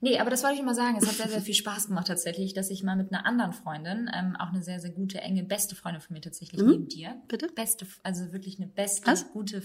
Nee, 0.00 0.18
aber 0.20 0.30
das 0.30 0.42
wollte 0.44 0.56
ich 0.56 0.62
mal 0.62 0.74
sagen. 0.74 0.96
Es 1.00 1.06
hat 1.08 1.14
sehr, 1.16 1.28
sehr 1.28 1.40
viel 1.42 1.54
Spaß 1.54 1.88
gemacht 1.88 2.06
tatsächlich, 2.06 2.54
dass 2.54 2.70
ich 2.70 2.82
mal 2.84 2.94
mit 2.96 3.12
einer 3.12 3.26
anderen 3.26 3.52
Freundin, 3.52 4.08
ähm, 4.14 4.36
auch 4.38 4.48
eine 4.48 4.62
sehr, 4.62 4.78
sehr 4.80 4.90
gute, 4.90 5.20
enge, 5.20 5.42
beste 5.42 5.74
Freundin 5.74 6.00
von 6.00 6.14
mir 6.14 6.20
tatsächlich 6.20 6.60
Mhm. 6.62 6.68
neben 6.70 6.88
dir. 6.88 7.16
Bitte? 7.28 7.48
Beste, 7.48 7.86
also 8.02 8.32
wirklich 8.32 8.58
eine 8.58 8.68
beste, 8.68 9.06
Was? 9.08 9.28
gute. 9.32 9.62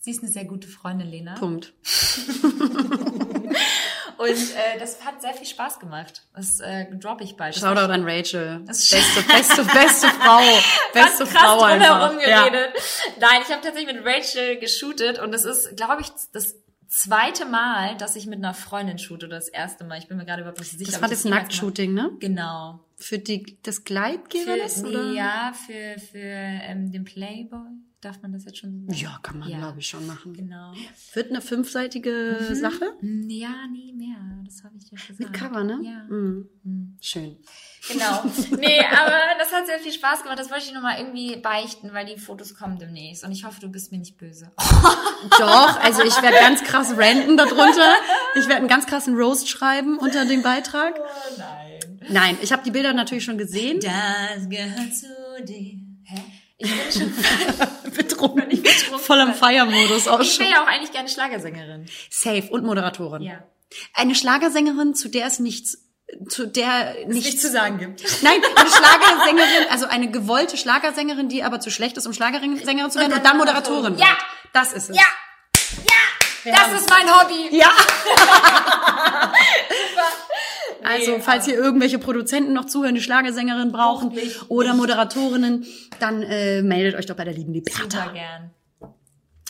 Sie 0.00 0.10
ist 0.12 0.22
eine 0.22 0.30
sehr 0.30 0.44
gute 0.44 0.68
Freundin, 0.68 1.08
Lena. 1.08 1.34
Punkt. 1.34 1.72
Und 4.18 4.30
äh, 4.30 4.78
das 4.78 5.04
hat 5.04 5.20
sehr 5.20 5.34
viel 5.34 5.46
Spaß 5.46 5.78
gemacht. 5.78 6.22
Das 6.34 6.58
äh, 6.60 6.86
droppe 6.96 7.22
ich 7.24 7.36
bald. 7.36 7.54
Shoutout 7.54 7.92
an 7.92 8.04
Rachel. 8.04 8.60
Beste, 8.60 8.96
beste, 9.28 9.64
beste 9.64 10.06
Frau. 10.08 10.40
Beste 10.94 11.24
krass 11.26 11.30
Frau 11.32 11.62
einfach. 11.62 12.08
drumherum 12.12 12.18
Ja. 12.26 12.48
geredet. 12.48 12.70
Nein, 13.20 13.42
ich 13.42 13.52
habe 13.52 13.62
tatsächlich 13.62 13.94
mit 13.94 14.04
Rachel 14.06 14.58
geshootet 14.58 15.18
und 15.18 15.32
das 15.32 15.44
ist, 15.44 15.76
glaube 15.76 16.00
ich, 16.02 16.08
das 16.32 16.54
zweite 16.88 17.44
Mal, 17.46 17.96
dass 17.96 18.16
ich 18.16 18.26
mit 18.26 18.38
einer 18.38 18.54
Freundin 18.54 18.98
shoot 18.98 19.24
oder 19.24 19.36
das 19.36 19.48
erste 19.48 19.84
Mal. 19.84 19.98
Ich 19.98 20.08
bin 20.08 20.16
mir 20.16 20.24
gerade 20.24 20.42
überhaupt 20.42 20.60
nicht 20.60 20.70
sicher. 20.70 20.92
Das 20.92 21.00
war 21.02 21.08
das 21.08 21.24
jemals 21.24 21.42
Nacktshooting, 21.44 21.94
ne? 21.94 22.10
Genau. 22.20 22.80
Für 22.96 23.18
die, 23.18 23.58
das 23.62 24.80
Für, 24.80 24.86
oder? 24.88 25.10
nee, 25.10 25.16
ja, 25.16 25.52
für, 25.66 26.00
für 26.00 26.18
ähm, 26.18 26.90
den 26.92 27.04
Playboy. 27.04 27.60
Darf 28.00 28.20
man 28.22 28.32
das 28.32 28.44
jetzt 28.44 28.58
schon 28.58 28.86
sagen? 28.86 28.98
Ja, 28.98 29.18
kann 29.22 29.38
man, 29.38 29.48
Ja. 29.48 29.58
glaube 29.58 29.80
ich, 29.80 29.86
schon 29.88 30.06
machen. 30.06 30.32
Genau. 30.34 30.72
Wird 31.14 31.30
eine 31.30 31.40
fünfseitige 31.40 32.36
Sache? 32.52 32.92
Hm, 33.00 33.28
Ja, 33.30 33.66
nie 33.72 33.92
mehr. 33.92 34.35
Das 34.46 34.62
habe 34.64 34.74
ich 34.78 34.84
dir 34.88 34.96
gesagt. 34.96 35.18
Mit 35.18 35.32
Cover, 35.32 35.64
ne? 35.64 35.80
Ja. 35.82 36.02
Mhm. 36.08 36.96
Schön. 37.00 37.36
Genau. 37.88 38.22
Nee, 38.58 38.80
aber 38.80 39.12
das 39.38 39.52
hat 39.52 39.66
sehr 39.66 39.78
viel 39.78 39.92
Spaß 39.92 40.22
gemacht. 40.22 40.38
Das 40.38 40.50
wollte 40.50 40.64
ich 40.64 40.72
nochmal 40.72 40.98
irgendwie 40.98 41.36
beichten, 41.36 41.92
weil 41.92 42.06
die 42.06 42.18
Fotos 42.18 42.54
kommen 42.54 42.78
demnächst. 42.78 43.24
Und 43.24 43.32
ich 43.32 43.44
hoffe, 43.44 43.60
du 43.60 43.68
bist 43.68 43.92
mir 43.92 43.98
nicht 43.98 44.16
böse. 44.16 44.52
Doch, 45.38 45.80
also 45.82 46.02
ich 46.02 46.20
werde 46.22 46.36
ganz 46.38 46.62
krass 46.62 46.94
ranten 46.96 47.36
darunter. 47.36 47.94
Ich 48.36 48.42
werde 48.46 48.56
einen 48.56 48.68
ganz 48.68 48.86
krassen 48.86 49.16
Roast 49.16 49.48
schreiben 49.48 49.98
unter 49.98 50.24
dem 50.24 50.42
Beitrag. 50.42 50.94
Oh 50.98 51.38
nein. 51.38 52.00
Nein, 52.08 52.38
ich 52.40 52.52
habe 52.52 52.62
die 52.62 52.70
Bilder 52.70 52.92
natürlich 52.92 53.24
schon 53.24 53.38
gesehen. 53.38 53.80
Das 53.80 54.48
gehört 54.48 54.94
zu 54.94 55.06
dir. 55.44 55.80
Hä? 56.04 56.22
Ich 56.58 56.70
bin 56.70 56.92
schon, 56.92 57.12
Betrunken. 57.96 58.50
ich 58.50 58.62
betrunken 58.62 58.98
Voll 59.00 59.20
am. 59.20 59.34
Feiermodus 59.34 60.08
auch 60.08 60.20
ich 60.20 60.32
schon. 60.34 60.46
wäre 60.46 60.54
ja 60.54 60.62
auch 60.62 60.68
eigentlich 60.68 60.92
gerne 60.92 61.08
Schlagersängerin. 61.08 61.86
Safe 62.10 62.48
und 62.50 62.64
Moderatorin. 62.64 63.22
Ja. 63.22 63.44
Eine 63.94 64.14
Schlagersängerin, 64.14 64.94
zu 64.94 65.08
der 65.08 65.26
es 65.26 65.38
nichts, 65.38 65.78
zu 66.28 66.46
der 66.46 66.94
nichts, 67.06 67.26
Nichts 67.26 67.42
zu 67.42 67.50
sagen 67.50 67.78
gibt. 67.78 68.04
Nein, 68.22 68.40
eine 68.54 68.70
Schlagersängerin, 68.70 69.68
also 69.70 69.86
eine 69.86 70.10
gewollte 70.10 70.56
Schlagersängerin, 70.56 71.28
die 71.28 71.42
aber 71.42 71.60
zu 71.60 71.70
schlecht 71.70 71.96
ist, 71.96 72.06
um 72.06 72.12
Schlagersängerin 72.12 72.90
zu 72.90 72.98
werden 73.00 73.12
und 73.12 73.24
dann 73.24 73.38
Moderatorin. 73.38 73.98
Ja. 73.98 74.16
Das 74.52 74.72
ist 74.72 74.90
es. 74.90 74.96
Ja. 74.96 75.02
Ja. 76.44 76.52
Das 76.52 76.80
ist 76.80 76.88
mein 76.88 77.08
Hobby. 77.10 77.56
Ja. 77.56 77.70
Also, 80.84 81.18
falls 81.18 81.46
hier 81.46 81.54
irgendwelche 81.56 81.98
Produzenten 81.98 82.52
noch 82.52 82.66
zuhören, 82.66 82.94
die 82.94 83.00
Schlagersängerin 83.00 83.72
brauchen 83.72 84.16
oder 84.48 84.72
Moderatorinnen, 84.74 85.66
dann 85.98 86.22
äh, 86.22 86.62
meldet 86.62 86.94
euch 86.94 87.06
doch 87.06 87.16
bei 87.16 87.24
der 87.24 87.34
lieben 87.34 87.52
Super 87.54 87.82
Liberta. 87.82 88.12
gern. 88.12 88.50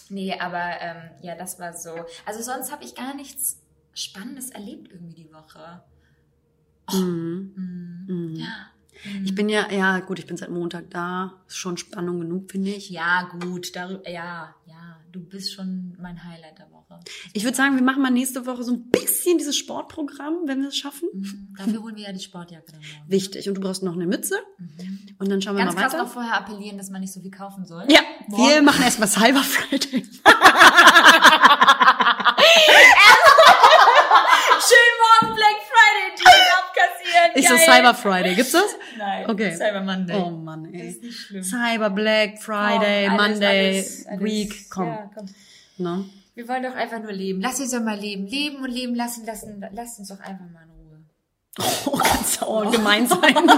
Nee, 0.09 0.35
aber 0.39 0.63
ähm, 0.81 1.11
ja, 1.21 1.35
das 1.35 1.59
war 1.59 1.75
so. 1.75 1.91
Also 2.25 2.41
sonst 2.43 2.73
habe 2.73 2.85
ich 2.85 2.95
gar 2.95 3.15
nichts 3.15 3.59
Spannendes 3.97 4.51
erlebt 4.51 4.93
irgendwie 4.93 5.15
die 5.15 5.33
Woche. 5.33 5.83
Mhm. 6.93 8.35
Ja. 8.37 8.47
Ich 9.25 9.35
bin 9.35 9.49
ja, 9.49 9.71
ja 9.71 10.01
gut, 10.01 10.19
ich 10.19 10.27
bin 10.27 10.37
seit 10.37 10.51
Montag 10.51 10.91
da. 10.91 11.35
Ist 11.49 11.57
schon 11.57 11.77
Spannung 11.77 12.21
genug, 12.21 12.51
finde 12.51 12.71
ich. 12.71 12.89
Ja, 12.91 13.29
gut, 13.41 13.75
darüber, 13.77 14.09
ja, 14.09 14.55
ja, 14.67 15.01
du 15.13 15.21
bist 15.21 15.53
schon 15.53 15.95
mein 16.01 16.23
Highlight 16.25 16.59
der 16.59 16.71
Woche. 16.71 17.01
Ich 17.35 17.45
würde 17.45 17.57
sagen, 17.57 17.75
wir 17.75 17.83
machen 17.83 18.01
mal 18.03 18.11
nächste 18.11 18.47
Woche 18.47 18.63
so 18.63 18.73
ein 18.73 18.89
bisschen 18.91 19.37
dieses 19.39 19.57
Sportprogramm, 19.57 20.43
wenn 20.47 20.63
wir 20.63 20.69
es 20.69 20.77
schaffen. 20.79 21.09
Mhm. 21.13 21.55
Dafür 21.59 21.83
holen 21.83 21.97
wir 21.97 22.05
ja 22.05 22.13
die 22.13 22.21
Sportjacke 22.21 22.73
dann 22.73 22.81
morgen. 22.81 23.11
Wichtig. 23.11 23.49
Und 23.49 23.55
du 23.57 23.61
brauchst 23.61 23.83
noch 23.83 23.95
eine 23.95 24.07
Mütze. 24.07 24.37
Und 25.19 25.29
dann 25.31 25.43
schauen 25.43 25.57
wir 25.57 25.65
Ganz 25.65 25.75
mal 25.75 25.85
weiter. 25.85 25.99
noch 25.99 26.09
vorher 26.09 26.35
appellieren, 26.35 26.79
dass 26.79 26.89
man 26.91 27.01
nicht 27.03 27.13
so 27.13 27.21
viel 27.21 27.31
kaufen 27.31 27.67
soll. 27.67 27.85
Ja, 27.91 28.01
Morgen. 28.29 28.49
wir 28.51 28.63
machen 28.63 28.83
erstmal 28.85 29.09
Cyber 29.09 29.43
Friday. 29.43 30.05
Schön 34.69 35.29
morgen 35.31 35.37
Black 35.37 35.57
Friday 35.71 36.17
Deals 36.17 36.49
abkassieren. 36.59 37.31
Ich 37.37 37.49
so 37.49 37.55
Geil. 37.55 37.65
Cyber 37.67 37.95
Friday. 37.95 38.35
Gibt's 38.35 38.53
das? 38.53 38.77
Nein, 38.99 39.31
Okay. 39.31 39.55
Cyber 39.55 39.81
Monday. 39.83 40.15
Oh 40.17 40.31
Mann, 40.31 40.73
ey. 40.75 40.89
Ist 40.89 41.03
nicht 41.03 41.19
schlimm. 41.19 41.43
Cyber 41.43 41.91
Black 41.91 42.39
Friday, 42.43 43.07
Komm, 43.09 43.19
alles, 43.21 43.31
Monday, 43.33 43.77
alles, 43.77 44.07
alles. 44.07 44.25
Week. 44.25 44.71
Komm. 44.71 44.89
Ja, 44.89 45.11
komm. 45.15 45.27
Ne? 45.79 46.05
Wir 46.35 46.49
wollen 46.49 46.63
doch 46.63 46.75
einfach 46.75 47.01
nur 47.01 47.13
leben. 47.13 47.41
Lass 47.41 47.61
uns 47.61 47.71
doch 47.71 47.81
mal 47.81 47.97
leben. 47.99 48.27
Leben 48.27 48.57
und 48.57 48.71
leben 48.71 48.95
lassen, 48.95 49.25
lassen. 49.25 49.65
Lasst 49.73 49.99
uns 49.99 50.09
doch 50.09 50.21
einfach 50.21 50.45
mal 50.53 50.63
in. 50.69 50.76
Oh, 51.87 51.97
kannst 51.99 52.41
du 52.41 52.47
auch 52.47 52.71
gemein 52.71 53.07
sein. 53.09 53.35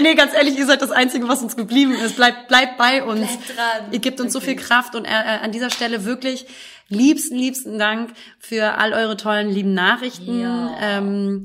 nee, 0.00 0.14
ganz 0.14 0.32
ehrlich, 0.34 0.56
ihr 0.56 0.66
seid 0.66 0.80
das 0.82 0.90
Einzige, 0.90 1.28
was 1.28 1.42
uns 1.42 1.56
geblieben 1.56 1.94
ist. 1.94 2.16
Bleibt, 2.16 2.48
bleibt 2.48 2.78
bei 2.78 3.02
uns. 3.04 3.26
Bleibt 3.26 3.48
dran. 3.58 3.92
Ihr 3.92 3.98
gebt 3.98 4.20
uns 4.20 4.32
so 4.32 4.40
viel. 4.40 4.56
Kraft 4.56 4.94
und 4.94 5.04
äh, 5.04 5.10
äh, 5.10 5.38
an 5.42 5.52
dieser 5.52 5.70
Stelle 5.70 6.04
wirklich 6.04 6.46
liebsten, 6.88 7.36
liebsten 7.36 7.78
Dank 7.78 8.10
für 8.38 8.78
all 8.78 8.92
eure 8.94 9.16
tollen, 9.16 9.50
lieben 9.50 9.74
Nachrichten, 9.74 10.40
Ja. 10.40 10.76
ähm, 10.80 11.42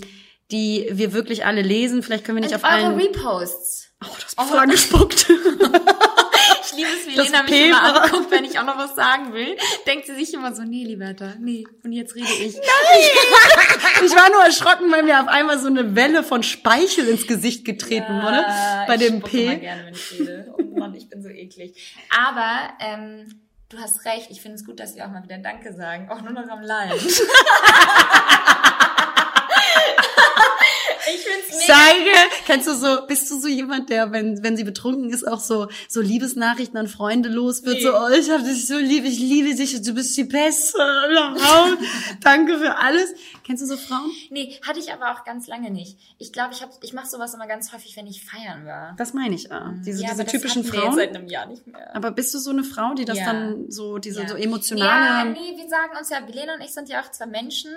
die 0.52 0.88
wir 0.92 1.12
wirklich 1.14 1.46
alle 1.46 1.62
lesen. 1.62 2.02
Vielleicht 2.04 2.24
können 2.24 2.38
wir 2.38 2.44
nicht 2.44 2.56
Und 2.56 2.64
auf 2.64 2.72
eure 2.72 2.86
allen... 2.88 3.00
Reposts. 3.00 3.90
Oh, 4.04 4.08
das 4.22 4.34
ist 4.34 4.42
voll 4.42 4.60
angespuckt. 4.60 5.28
Ich 7.24 7.32
liebe 7.32 7.32
es, 7.32 7.32
wie 7.32 7.32
Das 7.32 7.32
Lena 7.32 7.44
mich 7.44 7.52
P 7.52 7.68
immer 7.70 8.04
anguckt, 8.04 8.32
wenn 8.32 8.44
ich 8.44 8.60
auch 8.60 8.66
noch 8.66 8.78
was 8.78 8.96
sagen 8.96 9.34
will. 9.34 9.58
Denkt 9.88 10.06
sie 10.06 10.16
sich 10.16 10.34
immer 10.34 10.54
so, 10.54 10.64
nee, 10.64 10.84
Liberta, 10.84 11.34
nee, 11.40 11.66
und 11.84 11.92
jetzt 11.92 12.16
rede 12.16 12.28
ich. 12.28 12.56
Ich 14.04 14.16
war 14.16 14.30
nur 14.30 14.44
erschrocken, 14.44 14.92
weil 14.92 15.04
mir 15.04 15.22
auf 15.22 15.28
einmal 15.28 15.60
so 15.60 15.68
eine 15.68 15.96
Welle 15.96 16.24
von 16.24 16.44
Speichel 16.44 17.08
ins 17.08 17.28
Gesicht 17.28 17.66
getreten 17.66 18.22
wurde. 18.22 18.46
Bei 18.88 18.96
ich 18.96 19.02
dem 19.02 19.22
P. 19.22 19.58
gerne, 19.58 19.86
wenn 19.86 19.94
ich 19.94 20.12
rede. 20.20 20.54
Oh 20.58 20.80
Mann, 20.80 20.94
ich 20.96 21.10
bin 21.10 21.24
so 21.24 21.30
eklig. 21.30 21.96
Aber, 22.10 22.74
ähm, 22.80 23.42
du 23.70 23.78
hast 23.78 24.06
recht. 24.06 24.30
Ich 24.32 24.42
finde 24.42 24.56
es 24.56 24.66
gut, 24.66 24.80
dass 24.80 24.96
wir 24.96 25.06
auch 25.06 25.12
mal 25.12 25.24
wieder 25.24 25.38
Danke 25.38 25.74
sagen. 25.74 26.10
Auch 26.10 26.22
nur 26.22 26.32
noch 26.34 26.48
am 26.48 26.62
Line. 26.62 26.94
ich 31.14 31.22
finde 31.22 31.40
es 31.50 31.56
mega 31.56 31.74
Zeige, 31.74 32.10
kennst 32.46 32.68
du 32.68 32.74
so, 32.74 33.06
bist 33.08 33.30
du 33.32 33.40
so 33.40 33.48
jemand, 33.48 33.90
der, 33.90 34.12
wenn, 34.12 34.44
wenn 34.44 34.56
sie 34.58 34.64
betrunken 34.64 35.10
ist, 35.12 35.28
auch 35.28 35.40
so, 35.40 35.68
so 35.90 36.02
Liebesnachrichten 36.02 36.78
an 36.78 36.88
Freunde 36.88 37.30
los 37.30 37.64
wird, 37.64 37.76
Nee. 37.78 37.84
so, 37.84 37.94
oh, 37.96 38.10
ich 38.10 38.30
hab 38.30 38.44
dich 38.44 38.68
so 38.68 38.78
lieb, 38.78 39.04
ich 39.06 39.20
liebe 39.20 39.54
dich, 39.56 39.82
du 39.82 39.94
bist 39.94 40.16
die 40.18 40.24
Beste 40.24 40.78
überhaupt. 41.12 41.78
Danke 42.22 42.58
für 42.58 42.78
alles. 42.78 43.14
Kennst 43.46 43.62
du 43.64 43.68
so 43.68 43.78
Frauen? 43.78 44.10
Nee, 44.32 44.60
hatte 44.68 44.80
ich 44.80 44.92
aber 44.92 45.12
auch 45.12 45.24
ganz 45.24 45.48
lange 45.48 45.70
nicht. 45.70 45.98
Ich 46.18 46.34
glaube, 46.34 46.54
ich, 46.54 46.62
hab- 46.64 46.84
ich 46.84 46.94
mache 46.94 47.08
sowas 47.08 47.34
immer 47.34 47.48
ganz 47.48 47.72
häufig, 47.74 47.96
wenn 47.96 48.08
ich 48.08 48.24
feiern 48.26 48.66
war. 48.66 48.96
Das 48.98 49.14
meine 49.14 49.36
ich, 49.36 49.52
ah. 49.52 49.74
Diese, 49.86 50.02
Ja, 50.04 50.12
diese 50.12 50.26
typischen 50.26 50.64
Frauen. 50.64 50.96
seit 50.96 51.16
einem 51.16 51.28
Jahr 51.28 51.46
nicht 51.46 51.68
mehr. 51.68 51.96
Aber 51.96 52.12
bist 52.12 52.34
du 52.34 52.40
so 52.40 52.50
eine 52.50 52.64
Frau, 52.64 52.94
die 52.96 53.06
das 53.06 53.20
Ja. 53.20 53.26
dann 53.26 53.70
so, 53.70 53.98
diese 54.00 54.22
Ja. 54.24 54.28
so 54.30 54.36
Ja, 54.36 54.44
emotionale, 54.44 55.32
nee, 55.32 55.56
wir 55.56 55.70
sagen 55.70 55.96
uns 55.98 56.10
ja, 56.10 56.20
Lena 56.20 56.56
und 56.56 56.62
ich 56.62 56.72
sind 56.74 56.90
ja 56.90 57.02
auch 57.02 57.12
zwei 57.12 57.28
Menschen. 57.28 57.72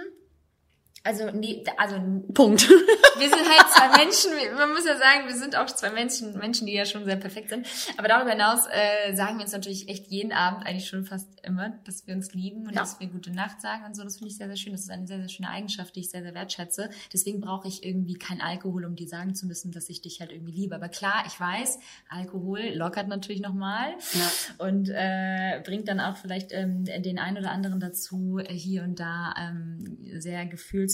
Also, 1.09 1.31
nee, 1.31 1.65
also 1.79 1.97
Punkt. 2.35 2.69
wir 3.19 3.29
sind 3.31 3.49
halt 3.49 3.67
zwei 3.73 3.97
Menschen. 4.05 4.31
Wir- 4.33 4.53
Man 4.53 4.73
muss 4.75 4.85
ja 4.85 4.95
sagen, 4.99 5.27
wir 5.27 5.35
sind 5.35 5.57
auch 5.57 5.65
zwei 5.65 5.89
Menschen, 5.91 6.37
Menschen, 6.39 6.67
die 6.67 6.75
ja 6.75 6.85
schon 6.85 7.07
sehr 7.07 7.17
perfekt 7.17 7.49
sind. 7.49 7.67
Aber 7.97 8.09
darüber 8.09 8.31
hinaus 8.33 8.67
äh, 8.71 9.15
sagen 9.17 9.39
wir 9.39 9.45
uns 9.45 9.53
natürlich 9.53 9.89
echt 9.89 10.09
jeden 10.09 10.33
Abend, 10.33 10.67
eigentlich 10.67 10.87
schon 10.87 11.07
fast 11.07 11.27
immer, 11.45 11.79
dass 11.87 12.07
wir 12.07 12.15
uns 12.15 12.35
lieben 12.35 12.67
und 12.67 12.75
Ja. 12.75 12.81
dass 12.81 13.01
wir 13.01 13.07
gute 13.07 13.31
Nacht 13.33 13.63
sagen 13.63 13.85
und 13.87 13.97
so. 13.97 14.05
Das 14.05 14.19
finde 14.19 14.29
ich 14.31 14.37
sehr, 14.37 14.49
sehr 14.49 14.57
schön. 14.57 14.73
Das 14.73 14.83
ist 14.83 14.91
eine 14.91 15.07
sehr, 15.07 15.19
sehr 15.21 15.31
schöne 15.31 15.49
Eigenschaft, 15.49 15.97
die 15.97 16.01
ich 16.01 16.11
sehr, 16.11 16.23
sehr 16.23 16.35
wertschätze. 16.35 16.91
Deswegen 17.11 17.41
brauche 17.41 17.67
ich 17.69 17.85
irgendwie 17.85 18.15
keinen 18.19 18.43
Alkohol, 18.43 18.85
um 18.85 18.95
dir 18.95 19.09
sagen 19.09 19.35
zu 19.35 19.47
müssen, 19.47 19.73
dass 19.73 19.89
ich 19.89 20.03
dich 20.03 20.21
halt 20.21 20.31
irgendwie 20.31 20.53
liebe. 20.53 20.75
Aber 20.75 20.91
klar, 20.91 21.25
ich 21.27 21.41
weiß, 21.41 21.79
Alkohol 22.11 22.61
lockert 22.75 23.09
natürlich 23.09 23.41
nochmal 23.41 23.93
Ja. 24.13 24.67
und 24.67 24.91
äh, 24.91 25.63
bringt 25.65 25.89
dann 25.89 26.01
auch 26.01 26.19
vielleicht 26.19 26.53
ähm, 26.53 26.85
den 26.85 27.19
einen 27.19 27.39
oder 27.39 27.51
anderen 27.51 27.81
dazu, 27.81 28.39
äh, 28.45 28.53
hier 28.53 28.83
und 28.83 29.01
da 29.01 29.33
ähm, 29.41 29.97
sehr 30.19 30.45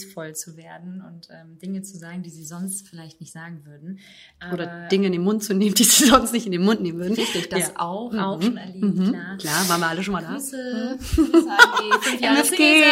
gefühlsvoll 0.05 0.35
zu 0.35 0.57
werden 0.57 1.01
und 1.05 1.27
ähm, 1.31 1.57
Dinge 1.59 1.81
zu 1.81 1.97
sagen, 1.97 2.21
die 2.23 2.29
sie 2.29 2.43
sonst 2.45 2.87
vielleicht 2.87 3.19
nicht 3.19 3.33
sagen 3.33 3.61
würden. 3.65 3.99
Aber 4.39 4.53
Oder 4.53 4.87
Dinge 4.87 5.07
in 5.07 5.13
den 5.13 5.23
Mund 5.23 5.43
zu 5.43 5.53
nehmen, 5.53 5.75
die 5.75 5.83
sie 5.83 6.05
sonst 6.09 6.31
nicht 6.33 6.45
in 6.45 6.51
den 6.51 6.63
Mund 6.63 6.81
nehmen 6.81 6.99
würden. 6.99 7.15
Richtig, 7.15 7.49
das 7.49 7.59
Ja. 7.69 7.79
auch, 7.79 8.11
Mhm. 8.11 8.19
auch 8.19 8.41
schon 8.41 8.57
erlebt, 8.57 8.83
Mhm. 8.83 9.09
klar. 9.11 9.37
Klar, 9.37 9.69
waren 9.69 9.79
wir 9.81 9.87
alle 9.87 10.03
schon 10.03 10.13
mal 10.13 10.21
da. 10.21 10.33
Grüße, 10.33 10.97
Grüße 11.15 11.49
an 11.49 11.57
die 11.81 11.91
fünf 12.09 12.21
Jahre. 12.21 12.45
Single. 12.45 12.83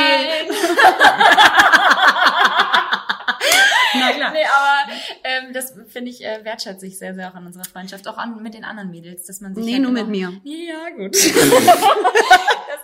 Na 3.96 4.12
klar. 4.12 4.32
Nee, 4.32 4.40
aber 4.44 4.92
ähm, 5.24 5.54
das 5.54 5.74
finde 5.88 6.10
ich, 6.10 6.24
äh, 6.26 6.44
wertschätze 6.44 6.88
ich 6.88 6.98
sehr, 6.98 7.14
sehr 7.14 7.30
auch 7.30 7.36
an 7.36 7.46
unserer 7.46 7.64
Freundschaft, 7.66 8.08
auch 8.08 8.18
an 8.18 8.42
mit 8.42 8.56
den 8.56 8.64
anderen 8.64 8.90
Mädels, 8.90 9.26
dass 9.28 9.40
man 9.40 9.54
sich 9.54 9.64
Nee, 9.64 9.74
halt 9.74 9.82
nur 9.84 9.92
immer, 9.92 10.04
mit 10.06 10.10
mir. 10.10 10.42
Ja, 10.44 10.90
gut. 10.98 11.14
dass 11.16 11.44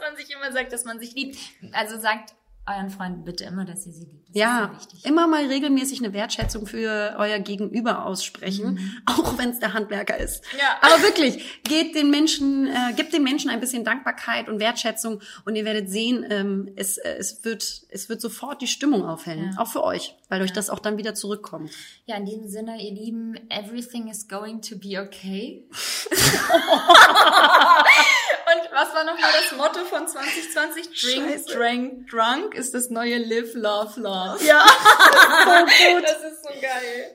man 0.01 0.15
sich 0.15 0.29
immer 0.31 0.51
sagt, 0.51 0.71
dass 0.71 0.85
man 0.85 0.99
sich 0.99 1.15
liebt. 1.15 1.37
Also 1.71 1.97
sagt 1.99 2.35
euren 2.75 2.89
Freunden 2.89 3.23
bitte 3.23 3.43
immer, 3.45 3.65
dass 3.65 3.85
ihr 3.87 3.93
sie 3.93 4.05
liebt. 4.05 4.19
Das 4.29 4.35
ist 4.35 4.39
Ja, 4.41 4.71
immer 5.03 5.25
mal 5.27 5.45
regelmäßig 5.47 5.99
eine 6.03 6.13
Wertschätzung 6.13 6.67
für 6.67 7.15
euer 7.17 7.39
Gegenüber 7.39 8.05
aussprechen, 8.05 9.01
auch 9.07 9.37
wenn 9.39 9.49
es 9.49 9.59
der 9.59 9.73
Handwerker 9.73 10.17
ist. 10.17 10.43
Mhm. 10.53 10.59
Ja. 10.59 10.77
Aber 10.81 11.01
wirklich, 11.01 11.63
geht 11.63 11.95
den 11.95 12.11
Menschen, 12.11 12.67
äh, 12.67 12.93
gebt 12.95 13.11
den 13.11 13.23
Menschen 13.23 13.49
ein 13.49 13.59
bisschen 13.59 13.83
Dankbarkeit 13.83 14.47
und 14.47 14.59
Wertschätzung 14.59 15.21
und 15.45 15.55
ihr 15.55 15.65
werdet 15.65 15.89
sehen, 15.89 16.25
ähm, 16.29 16.71
es, 16.75 16.97
äh, 16.99 17.15
es 17.17 17.43
wird, 17.43 17.63
es 17.89 18.07
wird 18.09 18.21
sofort 18.21 18.61
die 18.61 18.67
Stimmung 18.67 19.03
aufhellen, 19.03 19.51
Ja. 19.55 19.61
auch 19.63 19.67
für 19.67 19.83
euch, 19.83 20.15
weil 20.29 20.41
euch 20.43 20.53
das 20.53 20.69
auch 20.69 20.79
dann 20.79 20.97
wieder 20.97 21.15
zurückkommt. 21.15 21.71
Ja, 22.05 22.15
in 22.17 22.25
diesem 22.25 22.47
Sinne, 22.47 22.79
ihr 22.79 22.91
Lieben, 22.93 23.35
everything 23.49 24.09
is 24.09 24.27
going 24.27 24.61
to 24.61 24.75
be 24.77 25.01
okay. 25.01 25.67
Und 28.49 28.71
Was 28.73 28.93
war 28.93 29.03
nochmal 29.05 29.29
das 29.41 29.57
Motto 29.57 29.85
von 29.85 30.07
2020? 30.07 30.85
Drink, 30.85 31.29
Scheiße. 31.31 31.55
drank, 31.57 32.07
drunk 32.09 32.55
ist 32.59 32.73
das 32.73 32.89
neue 32.89 33.17
Live, 33.17 33.53
Love, 33.55 33.99
Love. 33.99 34.37
Ja, 34.45 34.63
so 35.45 35.93
gut. 35.93 36.03
Das 36.03 36.31
ist 36.31 36.43
so 36.43 36.49
geil. 36.61 37.13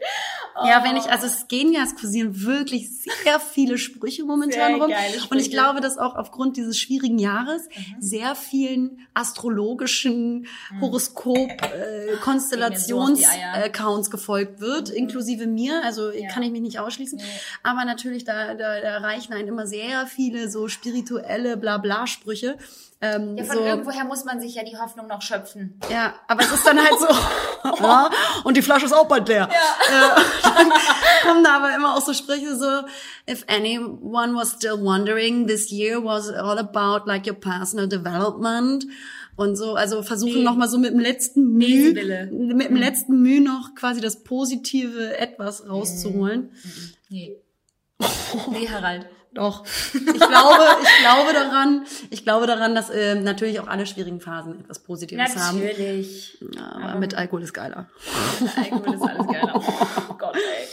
Ja, 0.66 0.84
wenn 0.84 0.96
ich, 0.96 1.10
also 1.10 1.26
es 1.26 1.48
gehen 1.48 1.72
ja, 1.72 1.82
es 1.82 1.96
kursieren 1.96 2.42
wirklich 2.44 2.88
sehr 3.02 3.40
viele 3.40 3.76
Sprüche 3.76 4.24
momentan 4.24 4.70
Sehr 4.74 4.80
rum. 4.80 4.88
geile 4.90 5.08
Und 5.08 5.14
ich 5.16 5.22
Sprüche. 5.24 5.50
glaube, 5.50 5.80
dass 5.80 5.98
auch 5.98 6.14
aufgrund 6.14 6.56
dieses 6.56 6.78
schwierigen 6.78 7.18
Jahres 7.18 7.62
sehr 7.98 8.36
vielen 8.36 9.06
astrologischen 9.14 10.46
Horoskop, 10.80 11.50
äh, 11.50 12.16
Konstellations-Accounts 12.22 14.10
gefolgt 14.10 14.60
wird, 14.60 14.90
inklusive 14.90 15.46
mir. 15.46 15.82
Also 15.84 16.12
kann 16.32 16.42
ich 16.42 16.52
mich 16.52 16.60
nicht 16.60 16.78
ausschließen. 16.78 17.20
Aber 17.62 17.84
natürlich, 17.84 18.24
da, 18.24 18.54
da, 18.54 18.80
da 18.80 18.88
erreichen 18.88 19.32
einen 19.32 19.48
immer 19.48 19.66
sehr 19.66 20.06
viele 20.06 20.48
so 20.50 20.68
spirituelle 20.68 21.56
Blabla-Sprüche. 21.56 22.56
Ähm, 23.04 23.36
Ja, 23.36 23.44
von 23.44 23.56
so, 23.56 23.62
irgendwoher 23.64 24.04
muss 24.04 24.24
man 24.24 24.40
sich 24.40 24.54
ja 24.54 24.62
die 24.64 24.76
Hoffnung 24.78 25.06
noch 25.08 25.20
schöpfen. 25.20 25.78
ja, 25.90 26.14
aber 26.28 26.42
es 26.42 26.52
ist 26.52 26.66
dann 26.66 26.78
halt 26.78 26.94
so. 26.98 27.06
ja, 27.82 28.10
und 28.44 28.56
die 28.56 28.62
Flasche 28.62 28.86
ist 28.86 28.92
auch 28.92 29.06
bald 29.08 29.28
leer. 29.28 29.48
Ja. 29.50 30.16
Äh, 30.16 30.20
dann 30.42 30.72
kommen 31.26 31.44
da 31.44 31.56
aber 31.56 31.74
immer 31.74 31.94
auch 31.96 32.00
so 32.00 32.12
Sprüche 32.14 32.56
so, 32.56 32.86
if 33.30 33.44
anyone 33.48 34.34
was 34.34 34.52
still 34.52 34.80
wondering, 34.82 35.46
this 35.46 35.70
year 35.70 36.02
was 36.02 36.28
all 36.30 36.58
about 36.58 37.06
like 37.06 37.26
your 37.26 37.34
personal 37.34 37.86
development. 37.88 38.86
Und 39.36 39.56
so, 39.56 39.74
also 39.74 40.02
versuchen 40.04 40.34
Nee. 40.38 40.44
noch 40.44 40.54
mal 40.54 40.68
so 40.68 40.78
mit 40.78 40.92
dem 40.92 41.00
letzten 41.00 41.54
Mühe, 41.54 41.90
Lesewille. 41.90 42.26
mit 42.32 42.68
dem 42.68 42.76
letzten 42.76 43.20
Mühe 43.20 43.40
noch 43.40 43.74
quasi 43.74 44.00
das 44.00 44.22
positive 44.22 45.18
etwas 45.18 45.68
rauszuholen. 45.68 46.52
Nee. 47.08 47.36
Nee, 48.52 48.68
Harald. 48.68 49.06
Doch. 49.34 49.64
Ich 49.94 50.00
glaube, 50.02 50.64
ich 50.82 50.98
glaube 51.00 51.32
daran, 51.32 51.86
ich 52.10 52.22
glaube 52.24 52.46
daran, 52.46 52.74
dass 52.74 52.90
äh, 52.90 53.14
natürlich 53.16 53.58
auch 53.60 53.66
alle 53.66 53.86
schwierigen 53.86 54.20
Phasen 54.20 54.60
etwas 54.60 54.78
Positives 54.78 55.36
haben. 55.36 55.60
Natürlich. 55.60 56.38
Ja, 56.54 56.72
aber 56.72 56.94
mit 57.00 57.14
Alkohol 57.14 57.42
ist 57.42 57.52
geiler. 57.52 57.88
Alkohol 58.56 58.94
ist 58.94 59.02
alles 59.02 59.26
geil. 59.26 59.50
Oh 60.08 60.14
Gott, 60.14 60.36
ey. 60.36 60.68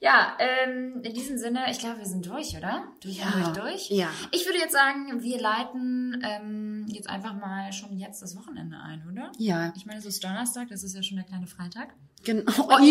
Ja, 0.00 0.36
ähm, 0.40 1.00
in 1.04 1.14
diesem 1.14 1.38
Sinne, 1.38 1.60
ich 1.70 1.78
glaube, 1.78 1.98
wir 1.98 2.06
sind 2.06 2.26
durch, 2.26 2.56
oder? 2.56 2.82
Durch, 3.04 3.18
Ja. 3.18 3.30
durch, 3.30 3.48
durch. 3.56 3.90
Ja. 3.90 4.08
Ich 4.32 4.44
würde 4.46 4.58
jetzt 4.58 4.72
sagen, 4.72 5.22
wir 5.22 5.40
leiten 5.40 6.20
ähm, 6.26 6.86
jetzt 6.88 7.08
einfach 7.08 7.34
mal 7.34 7.72
schon 7.72 7.96
jetzt 7.96 8.20
das 8.20 8.36
Wochenende 8.36 8.76
ein, 8.84 9.06
oder? 9.10 9.30
Ja, 9.38 9.72
Ich 9.76 9.86
meine, 9.86 10.00
es 10.00 10.04
ist 10.04 10.24
Donnerstag, 10.24 10.66
das 10.70 10.82
ist 10.82 10.96
ja 10.96 11.04
schon 11.04 11.18
der 11.18 11.26
kleine 11.26 11.46
Freitag. 11.46 11.90
genau. 12.24 12.50
Oh, 12.58 12.78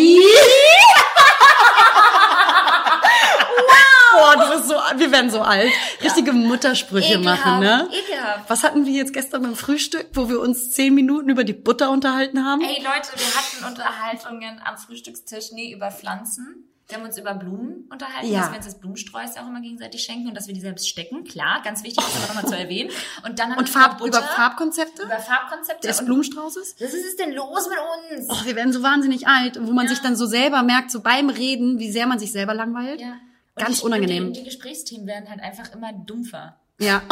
Boah, 4.12 4.36
du 4.46 4.56
bist 4.56 4.68
so, 4.68 4.74
wir 4.98 5.12
werden 5.12 5.30
so 5.30 5.40
alt. 5.42 5.70
Richtige 6.02 6.32
Muttersprüche 6.32 7.18
machen, 7.18 7.60
ne? 7.60 7.88
Ekelhaft. 7.90 8.48
Was 8.50 8.62
hatten 8.62 8.86
wir 8.86 8.92
jetzt 8.92 9.12
gestern 9.12 9.42
beim 9.42 9.56
Frühstück, 9.56 10.06
wo 10.14 10.28
wir 10.28 10.40
uns 10.40 10.70
zehn 10.70 10.94
Minuten 10.94 11.28
über 11.30 11.44
die 11.44 11.52
Butter 11.52 11.90
unterhalten 11.90 12.44
haben? 12.44 12.60
Ey 12.62 12.76
Leute, 12.82 13.10
wir 13.16 13.34
hatten 13.34 13.64
Unterhaltungen 13.72 14.60
am 14.64 14.76
Frühstückstisch, 14.76 15.52
nee, 15.52 15.72
über 15.72 15.90
Pflanzen. 15.90 16.68
Wir 16.88 16.98
haben 16.98 17.06
uns 17.06 17.16
über 17.16 17.32
Blumen 17.32 17.88
unterhalten, 17.90 18.30
Ja. 18.30 18.40
dass 18.40 18.50
wir 18.50 18.56
uns 18.56 18.66
das 18.66 18.78
Blumensträuße 18.80 19.40
auch 19.40 19.46
immer 19.46 19.60
gegenseitig 19.62 20.02
schenken 20.02 20.28
und 20.28 20.34
dass 20.36 20.46
wir 20.46 20.52
die 20.52 20.60
selbst 20.60 20.86
stecken. 20.88 21.24
Klar, 21.24 21.62
ganz 21.64 21.82
wichtig, 21.84 22.04
das 22.04 22.28
nochmal 22.28 22.44
zu 22.46 22.58
erwähnen. 22.58 22.90
Und 23.24 23.38
dann 23.38 23.52
haben 23.52 23.58
Und 23.60 23.68
wir 23.68 23.80
Farb, 23.80 23.98
Butter, 23.98 24.18
über 24.18 24.26
Farbkonzepte 24.26 25.02
über 25.04 25.18
Farbkonzepte. 25.18 25.86
des 25.88 26.04
Blumenstraußes? 26.04 26.74
was 26.78 26.92
ist 26.92 27.06
es 27.06 27.16
denn 27.16 27.32
los 27.32 27.66
mit 27.68 27.78
uns? 28.18 28.28
Oh, 28.28 28.44
wir 28.44 28.56
werden 28.56 28.74
so 28.74 28.82
wahnsinnig 28.82 29.26
alt, 29.26 29.58
wo 29.62 29.72
man 29.72 29.88
sich 29.88 30.00
dann 30.00 30.16
so 30.16 30.26
selber 30.26 30.62
merkt, 30.62 30.90
so 30.90 31.00
beim 31.00 31.30
Reden, 31.30 31.78
wie 31.78 31.90
sehr 31.90 32.06
man 32.06 32.18
sich 32.18 32.30
selber 32.32 32.52
langweilt. 32.52 33.00
Ja. 33.00 33.14
Und 33.54 33.64
Ganz 33.64 33.80
die, 33.80 33.86
unangenehm. 33.86 34.28
Und 34.28 34.36
die, 34.36 34.40
die 34.40 34.46
Gesprächsthemen 34.46 35.06
werden 35.06 35.28
halt 35.28 35.40
einfach 35.40 35.74
immer 35.74 35.92
dumpfer. 35.92 36.56
Ja. 36.78 37.02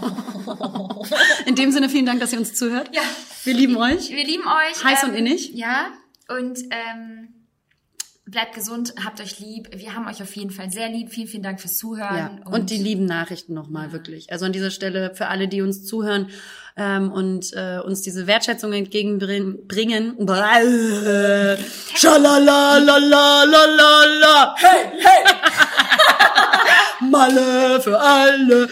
In 1.46 1.54
dem 1.54 1.72
Sinne 1.72 1.88
vielen 1.88 2.06
Dank, 2.06 2.20
dass 2.20 2.32
ihr 2.32 2.38
uns 2.38 2.54
zuhört. 2.54 2.90
Ja. 2.94 3.02
Wir 3.44 3.54
lieben 3.54 3.76
euch. 3.76 4.10
Wir 4.10 4.24
lieben 4.24 4.44
euch. 4.44 4.84
Heiß 4.84 5.04
und 5.04 5.14
innig. 5.14 5.54
Ja. 5.54 5.88
Und 6.28 6.58
ähm, 6.70 7.28
bleibt 8.26 8.54
gesund, 8.54 8.94
habt 9.04 9.20
euch 9.20 9.40
lieb. 9.40 9.70
Wir 9.74 9.94
haben 9.94 10.06
euch 10.06 10.22
auf 10.22 10.36
jeden 10.36 10.50
Fall 10.50 10.70
sehr 10.70 10.88
lieb. 10.88 11.10
Vielen, 11.10 11.28
vielen 11.28 11.42
Dank 11.42 11.60
fürs 11.60 11.78
Zuhören. 11.78 12.16
Ja, 12.16 12.30
und, 12.50 12.70
die 12.70 12.76
lieben 12.76 13.06
Nachrichten 13.06 13.54
nochmal, 13.54 13.92
wirklich. 13.92 14.30
Also 14.30 14.44
an 14.44 14.52
dieser 14.52 14.70
Stelle 14.70 15.14
für 15.14 15.28
alle, 15.28 15.48
die 15.48 15.62
uns 15.62 15.86
zuhören 15.86 16.28
ähm, 16.76 17.10
und 17.10 17.52
äh, 17.54 17.80
uns 17.84 18.02
diese 18.02 18.26
Wertschätzung 18.26 18.72
entgegenbringen. 18.72 20.14
Schalalalalala. 21.94 24.54
Hey, 24.58 24.92
hey! 25.00 25.24
Malle 27.10 27.80
für 27.80 27.98
alle. 27.98 28.68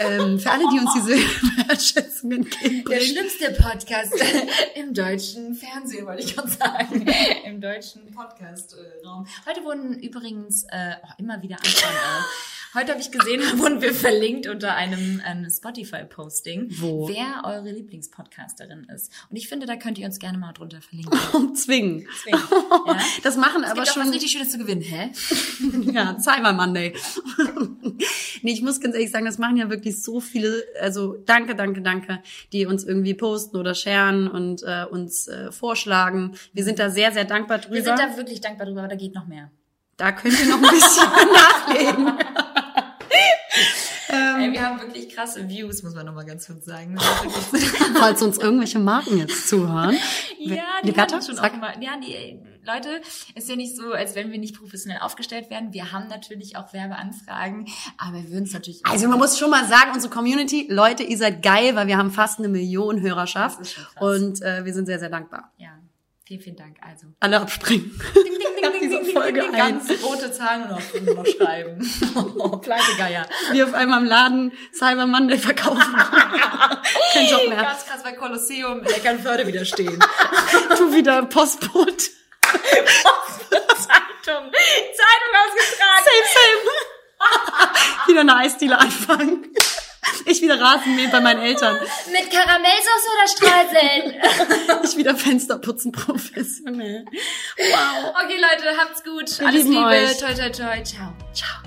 ähm, 0.00 0.38
für 0.38 0.50
alle, 0.50 0.64
die 0.72 0.78
uns 0.78 0.92
diese 0.94 1.16
Wertschätzung 1.68 2.30
Der 2.30 2.38
entgegenbringen. 2.38 3.02
schlimmste 3.02 3.50
Podcast 3.52 4.12
im 4.74 4.94
deutschen 4.94 5.54
Fernsehen, 5.54 6.06
wollte 6.06 6.22
ich 6.22 6.34
gerade 6.36 6.50
sagen. 6.50 7.06
Im 7.44 7.60
deutschen 7.60 8.10
Podcast-Raum. 8.12 9.26
Heute 9.48 9.64
wurden 9.64 9.98
übrigens 10.00 10.64
äh, 10.70 10.94
oh, 11.02 11.08
immer 11.18 11.42
wieder 11.42 11.56
Anfragen. 11.56 12.24
Heute 12.78 12.92
habe 12.92 13.00
ich 13.00 13.10
gesehen, 13.10 13.40
wurden 13.58 13.82
wir 13.82 13.92
verlinkt 13.92 14.46
unter 14.46 14.76
einem, 14.76 15.20
ähm, 15.28 15.48
Spotify-Posting, 15.50 16.68
wer 16.70 17.42
eure 17.44 17.72
Lieblingspodcasterin 17.72 18.86
ist. 18.94 19.10
Und 19.28 19.36
ich 19.36 19.48
finde, 19.48 19.66
da 19.66 19.74
könnt 19.74 19.98
ihr 19.98 20.06
uns 20.06 20.20
gerne 20.20 20.38
mal 20.38 20.52
drunter 20.52 20.80
verlinken. 20.80 21.18
Um 21.32 21.54
zwingen. 21.56 22.06
Deswegen, 22.08 22.38
ja. 22.86 22.98
Das 23.24 23.36
machen 23.36 23.64
Es 23.64 23.70
aber 23.70 23.80
gibt 23.80 23.88
auch 23.88 23.94
schon. 23.94 24.06
was 24.06 24.12
richtig 24.12 24.30
Schönes 24.30 24.52
zu 24.52 24.58
gewinnen, 24.58 24.82
hä? 24.82 25.10
Ja, 25.90 26.20
Cyber 26.20 26.52
Monday. 26.52 26.94
nee, 28.42 28.52
ich 28.52 28.62
muss 28.62 28.80
ganz 28.80 28.94
ehrlich 28.94 29.10
sagen, 29.10 29.24
das 29.26 29.38
machen 29.38 29.56
ja 29.56 29.70
wirklich 29.70 30.00
so 30.00 30.20
viele, 30.20 30.62
also 30.80 31.14
danke, 31.26 31.56
danke, 31.56 31.82
danke, 31.82 32.22
die 32.52 32.64
uns 32.66 32.84
irgendwie 32.84 33.14
posten 33.14 33.56
oder 33.56 33.74
sharen 33.74 34.28
und 34.28 34.62
äh, 34.62 34.84
uns 34.88 35.26
äh, 35.26 35.50
vorschlagen. 35.50 36.36
Wir 36.52 36.62
sind 36.62 36.78
da 36.78 36.90
sehr, 36.90 37.10
sehr 37.10 37.24
dankbar 37.24 37.58
drüber. 37.58 37.74
Wir 37.74 37.82
sind 37.82 37.98
da 37.98 38.16
wirklich 38.16 38.40
dankbar 38.40 38.66
drüber, 38.68 38.80
aber 38.82 38.88
da 38.90 38.96
geht 38.96 39.16
noch 39.16 39.26
mehr. 39.26 39.50
da 39.96 40.12
könnt 40.12 40.38
ihr 40.38 40.46
noch 40.46 40.62
ein 40.62 40.70
bisschen 40.70 41.02
nachlegen. 41.32 42.12
Ey, 44.48 44.52
wir 44.52 44.62
haben 44.62 44.80
wirklich 44.80 45.08
krasse 45.08 45.48
Views, 45.48 45.82
muss 45.82 45.94
man 45.94 46.06
nochmal 46.06 46.24
ganz 46.24 46.46
kurz 46.46 46.64
sagen. 46.64 46.96
Falls 47.98 48.22
uns 48.22 48.38
irgendwelche 48.38 48.78
Marken 48.78 49.18
jetzt 49.18 49.48
zuhören. 49.48 49.96
Ja, 50.38 50.64
die 50.82 50.88
Liberta, 50.88 51.20
schon 51.20 51.36
sag. 51.36 51.52
auch 51.52 51.54
immer, 51.54 51.80
ja, 51.82 51.98
die, 52.00 52.14
ey, 52.14 52.42
Leute, 52.64 53.00
ist 53.34 53.48
ja 53.48 53.56
nicht 53.56 53.76
so, 53.76 53.92
als 53.92 54.14
wenn 54.14 54.30
wir 54.30 54.38
nicht 54.38 54.56
professionell 54.56 55.00
aufgestellt 55.00 55.50
werden. 55.50 55.72
Wir 55.72 55.92
haben 55.92 56.08
natürlich 56.08 56.56
auch 56.56 56.72
Werbeanfragen, 56.72 57.66
aber 57.96 58.18
wir 58.22 58.30
würden 58.30 58.44
es 58.44 58.52
natürlich 58.52 58.84
Also 58.84 59.08
man 59.08 59.18
muss 59.18 59.38
schon 59.38 59.50
mal 59.50 59.66
sagen, 59.66 59.92
unsere 59.94 60.12
Community, 60.12 60.66
Leute, 60.70 61.02
ihr 61.02 61.16
seid 61.16 61.42
geil, 61.42 61.74
weil 61.76 61.86
wir 61.86 61.96
haben 61.96 62.10
fast 62.10 62.38
eine 62.38 62.48
Million 62.48 63.00
Hörerschaft. 63.00 63.58
Und 64.00 64.42
äh, 64.42 64.64
wir 64.64 64.74
sind 64.74 64.86
sehr, 64.86 64.98
sehr 64.98 65.10
dankbar. 65.10 65.52
ja, 65.58 65.70
vielen, 66.24 66.40
vielen 66.40 66.56
Dank. 66.56 66.76
Also, 66.82 67.06
Alle 67.20 67.40
abspringen. 67.40 67.90
Nach 68.72 68.80
dieser 68.80 69.04
Folge 69.04 69.44
ein. 69.44 69.52
ganz 69.52 69.90
rote 70.02 70.32
Zahlen 70.32 70.68
noch, 70.68 70.80
noch 71.14 71.26
schreiben. 71.36 71.78
Pleite 72.62 72.96
Geier. 72.96 73.26
Wir 73.52 73.66
auf 73.66 73.74
einmal 73.74 74.00
im 74.00 74.06
Laden 74.06 74.52
Cyber 74.72 75.06
Monday 75.06 75.38
verkaufen. 75.38 75.80
Kein 77.12 77.26
Job 77.28 77.48
mehr. 77.48 77.62
Ganz 77.62 77.86
krass 77.86 78.02
bei 78.02 78.12
Kolosseum 78.12 78.82
Eckernförde 78.84 79.46
wieder 79.46 79.64
stehen. 79.64 79.98
Du 80.76 80.92
wieder 80.92 81.22
Postbote. 81.22 81.96
Zeitung, 81.96 82.10
Zeitung 84.24 85.32
ausgetragen. 85.34 86.04
Same, 86.04 86.26
same. 86.34 86.62
wieder 88.08 88.20
eine 88.20 88.36
Eisdiele 88.36 88.78
anfangen. 88.78 89.52
Ich 90.26 90.42
wieder 90.42 90.60
Rasenmähen 90.60 91.10
bei 91.10 91.20
meinen 91.20 91.40
Eltern. 91.40 91.76
Mit 92.12 92.30
Karamellsauce 92.30 93.08
oder 93.14 93.28
Streuseln? 93.28 94.80
ich 94.84 94.96
wieder 94.96 95.16
Fenster 95.16 95.58
putzen 95.58 95.90
professionell. 95.90 97.04
Wow. 97.56 98.14
Okay, 98.24 98.36
Leute, 98.36 98.76
habt's 98.78 99.02
gut. 99.02 99.40
Wir 99.40 99.46
Alles 99.46 99.64
Liebe. 99.64 99.84
Euch. 99.84 100.18
Toi, 100.18 100.34
toi, 100.34 100.50
toi. 100.50 100.82
Ciao. 100.82 101.14
Ciao. 101.32 101.62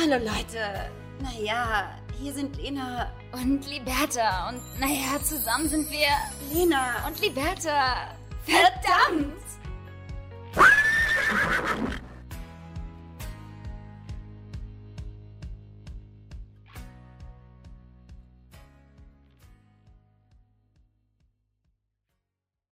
Hallo, 0.00 0.24
Leute. 0.24 0.90
Naja, 1.20 1.90
hier 2.20 2.32
sind 2.32 2.56
Lena 2.56 3.12
und 3.32 3.68
Liberta. 3.68 4.48
Und 4.48 4.60
naja, 4.78 5.22
zusammen 5.22 5.68
sind 5.68 5.90
wir 5.90 6.08
Lena 6.52 7.06
und 7.06 7.20
Liberta. 7.20 8.14
Verdammt! 8.44 9.36